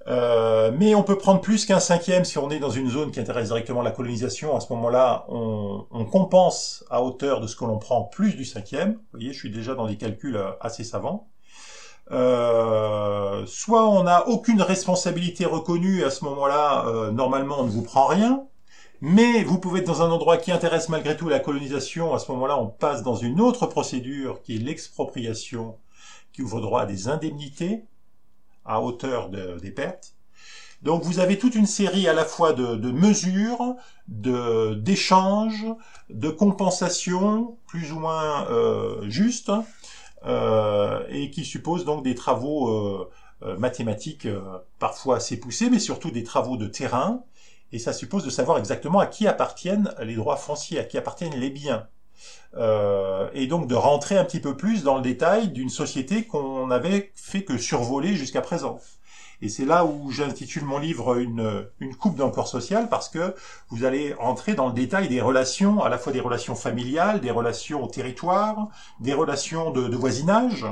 Euh, 0.08 0.72
mais 0.78 0.96
on 0.96 1.04
peut 1.04 1.18
prendre 1.18 1.39
plus 1.39 1.66
qu'un 1.66 1.80
cinquième 1.80 2.26
si 2.26 2.38
on 2.38 2.50
est 2.50 2.60
dans 2.60 2.70
une 2.70 2.89
zone 2.89 3.12
qui 3.12 3.20
intéresse 3.20 3.48
directement 3.48 3.82
la 3.82 3.92
colonisation. 3.92 4.56
À 4.56 4.60
ce 4.60 4.72
moment-là, 4.74 5.26
on, 5.30 6.06
compense 6.12 6.84
à 6.89 7.02
hauteur 7.02 7.39
de 7.39 7.48
ce 7.48 7.56
que 7.56 7.63
l'on 7.66 7.80
prend 7.80 8.04
plus 8.04 8.36
du 8.36 8.46
cinquième. 8.46 8.94
Vous 8.94 9.20
voyez, 9.20 9.34
je 9.34 9.39
suis 9.39 9.50
déjà 9.50 9.76
dans 9.76 9.88
des 9.88 9.98
calculs 9.98 10.36
euh, 10.36 10.52
assez 10.60 10.84
savants. 10.84 11.30
Euh, 12.12 13.46
soit 13.46 13.88
on 13.88 14.04
n'a 14.04 14.28
aucune 14.28 14.62
responsabilité 14.62 15.46
reconnue, 15.46 16.04
à 16.04 16.10
ce 16.12 16.26
moment-là, 16.26 16.86
normalement, 17.12 17.62
on 17.62 17.63
ne 17.63 17.70
vous 17.70 17.82
prend 17.82 18.08
rien. 18.08 18.46
Mais 19.00 19.44
vous 19.44 19.58
pouvez 19.58 19.82
être 19.82 19.88
dans 19.88 20.02
un 20.02 20.12
endroit 20.12 20.38
qui 20.38 20.52
intéresse 20.52 20.89
malgré 20.89 21.18
tout 21.18 21.30
la 21.30 21.39
colonisation. 21.39 22.13
À 22.13 22.20
ce 22.20 22.32
moment-là, 22.32 22.58
on 22.58 22.68
passe 22.68 23.04
dans 23.04 23.16
une 23.16 23.42
autre 23.42 23.68
procédure 23.68 24.42
qui 24.42 24.56
est 24.56 24.60
l'expropriation, 24.60 25.78
qui 26.34 26.42
ouvre 26.42 26.62
droit 26.62 26.82
à 26.82 26.86
des 26.86 27.08
indemnités 27.08 27.86
à 28.65 28.82
hauteur 28.82 29.30
des 29.30 29.71
pertes. 29.71 30.15
Donc 30.82 31.04
vous 31.04 31.19
avez 31.19 31.39
toute 31.39 31.56
une 31.56 31.65
série 31.65 32.10
à 32.10 32.13
la 32.13 32.26
fois 32.26 32.52
de, 32.52 32.91
mesures, 32.91 33.76
de 34.10 34.73
d'échanges, 34.73 35.65
de 36.10 36.30
compensations 36.30 37.58
plus 37.67 37.93
ou 37.93 37.99
moins 37.99 38.45
euh, 38.49 39.10
justes, 39.10 39.52
euh, 40.26 41.04
et 41.10 41.30
qui 41.32 41.43
supposent 41.43 41.84
donc 41.84 42.04
des 42.04 42.15
travaux 42.15 42.69
euh, 42.69 43.10
euh, 43.43 43.58
mathématiques 43.58 44.28
parfois 44.80 45.17
assez 45.17 45.38
poussés, 45.38 45.69
mais 45.69 45.80
surtout 45.80 46.12
des 46.12 46.23
travaux 46.23 46.56
de 46.56 46.67
terrain. 46.67 47.23
Et 47.73 47.80
ça 47.80 47.91
suppose 47.91 48.23
de 48.23 48.30
savoir 48.30 48.58
exactement 48.58 48.99
à 48.99 49.08
qui 49.08 49.28
appartiennent 49.28 49.93
les 50.02 50.15
droits 50.15 50.38
fonciers, 50.38 50.80
à 50.80 50.84
qui 50.84 50.97
appartiennent 50.97 51.36
les 51.36 51.49
biens. 51.49 51.88
Euh, 52.56 53.30
et 53.34 53.48
donc 53.48 53.68
de 53.68 53.76
rentrer 53.76 54.16
un 54.18 54.26
petit 54.26 54.39
peu 54.39 54.56
plus 54.56 54.84
dans 54.84 54.96
le 54.96 55.02
détail 55.02 55.50
d'une 55.50 55.70
société 55.70 56.26
qu'on 56.26 56.70
avait 56.70 57.12
fait 57.16 57.44
que 57.44 57.58
survoler 57.58 58.16
jusqu'à 58.16 58.42
présent. 58.42 58.80
Et 59.42 59.50
c'est 59.50 59.66
là 59.66 59.86
où 59.86 60.12
j'intitule 60.12 60.63
mon 60.63 60.78
livre 60.78 61.18
une, 61.18 61.68
une 61.80 61.96
coupe 61.96 62.16
d'un 62.16 62.30
corps 62.30 62.48
social 62.48 62.89
parce 62.89 63.10
que 63.10 63.36
vous 63.70 63.84
allez 63.84 64.13
entrer 64.20 64.54
dans 64.54 64.68
le 64.68 64.74
détail 64.74 65.10
des 65.10 65.20
relations, 65.20 65.84
à 65.84 65.89
la 65.89 65.98
fois 65.98 66.13
des 66.13 66.22
relations 66.22 66.56
familiales, 66.56 67.19
des 67.21 67.32
relations 67.32 67.84
au 67.84 67.88
territoire, 67.88 68.69
des 69.00 69.13
relations 69.13 69.71
de, 69.71 69.88
de 69.88 69.96
voisinage, 69.98 70.65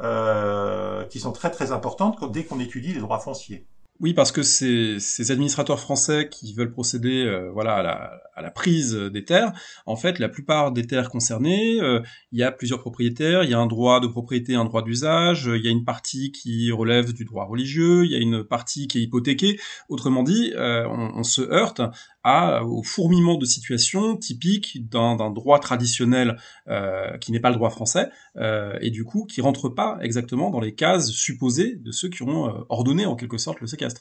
euh, 0.00 1.04
qui 1.06 1.20
sont 1.20 1.32
très 1.32 1.50
très 1.50 1.72
importantes 1.72 2.30
dès 2.30 2.44
qu'on 2.44 2.60
étudie 2.60 2.94
les 2.94 3.00
droits 3.00 3.18
fonciers. 3.18 3.66
Oui, 3.98 4.12
parce 4.12 4.30
que 4.30 4.42
ces, 4.42 4.98
ces, 5.00 5.30
administrateurs 5.30 5.80
français 5.80 6.28
qui 6.30 6.52
veulent 6.52 6.70
procéder 6.70 7.24
euh, 7.24 7.50
voilà, 7.50 8.20
à 8.34 8.42
la, 8.42 8.50
prise 8.50 8.94
des 8.94 9.24
terres, 9.24 9.52
en 9.86 9.96
fait, 9.96 10.18
la 10.18 10.28
plupart 10.28 10.70
des 10.70 10.86
terres 10.86 11.08
concernées, 11.08 11.80
euh, 11.80 12.00
il 12.30 12.38
y 12.38 12.42
a 12.42 12.52
plusieurs 12.52 12.80
propriétaires, 12.80 13.42
il 13.44 13.50
y 13.50 13.54
a 13.54 13.58
un 13.58 13.66
droit 13.66 14.00
de 14.00 14.06
propriété, 14.06 14.54
un 14.54 14.66
droit 14.66 14.82
d'usage, 14.82 15.50
il 15.52 15.64
y 15.64 15.68
a 15.68 15.70
une 15.70 15.84
partie 15.84 16.30
qui 16.30 16.70
relève 16.72 17.14
du 17.14 17.24
droit 17.24 17.46
religieux, 17.46 18.04
il 18.04 18.12
y 18.12 18.14
a 18.14 18.18
une 18.18 18.44
partie 18.44 18.86
qui 18.86 18.98
est 18.98 19.02
hypothéquée. 19.02 19.58
Autrement 19.88 20.22
dit, 20.22 20.52
euh, 20.54 20.86
on, 20.88 21.22
se 21.22 21.40
heurte 21.40 21.80
à, 22.26 22.64
au 22.64 22.82
fourmillement 22.82 23.36
de 23.36 23.44
situations 23.44 24.16
typiques 24.16 24.90
d'un 24.90 25.30
droit 25.30 25.60
traditionnel 25.60 26.36
euh, 26.66 27.16
qui 27.18 27.30
n'est 27.30 27.38
pas 27.38 27.50
le 27.50 27.54
droit 27.54 27.70
français, 27.70 28.08
euh, 28.36 28.76
et 28.80 28.90
du 28.90 29.04
coup 29.04 29.26
qui 29.26 29.40
rentre 29.40 29.68
pas 29.68 29.96
exactement 30.02 30.50
dans 30.50 30.58
les 30.58 30.74
cases 30.74 31.12
supposées 31.12 31.76
de 31.76 31.92
ceux 31.92 32.08
qui 32.08 32.24
ont 32.24 32.48
euh, 32.48 32.64
ordonné 32.68 33.06
en 33.06 33.14
quelque 33.14 33.38
sorte 33.38 33.60
le 33.60 33.68
séquestre. 33.68 34.00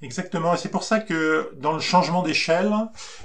Exactement, 0.00 0.54
et 0.54 0.56
c'est 0.56 0.70
pour 0.70 0.84
ça 0.84 1.00
que 1.00 1.54
dans 1.60 1.72
le 1.72 1.80
changement 1.80 2.22
d'échelle, 2.22 2.72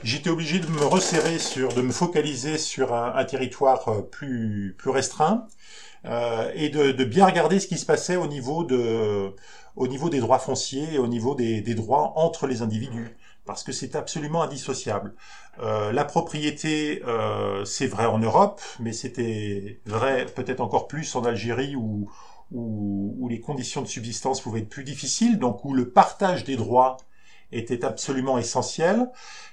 j'étais 0.03 0.29
obligé 0.29 0.59
de 0.59 0.67
me 0.67 0.83
resserrer 0.83 1.39
sur, 1.39 1.73
de 1.73 1.81
me 1.81 1.91
focaliser 1.91 2.57
sur 2.57 2.93
un, 2.93 3.23
territoire 3.23 4.05
plus 4.11 4.75
restreint, 4.85 5.47
euh, 6.05 6.51
et 6.55 6.69
de, 6.69 7.03
bien 7.03 7.25
regarder 7.25 7.59
ce 7.59 7.67
qui 7.67 7.77
se 7.77 7.85
passait 7.85 8.15
au 8.17 8.27
niveau 8.27 8.63
de 8.65 9.33
au 9.75 9.87
niveau 9.87 10.09
des 10.09 10.19
droits 10.19 10.39
fonciers 10.39 10.97
au 10.97 11.07
niveau 11.07 11.35
des 11.35 11.61
droits 11.75 12.13
entre 12.15 12.47
les 12.47 12.61
individus 12.61 13.17
parce 13.49 13.63
que 13.63 13.71
c'est 13.71 13.95
absolument 13.95 14.43
indissociable. 14.43 15.15
Euh, 15.59 15.91
la 15.91 16.05
propriété, 16.05 17.01
euh, 17.07 17.65
c'est 17.65 17.87
vrai 17.87 18.05
en 18.05 18.19
Europe, 18.19 18.61
mais 18.79 18.93
c'était 18.93 19.81
vrai 19.87 20.27
peut-être 20.27 20.59
encore 20.59 20.87
plus 20.87 21.15
en 21.15 21.25
Algérie 21.25 21.75
où, 21.75 22.11
où, 22.51 23.15
où, 23.17 23.27
les 23.27 23.39
conditions 23.39 23.81
de 23.81 23.87
subsistance 23.87 24.39
pouvaient 24.39 24.59
être 24.59 24.69
plus 24.69 24.83
difficiles, 24.83 25.39
donc 25.39 25.65
où 25.65 25.73
le 25.73 25.89
partage 25.89 26.43
des 26.43 26.57
droits 26.57 26.97
était 27.51 27.83
absolument 27.83 28.37
essentiel. 28.37 29.09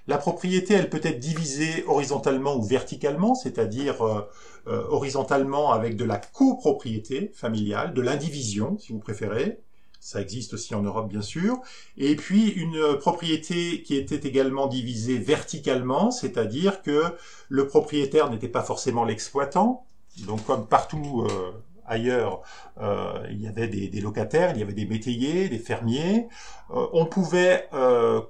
La 0.07 0.18
propriété, 0.18 0.74
elle 0.74 0.90
peut 0.90 1.01
être 1.03 1.18
divisée 1.18 1.82
horizontalement 1.86 2.55
ou 2.55 2.62
verticalement, 2.62 3.34
c'est-à-dire 3.34 4.03
euh, 4.03 4.28
euh 4.66 4.84
horizontalement 4.90 5.72
avec 5.72 5.97
de 5.97 6.05
la 6.05 6.18
copropriété 6.18 7.32
familiale, 7.34 7.94
de 7.94 8.03
l'indivision, 8.03 8.76
si 8.76 8.92
vous 8.92 8.99
préférez, 8.99 9.62
ça 10.07 10.20
existe 10.20 10.54
aussi 10.54 10.72
en 10.76 10.82
Europe 10.82 11.09
bien 11.09 11.20
sûr, 11.20 11.61
et 11.96 12.14
puis 12.14 12.48
une 12.50 12.96
propriété 12.98 13.82
qui 13.82 13.96
était 13.96 14.28
également 14.28 14.68
divisée 14.68 15.18
verticalement, 15.18 16.12
c'est-à-dire 16.12 16.82
que 16.82 17.02
le 17.48 17.66
propriétaire 17.66 18.30
n'était 18.30 18.48
pas 18.48 18.62
forcément 18.62 19.04
l'exploitant, 19.04 19.84
donc 20.24 20.44
comme 20.46 20.68
partout 20.68 21.26
euh, 21.28 21.50
ailleurs, 21.84 22.42
euh, 22.80 23.26
il 23.30 23.42
y 23.42 23.48
avait 23.48 23.66
des, 23.66 23.88
des, 23.88 24.00
locataires, 24.00 24.52
il 24.54 24.61
y 24.61 24.62
avait 24.62 24.74
des 24.74 24.86
métayers, 24.86 25.48
des 25.48 25.59
fermiers, 25.59 26.28
euh, 26.70 26.86
on 26.92 27.07
pouvait 27.07 27.68
euh, 27.72 28.20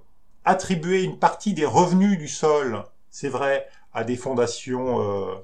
attribuer 0.46 1.02
une 1.02 1.18
partie 1.18 1.52
des 1.52 1.66
revenus 1.66 2.18
du 2.18 2.28
sol, 2.28 2.84
c'est 3.10 3.28
vrai, 3.28 3.68
à 3.92 4.02
des 4.02 4.16
fondations 4.16 5.36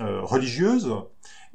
euh, 0.00 0.20
religieuses, 0.22 0.92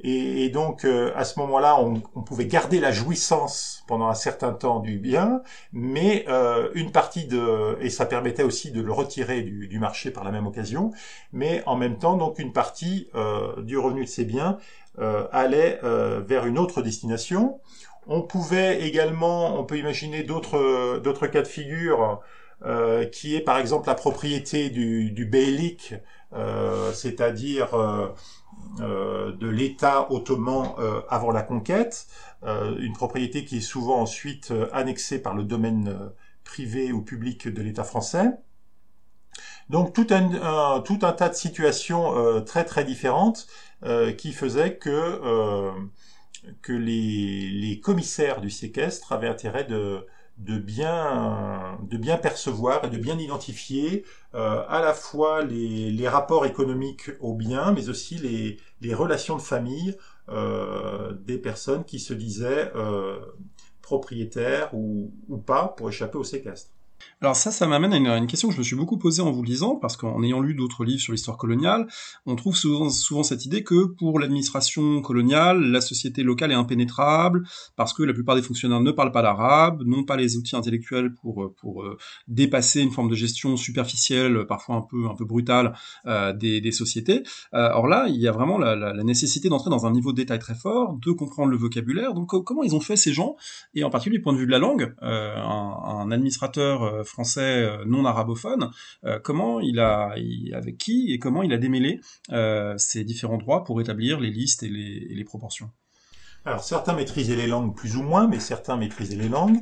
et, 0.00 0.44
et 0.44 0.48
donc, 0.50 0.84
euh, 0.84 1.12
à 1.16 1.24
ce 1.24 1.38
moment-là, 1.40 1.80
on, 1.80 2.02
on, 2.14 2.22
pouvait 2.22 2.46
garder 2.46 2.80
la 2.80 2.92
jouissance 2.92 3.82
pendant 3.86 4.08
un 4.08 4.14
certain 4.14 4.52
temps 4.52 4.80
du 4.80 4.98
bien, 4.98 5.42
mais 5.72 6.26
euh, 6.28 6.70
une 6.74 6.92
partie 6.92 7.24
de... 7.26 7.78
Et 7.80 7.88
ça 7.88 8.04
permettait 8.04 8.42
aussi 8.42 8.70
de 8.72 8.82
le 8.82 8.92
retirer 8.92 9.40
du, 9.40 9.68
du, 9.68 9.78
marché 9.78 10.10
par 10.10 10.22
la 10.22 10.32
même 10.32 10.46
occasion, 10.46 10.90
mais 11.32 11.62
en 11.64 11.76
même 11.76 11.98
temps, 11.98 12.16
donc, 12.16 12.38
une 12.38 12.52
partie 12.52 13.08
euh, 13.14 13.62
du 13.62 13.78
revenu 13.78 14.04
de 14.04 14.08
ces 14.08 14.26
biens 14.26 14.58
euh, 14.98 15.26
allait 15.32 15.80
euh, 15.82 16.20
vers 16.20 16.44
une 16.44 16.58
autre 16.58 16.82
destination. 16.82 17.60
On 18.06 18.20
pouvait 18.20 18.82
également, 18.82 19.58
on 19.58 19.64
peut 19.64 19.78
imaginer 19.78 20.22
d'autres 20.24 20.98
d'autres 20.98 21.26
cas 21.26 21.42
de 21.42 21.48
figure, 21.48 22.20
qui 23.12 23.34
est 23.34 23.40
par 23.40 23.58
exemple 23.58 23.88
la 23.88 23.94
propriété 23.94 24.70
du, 24.70 25.10
du 25.10 25.26
beylik, 25.26 25.94
c'est-à-dire 26.92 27.74
euh, 27.74 28.08
de 28.80 29.48
l'État 29.48 30.10
ottoman 30.12 30.74
euh, 30.78 31.00
avant 31.08 31.30
la 31.30 31.42
conquête, 31.42 32.06
euh, 32.44 32.76
une 32.78 32.92
propriété 32.92 33.44
qui 33.44 33.58
est 33.58 33.60
souvent 33.60 34.00
ensuite 34.00 34.52
annexée 34.72 35.20
par 35.20 35.34
le 35.34 35.44
domaine 35.44 36.12
privé 36.44 36.92
ou 36.92 37.02
public 37.02 37.48
de 37.48 37.62
l'État 37.62 37.84
français. 37.84 38.30
Donc 39.68 39.92
tout 39.92 40.06
un, 40.10 40.80
tout 40.80 40.98
un 41.02 41.12
tas 41.12 41.28
de 41.28 41.34
situations 41.34 42.42
très 42.44 42.64
très 42.64 42.84
différentes 42.84 43.48
qui 44.16 44.32
faisaient 44.32 44.76
que, 44.76 45.70
que 46.62 46.72
les, 46.72 47.50
les 47.50 47.80
commissaires 47.80 48.40
du 48.40 48.48
séquestre 48.48 49.12
avaient 49.12 49.28
intérêt 49.28 49.64
de, 49.64 50.06
de 50.38 50.58
bien, 50.58 51.78
de 51.82 51.96
bien 51.96 52.18
percevoir 52.18 52.84
et 52.84 52.90
de 52.90 52.98
bien 52.98 53.18
identifier 53.18 54.04
euh, 54.34 54.62
à 54.68 54.80
la 54.82 54.92
fois 54.92 55.42
les, 55.42 55.90
les, 55.90 56.08
rapports 56.08 56.44
économiques 56.44 57.10
aux 57.20 57.34
biens, 57.34 57.72
mais 57.72 57.88
aussi 57.88 58.16
les, 58.16 58.58
les 58.82 58.94
relations 58.94 59.36
de 59.36 59.42
famille 59.42 59.96
euh, 60.28 61.14
des 61.24 61.38
personnes 61.38 61.84
qui 61.84 61.98
se 61.98 62.12
disaient 62.12 62.70
euh, 62.74 63.18
propriétaires 63.80 64.74
ou, 64.74 65.12
ou 65.28 65.38
pas 65.38 65.68
pour 65.68 65.88
échapper 65.88 66.18
au 66.18 66.24
séquestre. 66.24 66.75
Alors 67.22 67.34
ça, 67.34 67.50
ça 67.50 67.66
m'amène 67.66 67.94
à 68.06 68.18
une, 68.18 68.26
question 68.26 68.48
que 68.48 68.54
je 68.54 68.58
me 68.58 68.64
suis 68.64 68.76
beaucoup 68.76 68.98
posée 68.98 69.22
en 69.22 69.30
vous 69.30 69.42
lisant, 69.42 69.76
parce 69.76 69.96
qu'en 69.96 70.22
ayant 70.22 70.40
lu 70.40 70.54
d'autres 70.54 70.84
livres 70.84 71.00
sur 71.00 71.12
l'histoire 71.12 71.38
coloniale, 71.38 71.86
on 72.26 72.36
trouve 72.36 72.54
souvent, 72.54 73.22
cette 73.22 73.46
idée 73.46 73.64
que 73.64 73.86
pour 73.86 74.18
l'administration 74.18 75.00
coloniale, 75.00 75.62
la 75.62 75.80
société 75.80 76.22
locale 76.22 76.52
est 76.52 76.56
impénétrable, 76.56 77.44
parce 77.74 77.94
que 77.94 78.02
la 78.02 78.12
plupart 78.12 78.36
des 78.36 78.42
fonctionnaires 78.42 78.80
ne 78.80 78.90
parlent 78.90 79.12
pas 79.12 79.22
l'arabe, 79.22 79.82
n'ont 79.86 80.04
pas 80.04 80.16
les 80.16 80.36
outils 80.36 80.56
intellectuels 80.56 81.14
pour, 81.14 81.54
pour 81.56 81.84
euh, 81.84 81.96
dépasser 82.28 82.82
une 82.82 82.90
forme 82.90 83.08
de 83.08 83.14
gestion 83.14 83.56
superficielle, 83.56 84.44
parfois 84.46 84.76
un 84.76 84.82
peu, 84.82 85.06
un 85.08 85.14
peu 85.14 85.24
brutale, 85.24 85.72
euh, 86.06 86.34
des, 86.34 86.60
des, 86.60 86.72
sociétés. 86.72 87.22
Euh, 87.54 87.70
or 87.72 87.86
là, 87.86 88.06
il 88.08 88.20
y 88.20 88.28
a 88.28 88.32
vraiment 88.32 88.58
la, 88.58 88.92
nécessité 89.04 89.48
d'entrer 89.48 89.70
dans 89.70 89.86
un 89.86 89.90
niveau 89.90 90.12
de 90.12 90.16
détail 90.16 90.38
très 90.38 90.54
fort, 90.54 90.98
de 91.00 91.12
comprendre 91.12 91.50
le 91.50 91.56
vocabulaire. 91.56 92.12
Donc 92.12 92.28
comment 92.44 92.62
ils 92.62 92.74
ont 92.74 92.80
fait 92.80 92.96
ces 92.96 93.12
gens, 93.12 93.36
et 93.74 93.84
en 93.84 93.90
particulier 93.90 94.18
du 94.18 94.22
point 94.22 94.32
de 94.32 94.38
vue 94.38 94.46
de 94.46 94.50
la 94.50 94.58
langue, 94.58 94.94
euh, 95.02 95.36
un 95.36 96.10
administrateur 96.10 96.85
euh, 96.86 97.04
français 97.04 97.62
euh, 97.62 97.84
non 97.86 98.04
arabophone, 98.04 98.70
euh, 99.04 99.18
comment 99.22 99.60
il 99.60 99.78
a, 99.78 100.14
avec 100.54 100.78
qui 100.78 101.12
et 101.12 101.18
comment 101.18 101.42
il 101.42 101.52
a 101.52 101.58
démêlé 101.58 102.00
ces 102.78 103.04
différents 103.04 103.38
droits 103.38 103.64
pour 103.64 103.80
établir 103.80 104.20
les 104.20 104.30
listes 104.30 104.62
et 104.62 104.68
les, 104.68 105.24
proportions? 105.24 105.70
Alors 106.44 106.62
certains 106.62 106.94
maîtrisaient 106.94 107.36
les 107.36 107.46
langues 107.46 107.74
plus 107.74 107.96
ou 107.96 108.02
moins, 108.02 108.28
mais 108.28 108.38
certains 108.38 108.76
maîtrisaient 108.76 109.16
les 109.16 109.28
langues. 109.28 109.60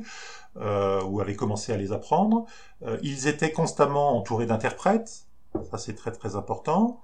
Ou 0.57 1.19
avaient 1.19 1.35
commencé 1.35 1.73
à 1.73 1.77
les 1.77 1.91
apprendre. 1.91 2.45
Ils 3.03 3.27
étaient 3.27 3.51
constamment 3.51 4.17
entourés 4.17 4.45
d'interprètes, 4.45 5.25
ça 5.69 5.77
c'est 5.77 5.95
très 5.95 6.13
très 6.13 6.37
important, 6.37 7.01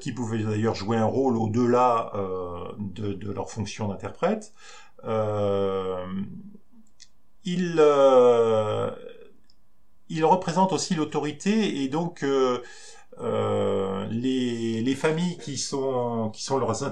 qui 0.00 0.12
pouvaient 0.12 0.42
d'ailleurs 0.42 0.74
jouer 0.74 0.96
un 0.96 1.04
rôle 1.04 1.36
au-delà 1.36 2.12
de, 2.78 3.12
de, 3.12 3.32
leur 3.32 3.50
fonction 3.50 3.86
d'interprète. 3.86 4.52
Ils 7.44 7.80
il 10.10 10.24
représente 10.24 10.72
aussi 10.72 10.94
l'autorité 10.94 11.82
et 11.82 11.88
donc 11.88 12.22
euh, 12.24 12.62
euh, 13.20 14.06
les, 14.10 14.82
les, 14.82 14.94
familles 14.94 15.38
qui 15.38 15.56
sont, 15.56 16.30
qui 16.34 16.42
sont 16.42 16.58
leurs 16.58 16.82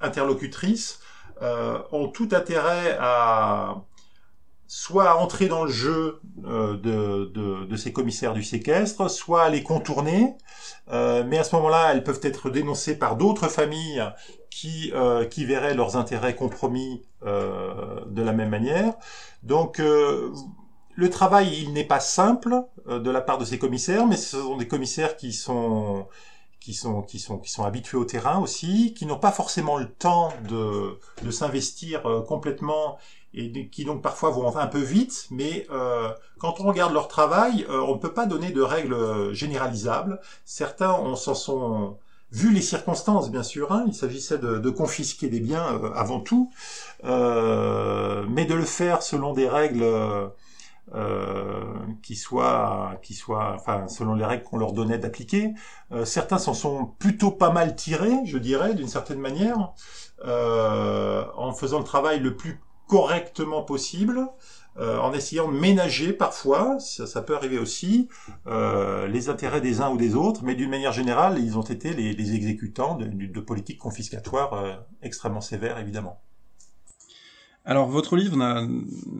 interlocutrices 0.00 1.00
euh, 1.42 1.78
ont 1.92 2.08
tout 2.08 2.28
intérêt 2.32 2.96
à 2.98 3.82
soit 4.66 5.20
entrer 5.20 5.48
dans 5.48 5.64
le 5.64 5.70
jeu 5.70 6.20
euh, 6.44 6.76
de, 6.76 7.66
de, 7.66 7.76
ces 7.76 7.92
commissaires 7.92 8.32
du 8.32 8.42
séquestre, 8.42 9.10
soit 9.10 9.48
les 9.50 9.62
contourner, 9.62 10.36
euh, 10.90 11.22
mais 11.26 11.38
à 11.38 11.44
ce 11.44 11.54
moment-là, 11.56 11.92
elles 11.92 12.04
peuvent 12.04 12.20
être 12.22 12.50
dénoncées 12.50 12.98
par 12.98 13.16
d'autres 13.16 13.48
familles 13.48 14.02
qui, 14.50 14.90
euh, 14.94 15.26
qui 15.26 15.44
verraient 15.44 15.74
leurs 15.74 15.96
intérêts 15.96 16.34
compromis 16.34 17.02
de 17.22 18.22
la 18.22 18.32
même 18.34 18.50
manière. 18.50 18.92
Donc 19.42 19.78
le 19.78 21.10
travail, 21.10 21.58
il 21.62 21.72
n'est 21.72 21.86
pas 21.86 22.00
simple 22.00 22.54
de 22.86 23.10
la 23.10 23.22
part 23.22 23.38
de 23.38 23.46
ces 23.46 23.58
commissaires, 23.58 24.06
mais 24.06 24.16
ce 24.18 24.36
sont 24.36 24.58
des 24.58 24.68
commissaires 24.68 25.16
qui 25.16 25.32
sont 25.32 26.06
qui 26.60 26.74
sont 26.74 27.00
qui 27.00 27.18
sont 27.18 27.38
qui 27.38 27.50
sont 27.50 27.64
habitués 27.64 27.96
au 27.96 28.04
terrain 28.04 28.40
aussi, 28.40 28.92
qui 28.92 29.06
n'ont 29.06 29.18
pas 29.18 29.32
forcément 29.32 29.78
le 29.78 29.90
temps 29.90 30.34
de 30.46 30.98
de 31.22 31.30
s'investir 31.30 32.02
complètement 32.28 32.98
et 33.34 33.68
qui 33.68 33.84
donc 33.84 34.02
parfois 34.02 34.30
vont 34.30 34.56
un 34.56 34.66
peu 34.66 34.80
vite, 34.80 35.26
mais 35.30 35.66
euh, 35.70 36.08
quand 36.38 36.60
on 36.60 36.64
regarde 36.64 36.92
leur 36.92 37.08
travail, 37.08 37.66
euh, 37.68 37.80
on 37.80 37.94
ne 37.94 37.98
peut 37.98 38.12
pas 38.12 38.26
donner 38.26 38.50
de 38.50 38.62
règles 38.62 39.32
généralisables. 39.32 40.20
Certains 40.44 40.92
on 40.92 41.16
s'en 41.16 41.34
sont 41.34 41.98
vu 42.32 42.52
les 42.52 42.62
circonstances, 42.62 43.30
bien 43.30 43.42
sûr, 43.42 43.72
hein, 43.72 43.84
il 43.86 43.94
s'agissait 43.94 44.38
de, 44.38 44.58
de, 44.58 44.70
confisquer 44.70 45.28
des 45.28 45.40
biens 45.40 45.80
avant 45.94 46.20
tout, 46.20 46.50
mais 47.04 48.44
de 48.44 48.54
le 48.54 48.64
faire 48.64 49.02
selon 49.02 49.32
des 49.34 49.48
règles 49.48 49.84
euh, 50.92 51.64
qui 52.02 52.14
soient, 52.14 52.98
qui 53.02 53.14
soient, 53.14 53.54
enfin, 53.54 53.88
selon 53.88 54.14
les 54.14 54.24
règles 54.24 54.44
qu'on 54.44 54.58
leur 54.58 54.74
donnait 54.74 54.98
d'appliquer. 54.98 55.54
Euh, 55.92 56.04
certains 56.04 56.36
s'en 56.36 56.52
sont 56.52 56.84
plutôt 56.98 57.30
pas 57.30 57.50
mal 57.50 57.74
tirés, 57.74 58.20
je 58.26 58.36
dirais, 58.36 58.74
d'une 58.74 58.88
certaine 58.88 59.18
manière, 59.18 59.72
euh, 60.26 61.24
en 61.36 61.52
faisant 61.52 61.78
le 61.78 61.84
travail 61.84 62.20
le 62.20 62.36
plus 62.36 62.60
correctement 62.86 63.62
possible. 63.62 64.28
Euh, 64.76 64.98
en 64.98 65.12
essayant 65.12 65.46
de 65.50 65.56
ménager 65.56 66.12
parfois, 66.12 66.80
ça, 66.80 67.06
ça 67.06 67.22
peut 67.22 67.36
arriver 67.36 67.58
aussi, 67.58 68.08
euh, 68.48 69.06
les 69.06 69.28
intérêts 69.28 69.60
des 69.60 69.80
uns 69.80 69.90
ou 69.90 69.96
des 69.96 70.16
autres, 70.16 70.42
mais 70.42 70.56
d'une 70.56 70.70
manière 70.70 70.90
générale, 70.90 71.38
ils 71.38 71.56
ont 71.56 71.62
été 71.62 71.92
les, 71.92 72.34
exécutants 72.34 72.96
de, 72.96 73.06
de, 73.06 73.40
politiques 73.40 73.78
confiscatoires 73.78 74.54
euh, 74.54 74.74
extrêmement 75.00 75.40
sévères, 75.40 75.78
évidemment. 75.78 76.23
Alors 77.66 77.88
votre 77.88 78.16
livre, 78.16 78.36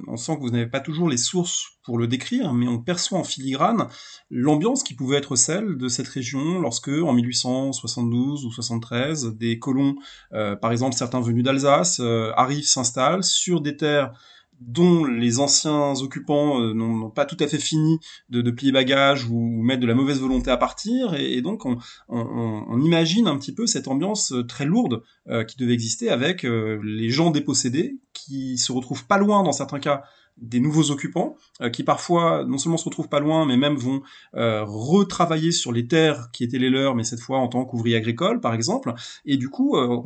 on 0.07 0.16
sent 0.18 0.36
que 0.36 0.40
vous 0.40 0.51
n'avez 0.51 0.66
pas 0.66 0.80
toujours 0.80 1.09
les 1.09 1.16
sources 1.16 1.78
pour 1.82 1.97
le 1.97 2.07
décrire, 2.07 2.53
mais 2.53 2.68
on 2.68 2.78
perçoit 2.78 3.18
en 3.18 3.24
filigrane 3.24 3.88
l'ambiance 4.30 4.82
qui 4.82 4.92
pouvait 4.92 5.16
être 5.16 5.34
celle 5.34 5.78
de 5.78 5.88
cette 5.88 6.09
région 6.09 6.61
lorsque, 6.61 6.88
en 6.88 7.14
1872 7.14 8.45
ou 8.45 8.53
73, 8.53 9.36
des 9.36 9.59
colons, 9.59 9.97
euh, 10.34 10.57
par 10.57 10.72
exemple 10.72 10.95
certains 10.95 11.22
venus 11.22 11.42
d'Alsace, 11.42 12.01
euh, 12.01 12.32
arrivent, 12.36 12.66
s'installent 12.66 13.24
sur 13.24 13.62
des 13.62 13.78
terres 13.78 14.12
dont 14.61 15.05
les 15.05 15.38
anciens 15.38 15.94
occupants 16.00 16.61
euh, 16.61 16.74
n'ont 16.74 17.11
pas 17.11 17.24
tout 17.24 17.36
à 17.40 17.46
fait 17.46 17.59
fini 17.59 17.98
de, 18.28 18.50
plier 18.50 18.72
bagages 18.72 19.26
ou, 19.26 19.62
mettre 19.62 19.80
de 19.80 19.86
la 19.86 19.94
mauvaise 19.94 20.20
volonté 20.20 20.50
à 20.50 20.57
partir, 20.57 21.14
et, 21.14 21.40
donc 21.42 21.66
on, 21.66 21.76
on, 22.09 22.64
on, 22.68 22.80
imagine 22.80 23.26
un 23.26 23.36
petit 23.36 23.55
peu 23.55 23.66
cette 23.66 23.88
ambiance 23.88 24.32
euh, 24.32 24.44
très 24.44 24.64
lourde 24.64 25.02
euh, 25.28 25.44
qui 25.44 25.57
devait 25.57 25.74
exister 25.74 26.09
avec 26.09 26.44
les 26.44 27.11
gens 27.11 27.30
dépossédés 27.30 27.98
qui 28.12 28.59
se 28.59 28.72
retrouvent 28.72 29.07
pas 29.07 29.18
loin 29.18 29.42
dans 29.42 29.52
certains 29.52 29.80
cas 29.80 30.05
des 30.37 30.59
nouveaux 30.59 30.91
occupants 30.91 31.37
euh, 31.61 31.70
qui 31.70 31.85
parfois 31.85 32.45
non 32.45 32.59
seulement 32.59 32.76
se 32.76 32.85
retrouvent 32.85 33.09
pas 33.09 33.20
loin 33.20 33.47
mais 33.47 33.57
même 33.57 33.76
vont 33.76 34.03
euh, 34.35 34.64
retravailler 34.64 35.53
sur 35.53 35.72
les 35.72 35.87
terres 35.87 36.30
qui 36.32 36.43
étaient 36.43 36.59
les 36.59 36.70
leurs 36.70 36.95
mais 36.97 37.05
cette 37.05 37.20
fois 37.20 37.39
en 37.39 37.49
tant 37.49 37.64
qu'ouvriers 37.64 37.97
agricoles 37.97 38.41
par 38.41 38.55
exemple. 38.55 38.93
Et 39.24 39.37
du 39.37 39.49
coup 39.49 39.76
euh, 39.76 40.03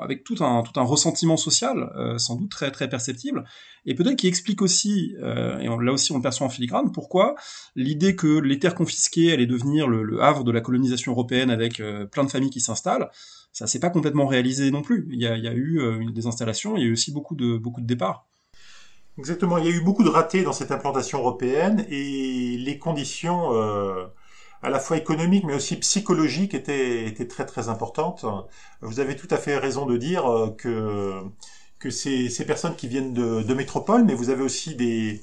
avec 0.00 0.24
tout 0.24 0.36
un 0.40 0.62
tout 0.62 0.78
un 0.80 0.84
ressentiment 0.84 1.36
social 1.36 1.90
sans 2.18 2.36
doute 2.36 2.50
très 2.50 2.70
très 2.70 2.88
perceptible. 2.88 3.44
Et 3.84 3.94
peut-être 3.94 4.16
qui 4.16 4.26
explique 4.26 4.62
aussi 4.62 5.14
et 5.20 5.66
là 5.66 5.92
aussi 5.92 6.12
on 6.12 6.16
le 6.16 6.22
perçoit 6.22 6.46
en 6.46 6.50
filigrane 6.50 6.90
pourquoi 6.92 7.34
l'idée 7.76 8.16
que 8.16 8.38
les 8.40 8.58
terres 8.58 8.74
confisquées 8.74 9.32
allaient 9.32 9.46
devenir 9.46 9.86
le, 9.88 10.22
havre 10.22 10.44
de 10.44 10.50
la 10.50 10.60
colonisation 10.60 11.12
européenne 11.12 11.50
avec 11.50 11.82
plein 12.10 12.24
de 12.24 12.30
familles 12.30 12.50
qui 12.50 12.60
s'installent 12.60 13.10
ça 13.52 13.66
s'est 13.66 13.80
pas 13.80 13.90
complètement 13.90 14.26
réalisé 14.26 14.70
non 14.70 14.82
plus. 14.82 15.08
Il 15.12 15.20
y 15.20 15.26
a, 15.26 15.36
y 15.36 15.48
a 15.48 15.54
eu 15.54 15.80
des 16.12 16.26
installations 16.26 16.76
il 16.76 16.82
y 16.82 16.84
a 16.84 16.88
eu 16.88 16.92
aussi 16.92 17.12
beaucoup 17.12 17.36
de 17.36 17.56
beaucoup 17.56 17.80
de 17.80 17.86
départs 17.86 18.26
Exactement, 19.18 19.56
il 19.58 19.64
y 19.64 19.68
a 19.68 19.70
eu 19.70 19.80
beaucoup 19.80 20.02
de 20.04 20.10
ratés 20.10 20.42
dans 20.42 20.52
cette 20.52 20.70
implantation 20.72 21.18
européenne 21.20 21.86
et 21.88 22.58
les 22.58 22.78
conditions 22.78 23.54
euh, 23.54 24.06
à 24.62 24.68
la 24.68 24.78
fois 24.78 24.98
économiques 24.98 25.44
mais 25.44 25.54
aussi 25.54 25.76
psychologiques 25.78 26.52
étaient, 26.54 27.06
étaient 27.06 27.26
très 27.26 27.46
très 27.46 27.68
importantes. 27.70 28.26
Vous 28.82 29.00
avez 29.00 29.16
tout 29.16 29.28
à 29.30 29.38
fait 29.38 29.56
raison 29.56 29.86
de 29.86 29.96
dire 29.96 30.26
euh, 30.30 30.50
que, 30.50 31.22
que 31.78 31.88
ces, 31.90 32.28
ces 32.28 32.44
personnes 32.44 32.76
qui 32.76 32.88
viennent 32.88 33.14
de, 33.14 33.42
de 33.42 33.54
métropole, 33.54 34.04
mais 34.04 34.12
vous 34.14 34.28
avez 34.28 34.42
aussi 34.42 34.74
des, 34.74 35.22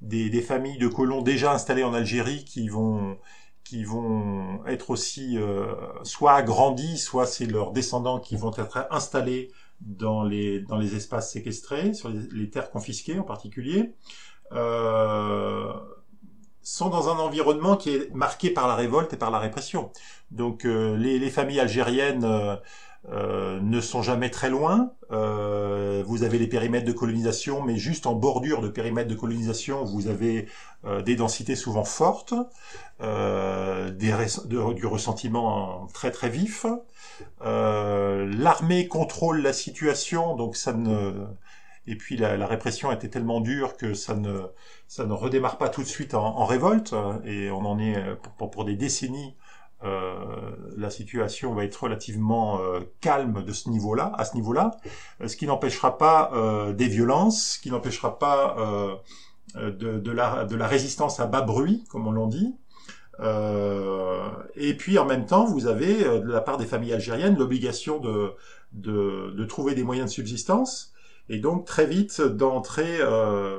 des, 0.00 0.30
des, 0.30 0.42
familles 0.42 0.78
de 0.78 0.88
colons 0.88 1.22
déjà 1.22 1.52
installées 1.52 1.84
en 1.84 1.94
Algérie 1.94 2.44
qui 2.44 2.68
vont 2.68 3.18
qui 3.64 3.84
vont 3.84 4.64
être 4.66 4.90
aussi 4.90 5.36
euh, 5.38 5.74
soit 6.02 6.32
agrandis, 6.34 6.98
soit 6.98 7.26
c'est 7.26 7.46
leurs 7.46 7.72
descendants 7.72 8.18
qui 8.20 8.36
vont 8.36 8.52
être 8.56 8.86
installés 8.90 9.50
dans 9.80 10.24
les, 10.24 10.60
dans 10.60 10.76
les 10.76 10.94
espaces 10.96 11.32
séquestrés, 11.32 11.94
sur 11.94 12.08
les, 12.08 12.50
terres 12.50 12.70
confisquées 12.70 13.18
en 13.18 13.24
particulier, 13.24 13.94
euh, 14.52 15.72
sont 16.62 16.88
dans 16.90 17.08
un 17.08 17.18
environnement 17.18 17.76
qui 17.76 17.90
est 17.90 18.14
marqué 18.14 18.50
par 18.50 18.68
la 18.68 18.74
révolte 18.74 19.12
et 19.12 19.16
par 19.16 19.30
la 19.30 19.38
répression. 19.38 19.90
Donc 20.30 20.64
euh, 20.64 20.96
les, 20.96 21.18
les, 21.18 21.30
familles 21.30 21.60
algériennes 21.60 22.26
euh, 23.12 23.48
euh 23.48 23.60
ne 23.60 23.80
sont 23.80 24.02
jamais 24.02 24.30
très 24.30 24.50
loin. 24.50 24.92
Euh, 25.10 26.02
vous 26.06 26.22
avez 26.22 26.38
les 26.38 26.46
périmètres 26.46 26.86
de 26.86 26.92
colonisation, 26.92 27.62
mais 27.62 27.76
juste 27.76 28.06
en 28.06 28.14
bordure 28.14 28.60
de 28.60 28.68
périmètres 28.68 29.08
de 29.08 29.14
colonisation, 29.14 29.84
vous 29.84 30.08
avez 30.08 30.46
euh, 30.84 31.02
des 31.02 31.16
densités 31.16 31.56
souvent 31.56 31.84
fortes, 31.84 32.34
des 33.00 33.06
de, 33.06 34.72
du 34.72 34.86
ressentiment 34.86 35.86
très 35.94 36.10
très 36.10 36.28
vif. 36.28 36.66
Euh, 37.42 38.30
l'armée 38.36 38.88
contrôle 38.88 39.40
la 39.40 39.52
situation, 39.52 40.36
donc 40.36 40.56
ça 40.56 40.72
ne 40.72 41.12
et 41.86 41.96
puis 41.96 42.18
la, 42.18 42.46
répression 42.46 42.92
était 42.92 43.08
tellement 43.08 43.40
dure 43.40 43.76
que 43.78 43.94
ça 43.94 44.14
ne 44.14 44.42
ça 44.88 45.06
ne 45.06 45.12
redémarre 45.14 45.56
pas 45.56 45.70
tout 45.70 45.82
de 45.82 45.88
suite 45.88 46.12
en, 46.12 46.44
révolte 46.44 46.94
et 47.24 47.50
on 47.50 47.64
en 47.64 47.78
est 47.78 47.96
pour 48.36 48.64
des 48.64 48.76
décennies. 48.76 49.34
Euh, 49.84 50.56
la 50.76 50.90
situation 50.90 51.54
va 51.54 51.64
être 51.64 51.84
relativement 51.84 52.60
euh, 52.60 52.80
calme 53.00 53.44
de 53.44 53.52
ce 53.52 53.68
niveau-là, 53.70 54.12
à 54.16 54.24
ce 54.24 54.34
niveau-là, 54.34 54.72
ce 55.24 55.36
qui 55.36 55.46
n'empêchera 55.46 55.98
pas 55.98 56.32
des 56.72 56.88
violences, 56.88 57.54
ce 57.54 57.60
qui 57.60 57.70
n'empêchera 57.70 58.18
pas 58.18 58.56
de, 59.54 59.70
de, 59.70 60.10
la, 60.10 60.44
de 60.44 60.56
la 60.56 60.66
résistance 60.66 61.20
à 61.20 61.26
bas 61.26 61.42
bruit, 61.42 61.84
comme 61.90 62.06
on 62.06 62.12
l'a 62.12 62.26
dit, 62.26 62.54
euh, 63.20 64.28
et 64.54 64.74
puis 64.74 64.98
en 64.98 65.04
même 65.04 65.26
temps, 65.26 65.44
vous 65.44 65.66
avez 65.66 66.04
euh, 66.04 66.20
de 66.20 66.30
la 66.30 66.40
part 66.40 66.56
des 66.56 66.66
familles 66.66 66.92
algériennes 66.92 67.36
l'obligation 67.36 67.98
de, 67.98 68.32
de, 68.72 69.44
trouver 69.44 69.74
des 69.74 69.82
moyens 69.82 70.10
de 70.10 70.14
subsistance 70.14 70.92
et 71.28 71.38
donc 71.38 71.64
très 71.64 71.86
vite 71.86 72.20
d'entrer 72.20 72.98
euh, 73.00 73.58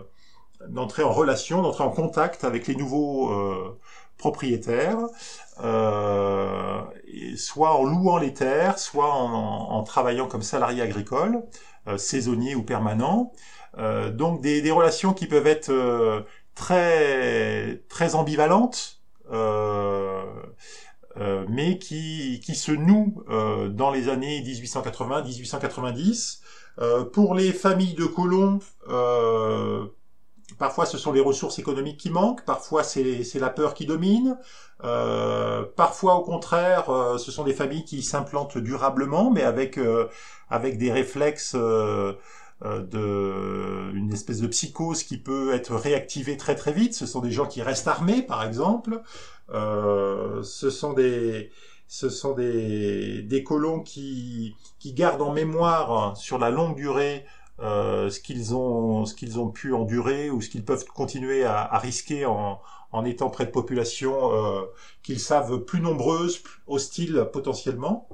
d'entrer 0.68 1.04
en 1.04 1.12
relation, 1.12 1.62
d'entrer 1.62 1.84
en 1.84 1.90
contact 1.90 2.44
avec 2.44 2.68
les 2.68 2.76
nouveaux 2.76 3.34
euh, 4.20 4.22
propriétaires, 4.22 5.00
euh, 5.64 6.82
soit 7.36 7.76
en 7.76 7.84
louant 7.84 8.18
les 8.18 8.34
terres, 8.34 8.78
soit 8.78 9.14
en, 9.14 9.84
travaillant 9.84 10.28
comme 10.28 10.44
salarié 10.44 10.82
agricole, 10.82 11.44
euh, 11.88 11.98
saisonnier 11.98 12.56
ou 12.56 12.64
permanent. 12.64 13.32
donc 14.14 14.42
des, 14.42 14.72
relations 14.72 15.14
qui 15.14 15.28
peuvent 15.28 15.48
être 15.48 16.26
très 16.56 17.82
très 17.88 18.16
ambivalentes 18.16 19.00
euh, 19.32 20.24
euh, 21.18 21.46
mais 21.50 21.80
qui, 21.80 22.40
qui 22.44 22.56
se 22.56 22.72
noue 22.72 23.24
euh, 23.30 23.70
dans 23.70 23.92
les 23.92 24.10
années 24.10 24.42
1880-1890. 24.42 26.42
pour 27.14 27.36
les 27.36 27.52
familles 27.52 27.96
de 27.96 28.06
colons, 28.06 28.60
Parfois, 30.60 30.86
ce 30.86 30.98
sont 30.98 31.12
les 31.12 31.22
ressources 31.22 31.58
économiques 31.58 31.98
qui 31.98 32.12
manquent. 32.12 32.46
Parfois, 32.46 32.84
c'est 32.84 33.40
la 33.40 33.50
peur 33.50 33.74
qui 33.74 33.86
domine. 33.86 34.38
Euh, 34.84 35.64
parfois, 35.76 36.16
au 36.16 36.22
contraire, 36.22 37.16
ce 37.18 37.32
sont 37.32 37.44
des 37.44 37.54
familles 37.54 37.86
qui 37.86 38.04
s'implantent 38.04 38.58
durablement, 38.58 39.32
mais 39.32 39.44
avec 39.44 39.80
avec 40.50 40.78
des 40.78 40.92
réflexes 40.92 41.56
euh, 42.66 42.82
de 42.82 43.96
une 43.96 44.12
espèce 44.12 44.42
de 44.42 44.48
psychose 44.48 45.04
qui 45.04 45.18
peut 45.18 45.54
être 45.54 45.76
réactivée 45.76 46.36
très 46.36 46.56
très 46.56 46.74
vite. 46.74 46.94
Ce 46.94 47.06
sont 47.06 47.22
des 47.22 47.32
gens 47.32 47.46
qui 47.46 47.62
restent 47.62 47.88
armés, 47.88 48.22
par 48.22 48.44
exemple. 48.44 49.02
Euh, 49.52 50.44
ce 50.44 50.70
sont 50.70 50.94
des 50.94 51.52
ce 51.88 52.10
sont 52.10 52.34
des, 52.34 53.24
des 53.24 53.44
colons 53.44 53.80
qui, 53.80 54.56
qui 54.78 54.94
gardent 54.94 55.22
en 55.22 55.32
mémoire 55.32 56.16
sur 56.18 56.38
la 56.38 56.52
longue 56.52 56.76
durée 56.76 57.26
euh, 57.62 58.10
ce 58.10 58.20
qu'ils 58.20 58.56
ont 58.56 59.06
ce 59.06 59.14
qu'ils 59.14 59.40
ont 59.40 59.50
pu 59.50 59.74
endurer 59.74 60.30
ou 60.30 60.42
ce 60.42 60.50
qu'ils 60.50 60.66
peuvent 60.66 60.86
continuer 60.86 61.44
à, 61.44 61.62
à 61.62 61.78
risquer 61.80 62.26
en, 62.26 62.60
en 62.92 63.06
étant 63.06 63.30
près 63.30 63.46
de 63.46 63.52
populations 63.52 64.34
euh, 64.34 64.62
qu'ils 65.04 65.20
savent 65.20 65.60
plus 65.66 65.82
nombreuses, 65.82 66.42
hostiles 66.68 67.28
potentiellement. 67.34 68.08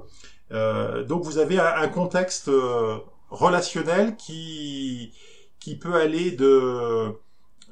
Euh, 0.52 1.04
donc 1.04 1.24
vous 1.24 1.38
avez 1.38 1.58
un, 1.58 1.74
un 1.76 1.88
contexte 1.88 2.48
euh, 2.48 2.98
relationnel 3.30 4.16
qui 4.16 5.12
qui 5.60 5.76
peut 5.76 5.94
aller 5.94 6.30
de 6.32 7.14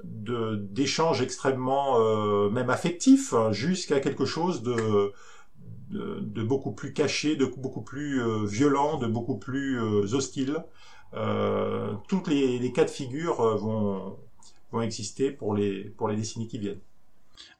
d'échanges 0.04 1.22
extrêmement 1.22 1.98
euh, 1.98 2.50
même 2.50 2.68
affectifs 2.68 3.32
hein, 3.32 3.52
jusqu'à 3.52 4.00
quelque 4.00 4.26
chose 4.26 4.62
de, 4.62 5.12
de, 5.90 6.42
beaucoup 6.42 6.72
plus 6.72 6.92
caché, 6.92 7.36
de 7.36 7.46
beaucoup 7.46 7.80
plus 7.82 8.20
violent, 8.44 8.98
de 8.98 9.06
beaucoup 9.06 9.38
plus 9.38 9.80
euh, 9.80 10.14
hostile. 10.14 10.62
Euh, 11.16 11.94
toutes 12.08 12.28
les, 12.28 12.58
les, 12.58 12.72
cas 12.72 12.84
de 12.84 12.90
figure 12.90 13.36
vont, 13.56 14.18
vont 14.72 14.82
exister 14.82 15.30
pour 15.30 15.54
les, 15.54 15.84
pour 15.84 16.08
les 16.08 16.16
décennies 16.16 16.48
qui 16.48 16.58
viennent. 16.58 16.80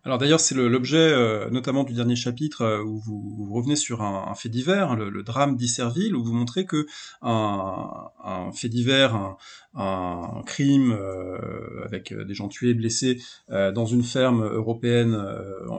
Alors 0.07 0.19
d'ailleurs, 0.19 0.41
c'est 0.41 0.55
l'objet 0.55 0.99
euh, 0.99 1.49
notamment 1.49 1.83
du 1.83 1.95
dernier 1.95 2.15
chapitre 2.15 2.61
euh, 2.63 2.83
où 2.83 2.99
vous, 2.99 3.55
revenez 3.55 3.77
sur 3.77 4.03
un, 4.03 4.35
fait 4.35 4.51
divers, 4.51 4.97
le, 4.97 5.23
drame 5.23 5.57
d'Isserville, 5.57 6.15
où 6.15 6.23
vous 6.23 6.35
montrez 6.35 6.67
que 6.67 6.87
un, 7.23 8.11
fait 8.53 8.69
divers, 8.69 9.37
un, 9.75 10.43
crime 10.45 10.93
euh, 10.93 11.85
avec 11.87 12.13
des 12.13 12.35
gens 12.35 12.49
tués, 12.49 12.75
blessés 12.75 13.23
dans 13.49 13.87
une 13.87 14.03
ferme 14.03 14.45
européenne, 14.45 15.17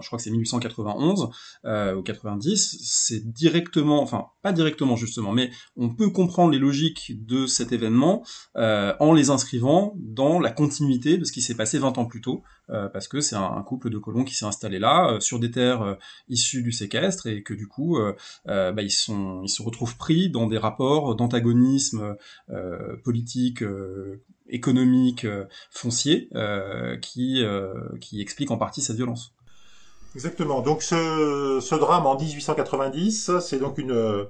je 0.02 0.08
crois 0.08 0.18
que 0.18 0.24
c'est 0.24 0.32
1891 0.32 1.30
ou 1.66 2.02
90, 2.02 2.78
c'est 2.82 3.32
directement, 3.32 4.02
enfin 4.02 4.28
pas 4.42 4.54
directement 4.54 4.96
justement, 4.96 5.34
mais 5.34 5.52
on 5.76 5.90
peut 5.90 6.10
comprendre 6.10 6.52
les 6.52 6.60
logiques 6.60 7.26
de 7.26 7.46
cet 7.46 7.72
événement 7.72 8.26
en 8.56 9.14
les 9.14 9.30
inscrivant 9.30 9.94
dans 9.98 10.40
la 10.40 10.52
continuité 10.52 11.18
de 11.18 11.26
ce 11.26 11.32
qui 11.32 11.42
s'est 11.42 11.56
passé 11.56 11.78
20 11.78 11.98
ans 11.98 12.06
plus 12.06 12.22
tôt, 12.22 12.44
parce 12.68 13.08
que 13.08 13.22
c'est 13.22 13.36
un, 13.36 13.62
couple 13.64 13.90
de 13.90 13.98
colons 13.98 14.24
qui 14.24 14.36
s'est 14.36 14.46
installé 14.46 14.80
là, 14.80 15.12
euh, 15.12 15.20
sur 15.20 15.40
des 15.40 15.52
terres 15.52 15.82
euh, 15.82 15.96
issues 16.30 16.64
du 16.64 16.72
séquestre, 16.72 17.28
et 17.28 17.44
que 17.44 17.54
du 17.54 17.68
coup, 17.68 17.98
euh, 17.98 18.14
bah, 18.46 18.82
ils, 18.82 18.92
sont, 18.92 19.42
ils 19.44 19.50
se 19.50 19.62
retrouvent 19.62 19.98
pris 19.98 20.30
dans 20.30 20.48
des 20.48 20.58
rapports 20.58 21.16
d'antagonisme 21.16 22.16
politique, 23.04 23.64
économique, 24.48 25.26
foncier, 25.72 26.30
qui, 27.02 27.44
qui 28.02 28.22
expliquent 28.22 28.52
en 28.52 28.58
partie 28.58 28.82
cette 28.82 28.96
violence. 28.96 29.34
Exactement. 30.16 30.62
Donc 30.62 30.82
ce, 30.82 31.60
ce 31.62 31.76
drame 31.76 32.06
en 32.06 32.18
1890, 32.18 33.40
c'est 33.40 33.60
donc 33.60 33.78
une 33.78 34.28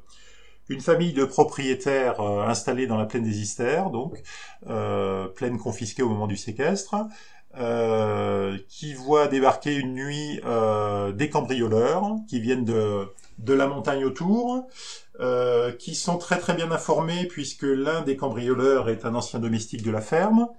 une 0.68 0.82
famille 0.82 1.14
de 1.14 1.26
propriétaires 1.26 2.20
installés 2.20 2.88
dans 2.88 2.98
la 2.98 3.06
plaine 3.06 3.24
des 3.24 3.40
Istères, 3.40 3.92
donc 3.92 4.22
plaine 5.36 5.60
confisquée 5.60 6.02
au 6.02 6.10
moment 6.10 6.28
du 6.28 6.38
séquestre, 6.38 6.96
qui 8.68 8.94
voit 8.94 9.28
débarquer 9.28 9.76
une 9.76 9.94
nuit 9.94 10.42
des 11.14 11.30
cambrioleurs 11.30 12.16
qui 12.28 12.40
viennent 12.40 12.66
de, 12.66 13.08
de 13.40 13.54
la 13.54 13.68
montagne 13.68 14.06
autour, 14.06 14.68
euh, 15.20 15.72
qui 15.72 15.96
sont 15.96 16.18
très 16.18 16.38
très 16.40 16.54
bien 16.54 16.72
informés 16.72 17.26
puisque 17.26 17.64
l'un 17.64 18.02
des 18.02 18.18
cambrioleurs 18.18 18.90
est 18.90 19.06
un 19.06 19.16
ancien 19.16 19.40
domestique 19.40 19.82
de 19.82 19.92
la 19.92 20.02
ferme 20.02 20.50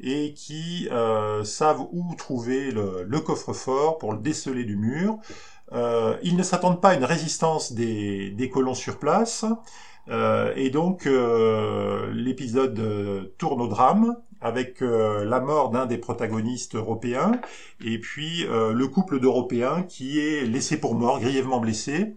et 0.00 0.34
qui 0.34 0.88
euh, 0.90 1.44
savent 1.44 1.86
où 1.92 2.14
trouver 2.16 2.70
le, 2.70 3.20
coffre-fort 3.20 3.98
pour 3.98 4.12
le 4.12 4.18
déceler 4.18 4.64
du 4.64 4.76
mur. 4.76 5.18
Euh, 5.72 6.16
ils 6.22 6.36
ne 6.36 6.42
s'attendent 6.42 6.80
pas 6.80 6.90
à 6.90 6.94
une 6.94 7.04
résistance 7.04 7.72
des, 7.72 8.30
des 8.30 8.50
colons 8.50 8.74
sur 8.74 8.98
place. 8.98 9.44
et 10.08 10.70
donc 10.70 11.08
l'épisode 12.12 13.32
tourne 13.38 13.60
au 13.62 13.68
drame 13.68 14.16
avec 14.44 14.80
la 14.80 15.40
mort 15.40 15.70
d'un 15.70 15.86
des 15.86 15.98
protagonistes 15.98 16.76
européens 16.76 17.32
et 17.84 17.98
puis 17.98 18.44
le 18.48 18.86
couple 18.86 19.18
d'Européens 19.18 19.82
qui 19.82 20.20
est 20.20 20.46
laissé 20.46 20.76
pour 20.76 20.94
mort, 20.94 21.18
grièvement 21.20 21.60
blessé 21.60 22.14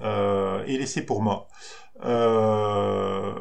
et 0.00 0.78
laissé 0.78 1.02
pour 1.02 1.22
mort. 1.22 1.48
Euh, 2.04 3.32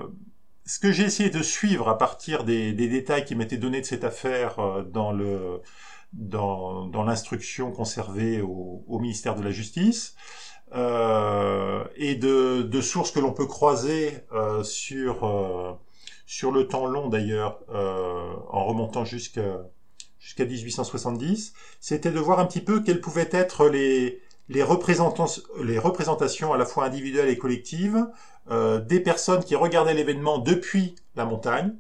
ce 0.66 0.80
que 0.80 0.92
j'ai 0.92 1.04
essayé 1.04 1.30
de 1.30 1.42
suivre 1.42 1.90
à 1.90 1.98
partir 1.98 2.44
des, 2.44 2.74
détails 2.74 3.26
qui 3.26 3.36
m'étaient 3.36 3.58
donnés 3.58 3.82
de 3.82 3.86
cette 3.86 4.04
affaire 4.04 4.60
euh, 4.60 4.84
dans 4.84 5.12
le 5.12 5.62
dans, 6.14 6.88
dans 6.88 7.04
l'instruction 7.04 7.72
conservée 7.72 8.42
au, 8.42 8.84
au, 8.88 9.00
ministère 9.00 9.36
de 9.36 9.44
la 9.44 9.52
Justice 9.52 10.16
euh, 10.74 11.84
et 11.96 12.16
de, 12.16 12.64
de, 12.64 12.82
sources 12.82 13.12
que 13.12 13.20
l'on 13.20 13.32
peut 13.32 13.46
croiser 13.46 14.18
euh, 14.32 14.64
sur 14.64 15.24
euh, 15.24 15.74
sur 16.30 16.52
le 16.52 16.68
temps 16.68 16.86
long 16.86 17.10
d'ailleurs 17.10 17.60
en 17.70 18.66
remontant 18.66 19.04
jusqu'à 19.04 19.64
jusqu'à 20.20 20.46
1870, 20.46 21.54
c'était 21.80 22.12
de 22.12 22.20
voir 22.20 22.40
un 22.40 22.46
petit 22.46 22.62
peu 22.62 22.82
quelles 22.82 23.02
pouvaient 23.02 23.30
être 23.32 23.68
les 23.68 24.22
les, 24.50 24.64
les 25.64 25.80
représentations 25.80 26.54
à 26.54 26.58
la 26.58 26.66
fois 26.66 26.86
individuelles 26.86 27.30
et 27.30 27.38
collectives 27.38 28.08
euh, 28.50 28.80
des 28.80 29.00
personnes 29.00 29.44
qui 29.44 29.56
regardaient 29.56 29.94
l'événement 29.94 30.40
depuis 30.40 30.96
la 31.16 31.26
montagne 31.26 31.76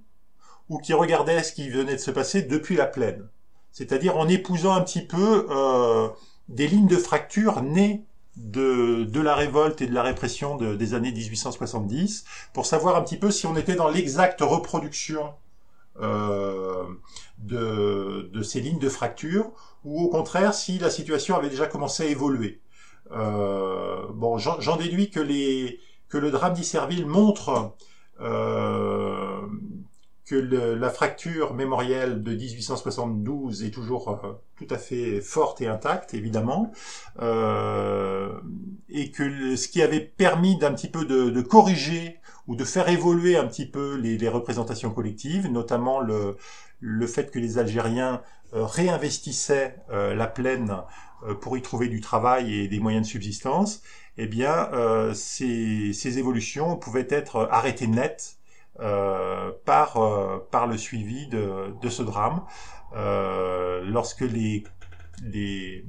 ou 0.70 0.78
qui 0.78 0.94
regardaient 0.94 1.42
ce 1.42 1.54
qui 1.54 1.70
venait 1.70 1.96
de 1.96 2.00
se 2.00 2.12
passer 2.12 2.44
depuis 2.44 2.76
la 2.76 2.86
plaine. 2.86 3.28
C'est-à-dire 3.72 4.18
en 4.18 4.28
épousant 4.28 4.74
un 4.74 4.82
petit 4.82 5.02
peu 5.02 5.48
euh, 5.50 6.10
des 6.48 6.68
lignes 6.68 6.88
de 6.88 6.98
fracture 6.98 7.62
nées 7.64 8.06
de, 8.40 9.04
de, 9.04 9.22
la 9.22 9.36
révolte 9.36 9.82
et 9.82 9.88
de 9.88 9.94
la 9.94 10.02
répression 10.02 10.56
des 10.56 10.94
années 10.94 11.12
1870 11.12 12.26
pour 12.54 12.66
savoir 12.66 12.96
un 12.96 13.02
petit 13.02 13.18
peu 13.18 13.32
si 13.32 13.46
on 13.46 13.56
était 13.56 13.76
dans 13.76 13.90
l'exacte 13.90 14.42
reproduction 14.42 15.34
euh, 16.02 16.86
de, 17.40 18.30
de, 18.32 18.42
ces 18.42 18.62
lignes 18.62 18.80
de 18.80 18.88
fracture 18.90 19.52
ou 19.84 20.02
au 20.02 20.08
contraire 20.08 20.54
si 20.54 20.80
la 20.80 20.90
situation 20.90 21.36
avait 21.36 21.50
déjà 21.50 21.68
commencé 21.68 22.04
à 22.04 22.06
évoluer. 22.06 22.62
Euh, 23.12 24.08
bon, 24.14 24.38
j'en 24.38 24.78
déduis 24.78 25.10
que 25.10 25.20
les, 25.20 25.80
que 26.08 26.18
le 26.18 26.32
drame 26.32 26.54
d'Isserville 26.54 27.06
montre 27.06 27.76
euh, 28.22 29.42
que 30.30 30.36
la 30.36 30.90
fracture 30.92 31.56
mémorielle 31.56 32.22
de 32.22 32.36
1872 32.36 33.64
est 33.64 33.72
toujours 33.72 34.10
euh, 34.10 34.34
tout 34.58 34.68
à 34.70 34.78
fait 34.78 35.22
forte 35.22 35.60
et 35.62 35.68
intacte, 35.68 36.14
évidemment, 36.14 36.72
euh, 37.20 38.32
et 38.90 39.10
que 39.10 39.56
ce 39.56 39.68
qui 39.68 39.82
avait 39.82 40.00
permis 40.00 40.58
d'un 40.58 40.74
petit 40.74 40.88
peu 40.88 41.06
de, 41.06 41.42
corriger 41.42 42.20
ou 42.48 42.56
de 42.56 42.64
faire 42.64 42.90
évoluer 42.90 43.38
un 43.38 43.48
petit 43.48 43.66
peu 43.66 43.96
les, 43.96 44.30
représentations 44.30 44.92
collectives, 44.92 45.48
notamment 45.48 46.00
le, 46.00 46.38
le 46.80 47.08
fait 47.08 47.32
que 47.32 47.40
les 47.40 47.58
Algériens 47.58 48.22
réinvestissaient 48.54 49.78
la 49.90 50.28
plaine 50.28 50.76
pour 51.42 51.58
y 51.58 51.62
trouver 51.62 51.88
du 51.88 52.02
travail 52.02 52.54
et 52.54 52.68
des 52.68 52.80
moyens 52.80 53.06
de 53.06 53.12
subsistance, 53.12 53.82
eh 54.22 54.28
bien, 54.28 54.70
euh, 54.74 55.14
ces, 55.14 56.18
évolutions 56.18 56.76
pouvaient 56.76 57.08
être 57.10 57.48
arrêtées 57.52 57.88
net 57.88 58.39
euh, 58.82 59.52
par, 59.66 59.98
euh, 59.98 60.38
par 60.52 60.68
le 60.68 60.78
suivi 60.78 61.28
de, 61.28 61.74
de 61.82 61.90
ce 61.90 62.04
drame. 62.04 62.42
lorsque 63.86 64.22
les, 64.22 64.64
les, 65.24 65.86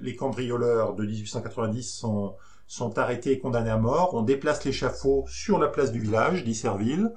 les 0.00 0.16
cambrioleurs 0.16 0.94
de 0.94 1.04
1890 1.04 1.82
sont, 1.82 2.34
sont 2.66 2.98
arrêtés 2.98 3.32
et 3.32 3.38
condamnés 3.38 3.70
à 3.70 3.78
mort. 3.78 4.14
On 4.14 4.22
déplace 4.22 4.64
l'échafaud 4.64 5.24
sur 5.26 5.58
la 5.58 5.68
place 5.68 5.92
du 5.92 6.00
village 6.00 6.44
d'Isserville 6.44 7.12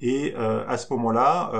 et 0.00 0.34
à 0.34 0.76
ce 0.78 0.92
moment-là, 0.94 1.50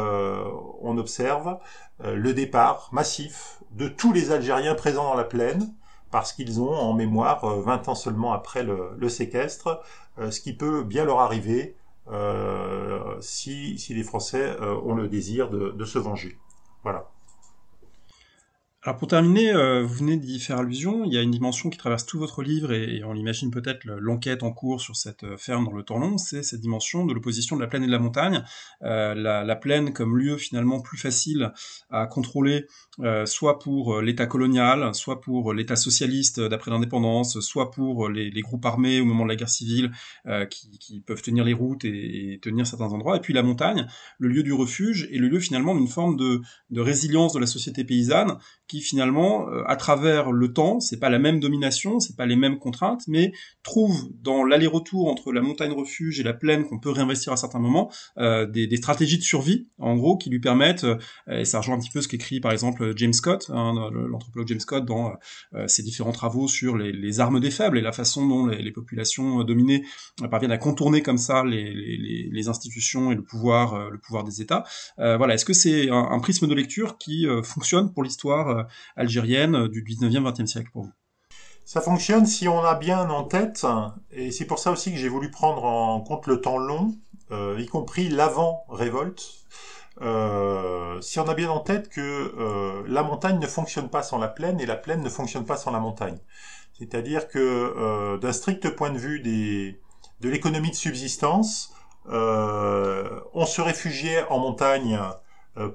on 0.81 0.97
observe 0.97 1.59
le 2.03 2.33
départ 2.33 2.89
massif 2.93 3.61
de 3.73 3.89
tous 3.89 4.13
les 4.13 4.31
Algériens 4.31 4.75
présents 4.75 5.05
dans 5.05 5.15
la 5.17 5.25
plaine 5.25 5.75
parce 6.15 6.33
qu'ils 6.33 6.61
ont 6.61 6.73
en 6.73 6.93
mémoire, 6.93 7.45
20 7.45 7.89
euh, 7.89 7.91
ans 7.91 7.97
seulement 7.97 8.33
après 8.33 8.63
le, 8.63 9.09
séquestre, 9.09 9.83
euh, 10.21 10.31
ce 10.31 10.41
qui 10.41 10.53
peut 10.53 10.85
bien 10.85 11.05
leur 11.05 11.19
arriver 11.19 11.75
euh, 12.11 13.21
si, 13.21 13.77
les 13.91 14.03
Français 14.03 14.57
ont 14.61 14.95
le 14.95 15.09
désir 15.09 15.51
de, 15.51 15.71
de 15.71 15.85
se 15.85 15.99
venger. 15.99 16.39
Voilà. 16.83 17.14
Alors 18.87 18.99
pour 18.99 19.09
terminer, 19.09 19.51
euh, 19.51 19.83
vous 19.83 19.95
venez 19.95 20.19
d'y 20.19 20.39
faire 20.39 20.59
allusion, 20.59 21.07
il 21.07 21.13
y 21.15 21.17
a 21.17 21.23
une 21.23 21.31
dimension 21.31 21.71
qui 21.71 21.79
traverse 21.79 22.05
tout 22.05 22.19
votre 22.19 22.43
livre 22.43 22.71
et, 22.71 23.03
on 23.03 23.15
l'imagine 23.15 23.51
peut-être 23.51 23.87
l'enquête 23.87 24.43
en 24.43 24.53
cours 24.53 24.83
sur 24.83 24.95
cette 24.95 25.25
euh, 25.25 25.39
ferme 25.39 25.65
dans 25.65 25.73
le 25.73 25.83
temps 25.83 25.99
long, 25.99 26.19
c'est 26.19 26.43
cette 26.43 26.61
dimension 26.61 27.07
de 27.07 27.15
l'opposition 27.15 27.57
de 27.57 27.63
la 27.63 27.67
plaine 27.67 27.83
et 27.83 27.87
de 27.87 27.93
la 27.93 27.99
montagne. 27.99 28.45
Euh, 28.83 29.15
la, 29.15 29.57
plaine 29.57 29.95
comme 29.95 30.19
lieu 30.19 30.37
finalement 30.37 30.83
plus 30.83 30.99
facile 30.99 31.53
à 31.89 32.07
contrôler, 32.07 32.67
soit 33.25 33.61
pour 33.61 34.01
l'État 34.01 34.27
colonial, 34.27 34.93
soit 34.95 35.21
pour 35.21 35.55
l'État 35.55 35.77
socialiste 35.77 36.41
d'après 36.41 36.73
l'indépendance, 36.73 37.39
soit 37.39 37.71
pour 37.71 38.09
les, 38.09 38.31
groupes 38.43 38.67
armés 38.67 39.01
au 39.01 39.05
moment 39.05 39.23
de 39.23 39.29
la 39.29 39.37
guerre 39.37 39.49
civile 39.49 39.93
qui, 40.51 41.01
peuvent 41.07 41.23
tenir 41.23 41.45
les 41.45 41.53
routes 41.53 41.85
et, 41.85 42.41
tenir 42.43 42.67
certains 42.67 42.93
endroits. 42.93 43.17
Et 43.17 43.21
puis 43.21 43.33
la 43.33 43.45
montagne, 43.45 43.87
le 44.19 44.29
lieu 44.29 44.43
du 44.43 44.53
refuge 44.53 45.09
et 45.13 45.19
le 45.19 45.29
lieu 45.29 45.39
finalement 45.39 45.77
d'une 45.77 45.87
forme 45.87 46.17
de, 46.17 46.43
résilience 46.77 47.33
de 47.33 47.39
la 47.39 47.47
société 47.47 47.85
paysanne 47.85 48.37
finalement, 48.81 49.49
euh, 49.49 49.63
à 49.67 49.77
travers 49.77 50.33
le 50.33 50.53
temps, 50.53 50.81
c'est 50.81 50.99
pas 50.99 51.11
la 51.11 51.19
même 51.19 51.41
domination, 51.41 52.01
c'est 52.01 52.17
pas 52.17 52.27
les 52.27 52.37
mêmes 52.37 52.59
contraintes, 52.59 53.03
mais 53.09 53.33
trouve 53.63 54.09
dans 54.21 54.45
l'aller-retour 54.45 55.09
entre 55.09 55.33
la 55.33 55.41
montagne 55.41 55.73
refuge 55.73 56.21
et 56.21 56.23
la 56.23 56.33
plaine 56.33 56.65
qu'on 56.65 56.79
peut 56.79 56.91
réinvestir 56.91 57.33
à 57.33 57.37
certains 57.37 57.59
moments 57.59 57.91
euh, 58.19 58.47
des, 58.47 58.77
stratégies 58.77 59.19
de 59.19 59.23
survie, 59.23 59.69
en 59.79 59.97
gros, 59.97 60.17
qui 60.17 60.31
lui 60.31 60.41
permettent, 60.41 60.85
euh, 60.85 60.99
et 61.29 61.45
ça 61.45 61.59
rejoint 61.59 61.77
un 61.77 61.79
petit 61.79 61.91
peu 61.91 62.01
ce 62.01 62.09
qu'écrit 62.09 62.41
par 62.41 62.53
exemple 62.53 62.93
James 62.97 63.13
Scott, 63.13 63.51
hein, 63.51 63.91
l'anthropologue 63.93 64.49
James 64.49 64.61
Scott, 64.61 64.85
dans 64.85 65.15
ses 65.67 65.83
différents 65.83 66.13
travaux 66.13 66.49
sur 66.49 66.77
les, 66.77 67.21
armes 67.21 67.41
des 67.41 67.51
faibles 67.51 67.79
et 67.79 67.81
la 67.81 67.93
façon 67.93 68.27
dont 68.27 68.47
les, 68.47 68.73
populations 68.73 69.45
dominées 69.45 69.85
parviennent 70.31 70.53
à 70.53 70.59
contourner 70.59 71.03
comme 71.03 71.19
ça 71.19 71.45
les, 71.45 72.49
institutions 72.49 73.13
et 73.13 73.15
le 73.15 73.23
pouvoir, 73.23 73.91
le 73.91 73.99
pouvoir 73.99 74.25
des 74.25 74.43
États. 74.43 74.65
voilà, 74.99 75.35
est-ce 75.35 75.45
que 75.45 75.53
c'est 75.53 75.89
un, 75.91 76.19
prisme 76.19 76.47
de 76.47 76.55
lecture 76.55 76.99
qui 76.99 77.27
fonctionne 77.43 77.93
pour 77.93 78.03
l'histoire 78.03 78.64
algérienne 78.97 79.69
du 79.69 79.83
19e, 79.83 80.31
20e 80.31 80.47
siècle 80.47 80.71
pour 80.73 80.85
vous 80.85 80.93
ça 81.65 81.81
fonctionne 81.81 82.27
si 82.27 82.47
on 82.47 82.63
a 82.63 82.75
bien 82.75 83.09
en 83.09 83.25
tête, 83.25 83.67
et 84.13 84.31
c'est 84.31 84.45
pour 84.45 84.59
ça 84.59 84.71
aussi 84.71 84.93
que 84.93 84.99
j'ai 84.99 85.09
voulu 85.09 85.31
prendre 85.31 85.65
en 85.65 86.01
compte 86.01 86.27
le 86.27 86.41
temps 86.41 86.59
long, 86.59 86.95
euh, 87.31 87.59
y 87.59 87.67
compris 87.67 88.09
l'avant-révolte, 88.09 89.25
euh, 90.03 91.01
si 91.01 91.19
on 91.21 91.29
a 91.29 91.35
bien 91.35 91.49
en 91.49 91.61
tête 91.61 91.89
que 91.89 92.01
euh, 92.01 92.85
la 92.87 93.03
montagne 93.03 93.39
ne 93.39 93.47
fonctionne 93.47 93.89
pas 93.89 94.03
sans 94.03 94.19
la 94.19 94.29
plaine 94.29 94.61
et 94.61 94.67
la 94.67 94.77
plaine 94.77 95.03
ne 95.03 95.09
fonctionne 95.09 95.47
pas 95.47 95.57
sans 95.57 95.71
la 95.71 95.81
montagne. 95.81 96.19
C'est-à-dire 96.79 97.29
que 97.29 98.19
d'un 98.19 98.33
strict 98.33 98.69
point 98.71 98.91
de 98.91 98.99
vue 98.99 99.21
de 99.21 100.29
l'économie 100.29 100.71
de 100.71 100.75
subsistance, 100.75 101.73
on 102.07 103.47
se 103.47 103.61
réfugiait 103.61 104.25
en 104.29 104.41
montagne 104.41 104.99
euh, 105.01 105.13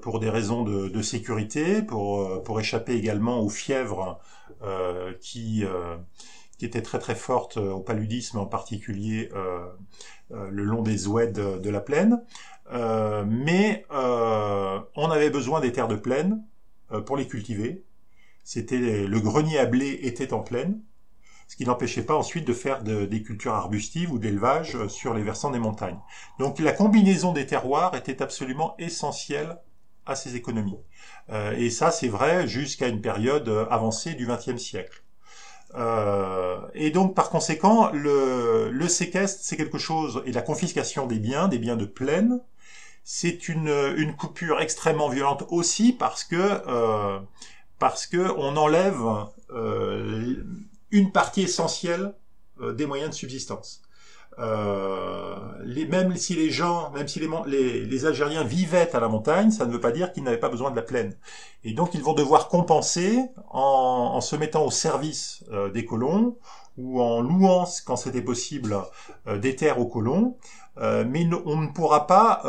pour 0.02 0.20
des 0.20 0.30
raisons 0.30 0.62
de, 0.62 0.88
de 0.88 1.02
sécurité, 1.02 1.82
pour, 1.82 2.20
euh, 2.20 2.42
pour 2.42 2.60
échapper 2.60 2.94
également 2.94 3.40
aux 3.40 3.48
fièvres 3.48 4.20
euh, 4.62 5.12
qui, 5.20 5.64
euh, 5.64 5.96
qui 6.58 6.64
étaient 6.66 6.82
très 6.82 6.98
très 6.98 7.14
fortes 7.14 7.56
au 7.56 7.80
paludisme 7.80 8.38
en 8.38 8.46
particulier 8.46 9.30
le 10.30 10.62
long 10.62 10.82
des 10.82 11.06
oueds 11.06 11.32
de, 11.32 11.70
la 11.70 11.80
plaine. 11.80 12.22
mais 12.70 13.86
on 13.90 15.10
avait 15.10 15.30
besoin 15.30 15.60
des 15.60 15.72
terres 15.72 15.88
de 15.88 15.96
plaine 15.96 16.44
pour 17.06 17.16
les 17.16 17.26
cultiver. 17.26 17.84
C'était 18.44 19.06
le 19.06 19.20
grenier 19.20 19.58
à 19.58 19.64
blé 19.64 20.00
était 20.02 20.34
en 20.34 20.40
plaine, 20.40 20.82
ce 21.48 21.56
qui 21.56 21.64
n'empêchait 21.64 22.04
pas 22.04 22.14
ensuite 22.14 22.46
de 22.46 22.52
faire 22.52 22.82
des 22.82 23.22
cultures 23.22 23.54
arbustives 23.54 24.12
ou 24.12 24.18
d'élevage 24.18 24.86
sur 24.88 25.14
les 25.14 25.22
versants 25.22 25.50
des 25.50 25.58
montagnes. 25.58 25.98
Donc 26.38 26.58
la 26.58 26.72
combinaison 26.72 27.32
des 27.32 27.46
terroirs 27.46 27.96
était 27.96 28.20
absolument 28.20 28.74
essentielle 28.78 29.56
à 30.10 30.16
ces 30.16 30.36
économies. 30.36 30.78
Euh, 31.30 31.52
et 31.56 31.70
ça, 31.70 31.90
c'est 31.90 32.08
vrai 32.08 32.46
jusqu'à 32.48 32.88
une 32.88 33.00
période 33.00 33.48
avancée 33.70 34.14
du 34.14 34.26
XXe 34.26 34.56
siècle. 34.60 35.02
Euh, 35.74 36.58
et 36.74 36.90
donc, 36.90 37.14
par 37.14 37.30
conséquent, 37.30 37.90
le, 37.92 38.70
le 38.70 38.88
séquestre, 38.88 39.40
c'est 39.42 39.56
quelque 39.56 39.78
chose, 39.78 40.22
et 40.26 40.32
la 40.32 40.42
confiscation 40.42 41.06
des 41.06 41.18
biens, 41.18 41.48
des 41.48 41.58
biens 41.58 41.76
de 41.76 41.84
plaine, 41.84 42.40
c'est 43.04 43.48
une, 43.48 43.68
une 43.96 44.14
coupure 44.14 44.60
extrêmement 44.60 45.08
violente 45.08 45.44
aussi 45.48 45.92
parce 45.92 46.24
que 46.24 46.36
euh, 46.36 47.18
parce 47.78 48.06
que 48.06 48.30
on 48.36 48.56
enlève 48.56 49.02
euh, 49.50 50.36
une 50.90 51.10
partie 51.10 51.42
essentielle 51.42 52.14
euh, 52.60 52.72
des 52.72 52.86
moyens 52.86 53.10
de 53.10 53.14
subsistance. 53.14 53.82
Euh, 54.38 55.36
les, 55.64 55.86
même 55.86 56.16
si 56.16 56.34
les 56.34 56.50
gens, 56.50 56.90
même 56.92 57.08
si 57.08 57.20
les, 57.20 57.28
les, 57.46 57.84
les, 57.84 58.06
Algériens 58.06 58.44
vivaient 58.44 58.94
à 58.94 59.00
la 59.00 59.08
montagne, 59.08 59.50
ça 59.50 59.66
ne 59.66 59.72
veut 59.72 59.80
pas 59.80 59.90
dire 59.90 60.12
qu'ils 60.12 60.22
n'avaient 60.22 60.38
pas 60.38 60.48
besoin 60.48 60.70
de 60.70 60.76
la 60.76 60.82
plaine. 60.82 61.16
Et 61.64 61.72
donc 61.72 61.94
ils 61.94 62.02
vont 62.02 62.14
devoir 62.14 62.48
compenser 62.48 63.20
en, 63.50 64.12
en 64.14 64.20
se 64.20 64.36
mettant 64.36 64.64
au 64.64 64.70
service 64.70 65.44
euh, 65.50 65.70
des 65.70 65.84
colons 65.84 66.38
ou 66.78 67.02
en 67.02 67.20
louant, 67.20 67.66
quand 67.84 67.96
c'était 67.96 68.22
possible, 68.22 68.76
euh, 69.26 69.38
des 69.38 69.56
terres 69.56 69.80
aux 69.80 69.86
colons. 69.86 70.38
Euh, 70.78 71.04
mais 71.06 71.28
on 71.44 71.56
ne 71.56 71.66
pourra 71.66 72.06
pas, 72.06 72.42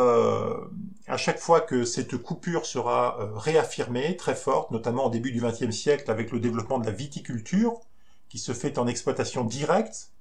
à 1.08 1.18
chaque 1.18 1.40
fois 1.40 1.60
que 1.60 1.84
cette 1.84 2.16
coupure 2.18 2.66
sera 2.66 3.18
réaffirmée, 3.36 4.16
très 4.16 4.36
forte, 4.36 4.72
notamment 4.72 5.08
au 5.08 5.10
début 5.10 5.32
du 5.32 5.42
XXe 5.42 5.72
siècle 5.72 6.10
avec 6.10 6.32
le 6.32 6.40
développement 6.40 6.80
de 6.80 6.86
la 6.86 6.92
viticulture, 6.92 7.82
qui 8.30 8.38
se 8.38 8.54
fait 8.54 8.78
en 8.78 8.88
exploitation 8.88 9.44
directe, 9.44 10.12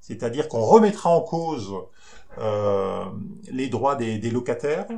c'est-à-dire 0.00 0.48
qu'on 0.48 0.62
remettra 0.64 1.10
en 1.10 1.20
cause 1.20 1.72
euh, 2.38 3.04
les 3.50 3.68
droits 3.68 3.96
des, 3.96 4.18
des 4.18 4.30
locataires, 4.30 4.88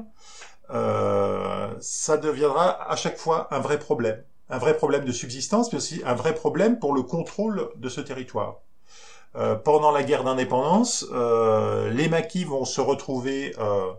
euh, 0.70 1.68
ça 1.80 2.16
deviendra 2.16 2.90
à 2.90 2.96
chaque 2.96 3.18
fois 3.18 3.48
un 3.54 3.60
vrai 3.60 3.78
problème. 3.78 4.22
Un 4.48 4.58
vrai 4.58 4.76
problème 4.76 5.04
de 5.04 5.12
subsistance, 5.12 5.72
mais 5.72 5.78
aussi 5.78 6.02
un 6.04 6.14
vrai 6.14 6.34
problème 6.34 6.78
pour 6.78 6.92
le 6.94 7.02
contrôle 7.02 7.70
de 7.76 7.88
ce 7.88 8.00
territoire. 8.00 8.60
Euh, 9.34 9.54
pendant 9.54 9.90
la 9.92 10.02
guerre 10.02 10.24
d'indépendance, 10.24 11.06
euh, 11.12 11.90
les 11.90 12.08
maquis 12.08 12.44
vont 12.44 12.66
se 12.66 12.82
retrouver 12.82 13.54
euh, 13.58 13.90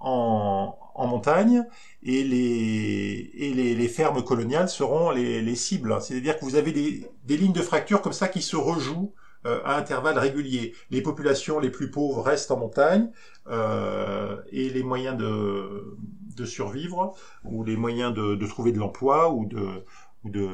en, 0.00 0.76
en, 0.96 1.06
montagne 1.06 1.64
et 2.02 2.24
les, 2.24 3.30
et 3.34 3.54
les, 3.54 3.76
les 3.76 3.88
fermes 3.88 4.24
coloniales 4.24 4.68
seront 4.68 5.10
les, 5.10 5.40
les 5.40 5.54
cibles. 5.54 5.96
C'est-à-dire 6.02 6.38
que 6.38 6.44
vous 6.44 6.56
avez 6.56 6.72
des, 6.72 7.08
des 7.24 7.36
lignes 7.36 7.52
de 7.52 7.62
fracture 7.62 8.02
comme 8.02 8.12
ça 8.12 8.26
qui 8.26 8.42
se 8.42 8.56
rejouent 8.56 9.12
euh, 9.46 9.60
à 9.64 9.76
intervalles 9.76 10.18
réguliers. 10.18 10.74
Les 10.90 11.02
populations 11.02 11.58
les 11.58 11.70
plus 11.70 11.90
pauvres 11.90 12.22
restent 12.22 12.50
en 12.50 12.58
montagne 12.58 13.10
euh, 13.48 14.40
et 14.50 14.70
les 14.70 14.82
moyens 14.82 15.16
de, 15.16 15.96
de 16.36 16.44
survivre 16.44 17.14
ou 17.44 17.64
les 17.64 17.76
moyens 17.76 18.14
de, 18.14 18.34
de 18.34 18.46
trouver 18.46 18.72
de 18.72 18.78
l'emploi 18.78 19.32
ou 19.32 19.46
de, 19.46 19.84
ou 20.24 20.30
de, 20.30 20.48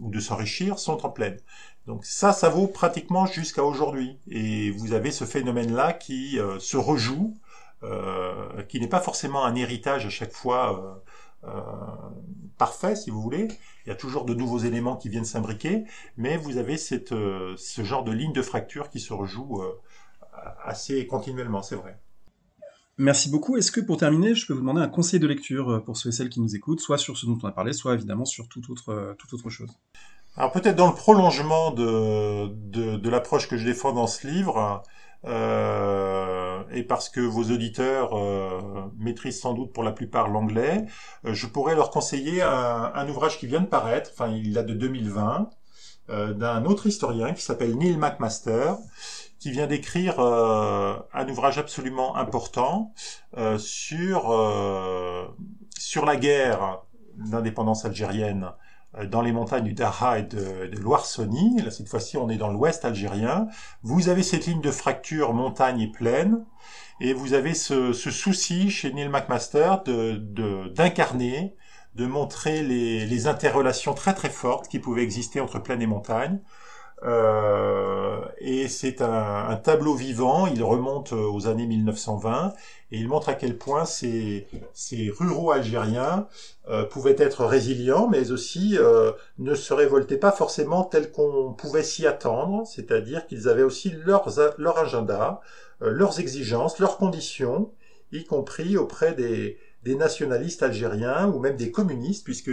ou 0.00 0.10
de 0.10 0.20
s'enrichir 0.20 0.78
sont 0.78 1.04
en 1.04 1.10
pleine. 1.10 1.38
Donc 1.86 2.04
ça, 2.04 2.32
ça 2.32 2.48
vaut 2.48 2.68
pratiquement 2.68 3.26
jusqu'à 3.26 3.64
aujourd'hui. 3.64 4.18
Et 4.28 4.70
vous 4.70 4.92
avez 4.92 5.10
ce 5.10 5.24
phénomène-là 5.24 5.92
qui 5.92 6.38
euh, 6.38 6.58
se 6.60 6.76
rejoue, 6.76 7.34
euh, 7.82 8.62
qui 8.68 8.78
n'est 8.80 8.88
pas 8.88 9.00
forcément 9.00 9.44
un 9.44 9.56
héritage 9.56 10.06
à 10.06 10.10
chaque 10.10 10.32
fois 10.32 11.02
euh, 11.44 11.50
parfait, 12.58 12.96
si 12.96 13.10
vous 13.10 13.20
voulez, 13.20 13.48
il 13.84 13.88
y 13.88 13.92
a 13.92 13.96
toujours 13.96 14.24
de 14.24 14.34
nouveaux 14.34 14.58
éléments 14.58 14.96
qui 14.96 15.08
viennent 15.08 15.24
s'imbriquer, 15.24 15.84
mais 16.16 16.36
vous 16.36 16.56
avez 16.56 16.76
cette, 16.76 17.12
euh, 17.12 17.54
ce 17.56 17.82
genre 17.82 18.04
de 18.04 18.12
ligne 18.12 18.32
de 18.32 18.42
fracture 18.42 18.90
qui 18.90 19.00
se 19.00 19.12
rejoue 19.12 19.60
euh, 19.62 19.72
assez 20.64 21.06
continuellement, 21.06 21.62
c'est 21.62 21.76
vrai. 21.76 21.98
Merci 22.98 23.30
beaucoup. 23.30 23.56
Est-ce 23.56 23.72
que 23.72 23.80
pour 23.80 23.96
terminer, 23.96 24.34
je 24.34 24.46
peux 24.46 24.52
vous 24.52 24.60
demander 24.60 24.82
un 24.82 24.88
conseil 24.88 25.18
de 25.18 25.26
lecture 25.26 25.82
pour 25.84 25.96
ceux 25.96 26.10
et 26.10 26.12
celles 26.12 26.28
qui 26.28 26.40
nous 26.40 26.54
écoutent, 26.54 26.80
soit 26.80 26.98
sur 26.98 27.16
ce 27.16 27.26
dont 27.26 27.38
on 27.42 27.46
a 27.46 27.52
parlé, 27.52 27.72
soit 27.72 27.94
évidemment 27.94 28.26
sur 28.26 28.48
toute 28.48 28.68
autre, 28.68 29.16
toute 29.18 29.32
autre 29.32 29.50
chose? 29.50 29.70
Alors 30.36 30.52
peut-être 30.52 30.76
dans 30.76 30.88
le 30.88 30.94
prolongement 30.94 31.72
de, 31.72 32.48
de, 32.48 32.96
de 32.96 33.10
l'approche 33.10 33.48
que 33.48 33.56
je 33.56 33.64
défends 33.64 33.92
dans 33.92 34.06
ce 34.06 34.26
livre, 34.26 34.82
euh, 35.24 36.31
et 36.72 36.82
parce 36.82 37.08
que 37.08 37.20
vos 37.20 37.44
auditeurs 37.44 38.16
euh, 38.16 38.60
maîtrisent 38.98 39.40
sans 39.40 39.54
doute 39.54 39.72
pour 39.72 39.82
la 39.82 39.92
plupart 39.92 40.28
l'anglais, 40.28 40.86
euh, 41.24 41.34
je 41.34 41.46
pourrais 41.46 41.74
leur 41.74 41.90
conseiller 41.90 42.42
un, 42.42 42.92
un, 42.94 43.08
ouvrage 43.08 43.38
qui 43.38 43.46
vient 43.46 43.60
de 43.60 43.66
paraître, 43.66 44.10
enfin 44.12 44.28
il 44.28 44.52
date 44.52 44.66
de 44.66 44.74
2020, 44.74 45.50
euh, 46.10 46.32
d'un 46.32 46.64
autre 46.64 46.86
historien 46.86 47.32
qui 47.32 47.42
s'appelle 47.42 47.76
Neil 47.76 47.96
McMaster, 47.96 48.74
qui 49.38 49.50
vient 49.50 49.66
d'écrire 49.66 50.20
euh, 50.20 50.94
un 51.12 51.28
ouvrage 51.28 51.58
absolument 51.58 52.16
important 52.16 52.92
sur 53.58 55.30
sur 55.78 56.04
la 56.04 56.16
guerre 56.16 56.82
d'indépendance 57.16 57.84
algérienne 57.84 58.44
euh, 58.44 58.61
dans 59.10 59.22
les 59.22 59.32
montagnes 59.32 59.64
du 59.64 59.72
Darha 59.72 60.18
et 60.18 60.22
de, 60.22 60.66
de. 60.66 61.62
Là, 61.64 61.70
cette 61.70 61.88
fois-ci, 61.88 62.16
on 62.16 62.28
est 62.28 62.36
dans 62.36 62.48
l'ouest 62.48 62.84
algérien. 62.84 63.48
Vous 63.82 64.08
avez 64.08 64.22
cette 64.22 64.46
ligne 64.46 64.60
de 64.60 64.70
fracture 64.70 65.32
montagne 65.32 65.80
et 65.80 65.90
plaine. 65.90 66.44
Et 67.00 67.14
vous 67.14 67.32
avez 67.32 67.54
ce, 67.54 67.92
ce 67.92 68.10
souci 68.10 68.70
chez 68.70 68.92
Neil 68.92 69.08
McMaster 69.08 69.76
de, 69.86 70.68
d'incarner, 70.68 71.56
de, 71.94 72.06
montrer 72.06 72.62
les, 72.62 73.06
les 73.06 73.26
interrelations 73.26 73.94
très 73.94 74.14
très 74.14 74.30
fortes 74.30 74.68
qui 74.68 74.78
pouvaient 74.78 75.02
exister 75.02 75.40
entre 75.40 75.58
plaine 75.58 75.82
et 75.82 75.86
montagne. 75.86 76.40
Euh, 77.04 78.20
et 78.38 78.68
c'est 78.68 79.02
un, 79.02 79.56
tableau 79.56 79.94
vivant, 79.94 80.46
il 80.46 80.62
remonte 80.62 81.12
aux 81.12 81.46
années 81.48 81.66
1920 81.66 82.54
et 82.92 82.98
il 82.98 83.08
montre 83.08 83.28
à 83.28 83.34
quel 83.34 83.56
point 83.56 83.84
ces, 83.84 84.46
ces 84.72 85.10
ruraux 85.10 85.50
algériens 85.50 86.28
euh, 86.68 86.84
pouvaient 86.84 87.16
être 87.18 87.44
résilients, 87.44 88.08
mais 88.08 88.30
aussi 88.30 88.76
euh, 88.78 89.12
ne 89.38 89.54
se 89.54 89.72
révoltaient 89.74 90.18
pas 90.18 90.32
forcément 90.32 90.84
tel 90.84 91.10
qu'on 91.10 91.54
pouvait 91.54 91.82
s'y 91.82 92.06
attendre, 92.06 92.66
c'est-à-dire 92.66 93.26
qu'ils 93.26 93.48
avaient 93.48 93.62
aussi 93.62 93.90
leurs, 94.04 94.28
leur 94.58 94.78
agenda, 94.78 95.40
euh, 95.82 95.90
leurs 95.90 96.20
exigences, 96.20 96.78
leurs 96.78 96.98
conditions, 96.98 97.72
y 98.12 98.24
compris 98.24 98.76
auprès 98.76 99.14
des, 99.14 99.58
des 99.82 99.94
nationalistes 99.94 100.62
algériens 100.62 101.28
ou 101.28 101.40
même 101.40 101.56
des 101.56 101.70
communistes, 101.70 102.24
puisque 102.24 102.50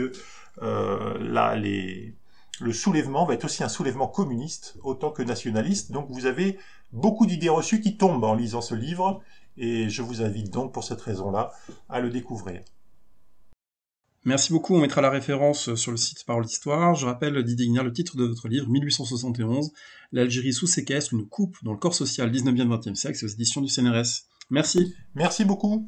euh, 0.62 1.18
là, 1.20 1.56
les, 1.56 2.16
le 2.60 2.74
soulèvement 2.74 3.26
va 3.26 3.34
être 3.34 3.46
aussi 3.46 3.64
un 3.64 3.70
soulèvement 3.70 4.08
communiste 4.08 4.78
autant 4.84 5.12
que 5.12 5.24
nationaliste. 5.24 5.92
Donc 5.92 6.08
vous 6.10 6.26
avez 6.26 6.60
beaucoup 6.92 7.26
d'idées 7.26 7.50
reçues 7.50 7.82
qui 7.82 7.98
tombent 7.98 8.24
en 8.24 8.36
lisant 8.36 8.62
ce 8.62 8.76
livre 8.76 9.22
et 9.58 9.90
je 9.90 10.02
vous 10.02 10.22
invite 10.22 10.52
donc 10.52 10.74
pour 10.74 10.84
cette 10.84 11.02
raison-là 11.02 11.52
à 11.90 12.00
le 12.00 12.10
découvrir. 12.10 12.62
Merci 14.26 14.52
beaucoup, 14.52 14.76
on 14.76 14.82
mettra 14.82 15.02
la 15.02 15.10
référence 15.10 15.76
sur 15.76 15.92
le 15.92 15.98
site 15.98 16.26
Parole 16.26 16.46
d'Histoire. 16.46 16.94
Je 16.94 17.06
rappelle, 17.06 17.42
Didier 17.42 17.68
Guignard, 17.68 17.86
le 17.86 17.94
titre 17.94 18.18
de 18.18 18.26
votre 18.26 18.50
livre, 18.50 18.68
1871, 18.68 19.72
L'Algérie 20.12 20.52
sous 20.52 20.68
séquestre, 20.68 21.14
une 21.14 21.26
coupe 21.26 21.56
dans 21.64 21.72
le 21.72 21.78
corps 21.78 21.94
social 21.94 22.30
19e-20e 22.30 22.96
siècle, 22.96 23.18
c'est 23.18 23.26
aux 23.26 23.30
éditions 23.30 23.62
du 23.62 23.70
CNRS. 23.70 24.26
Merci. 24.50 24.94
Merci 25.16 25.46
beaucoup. 25.46 25.88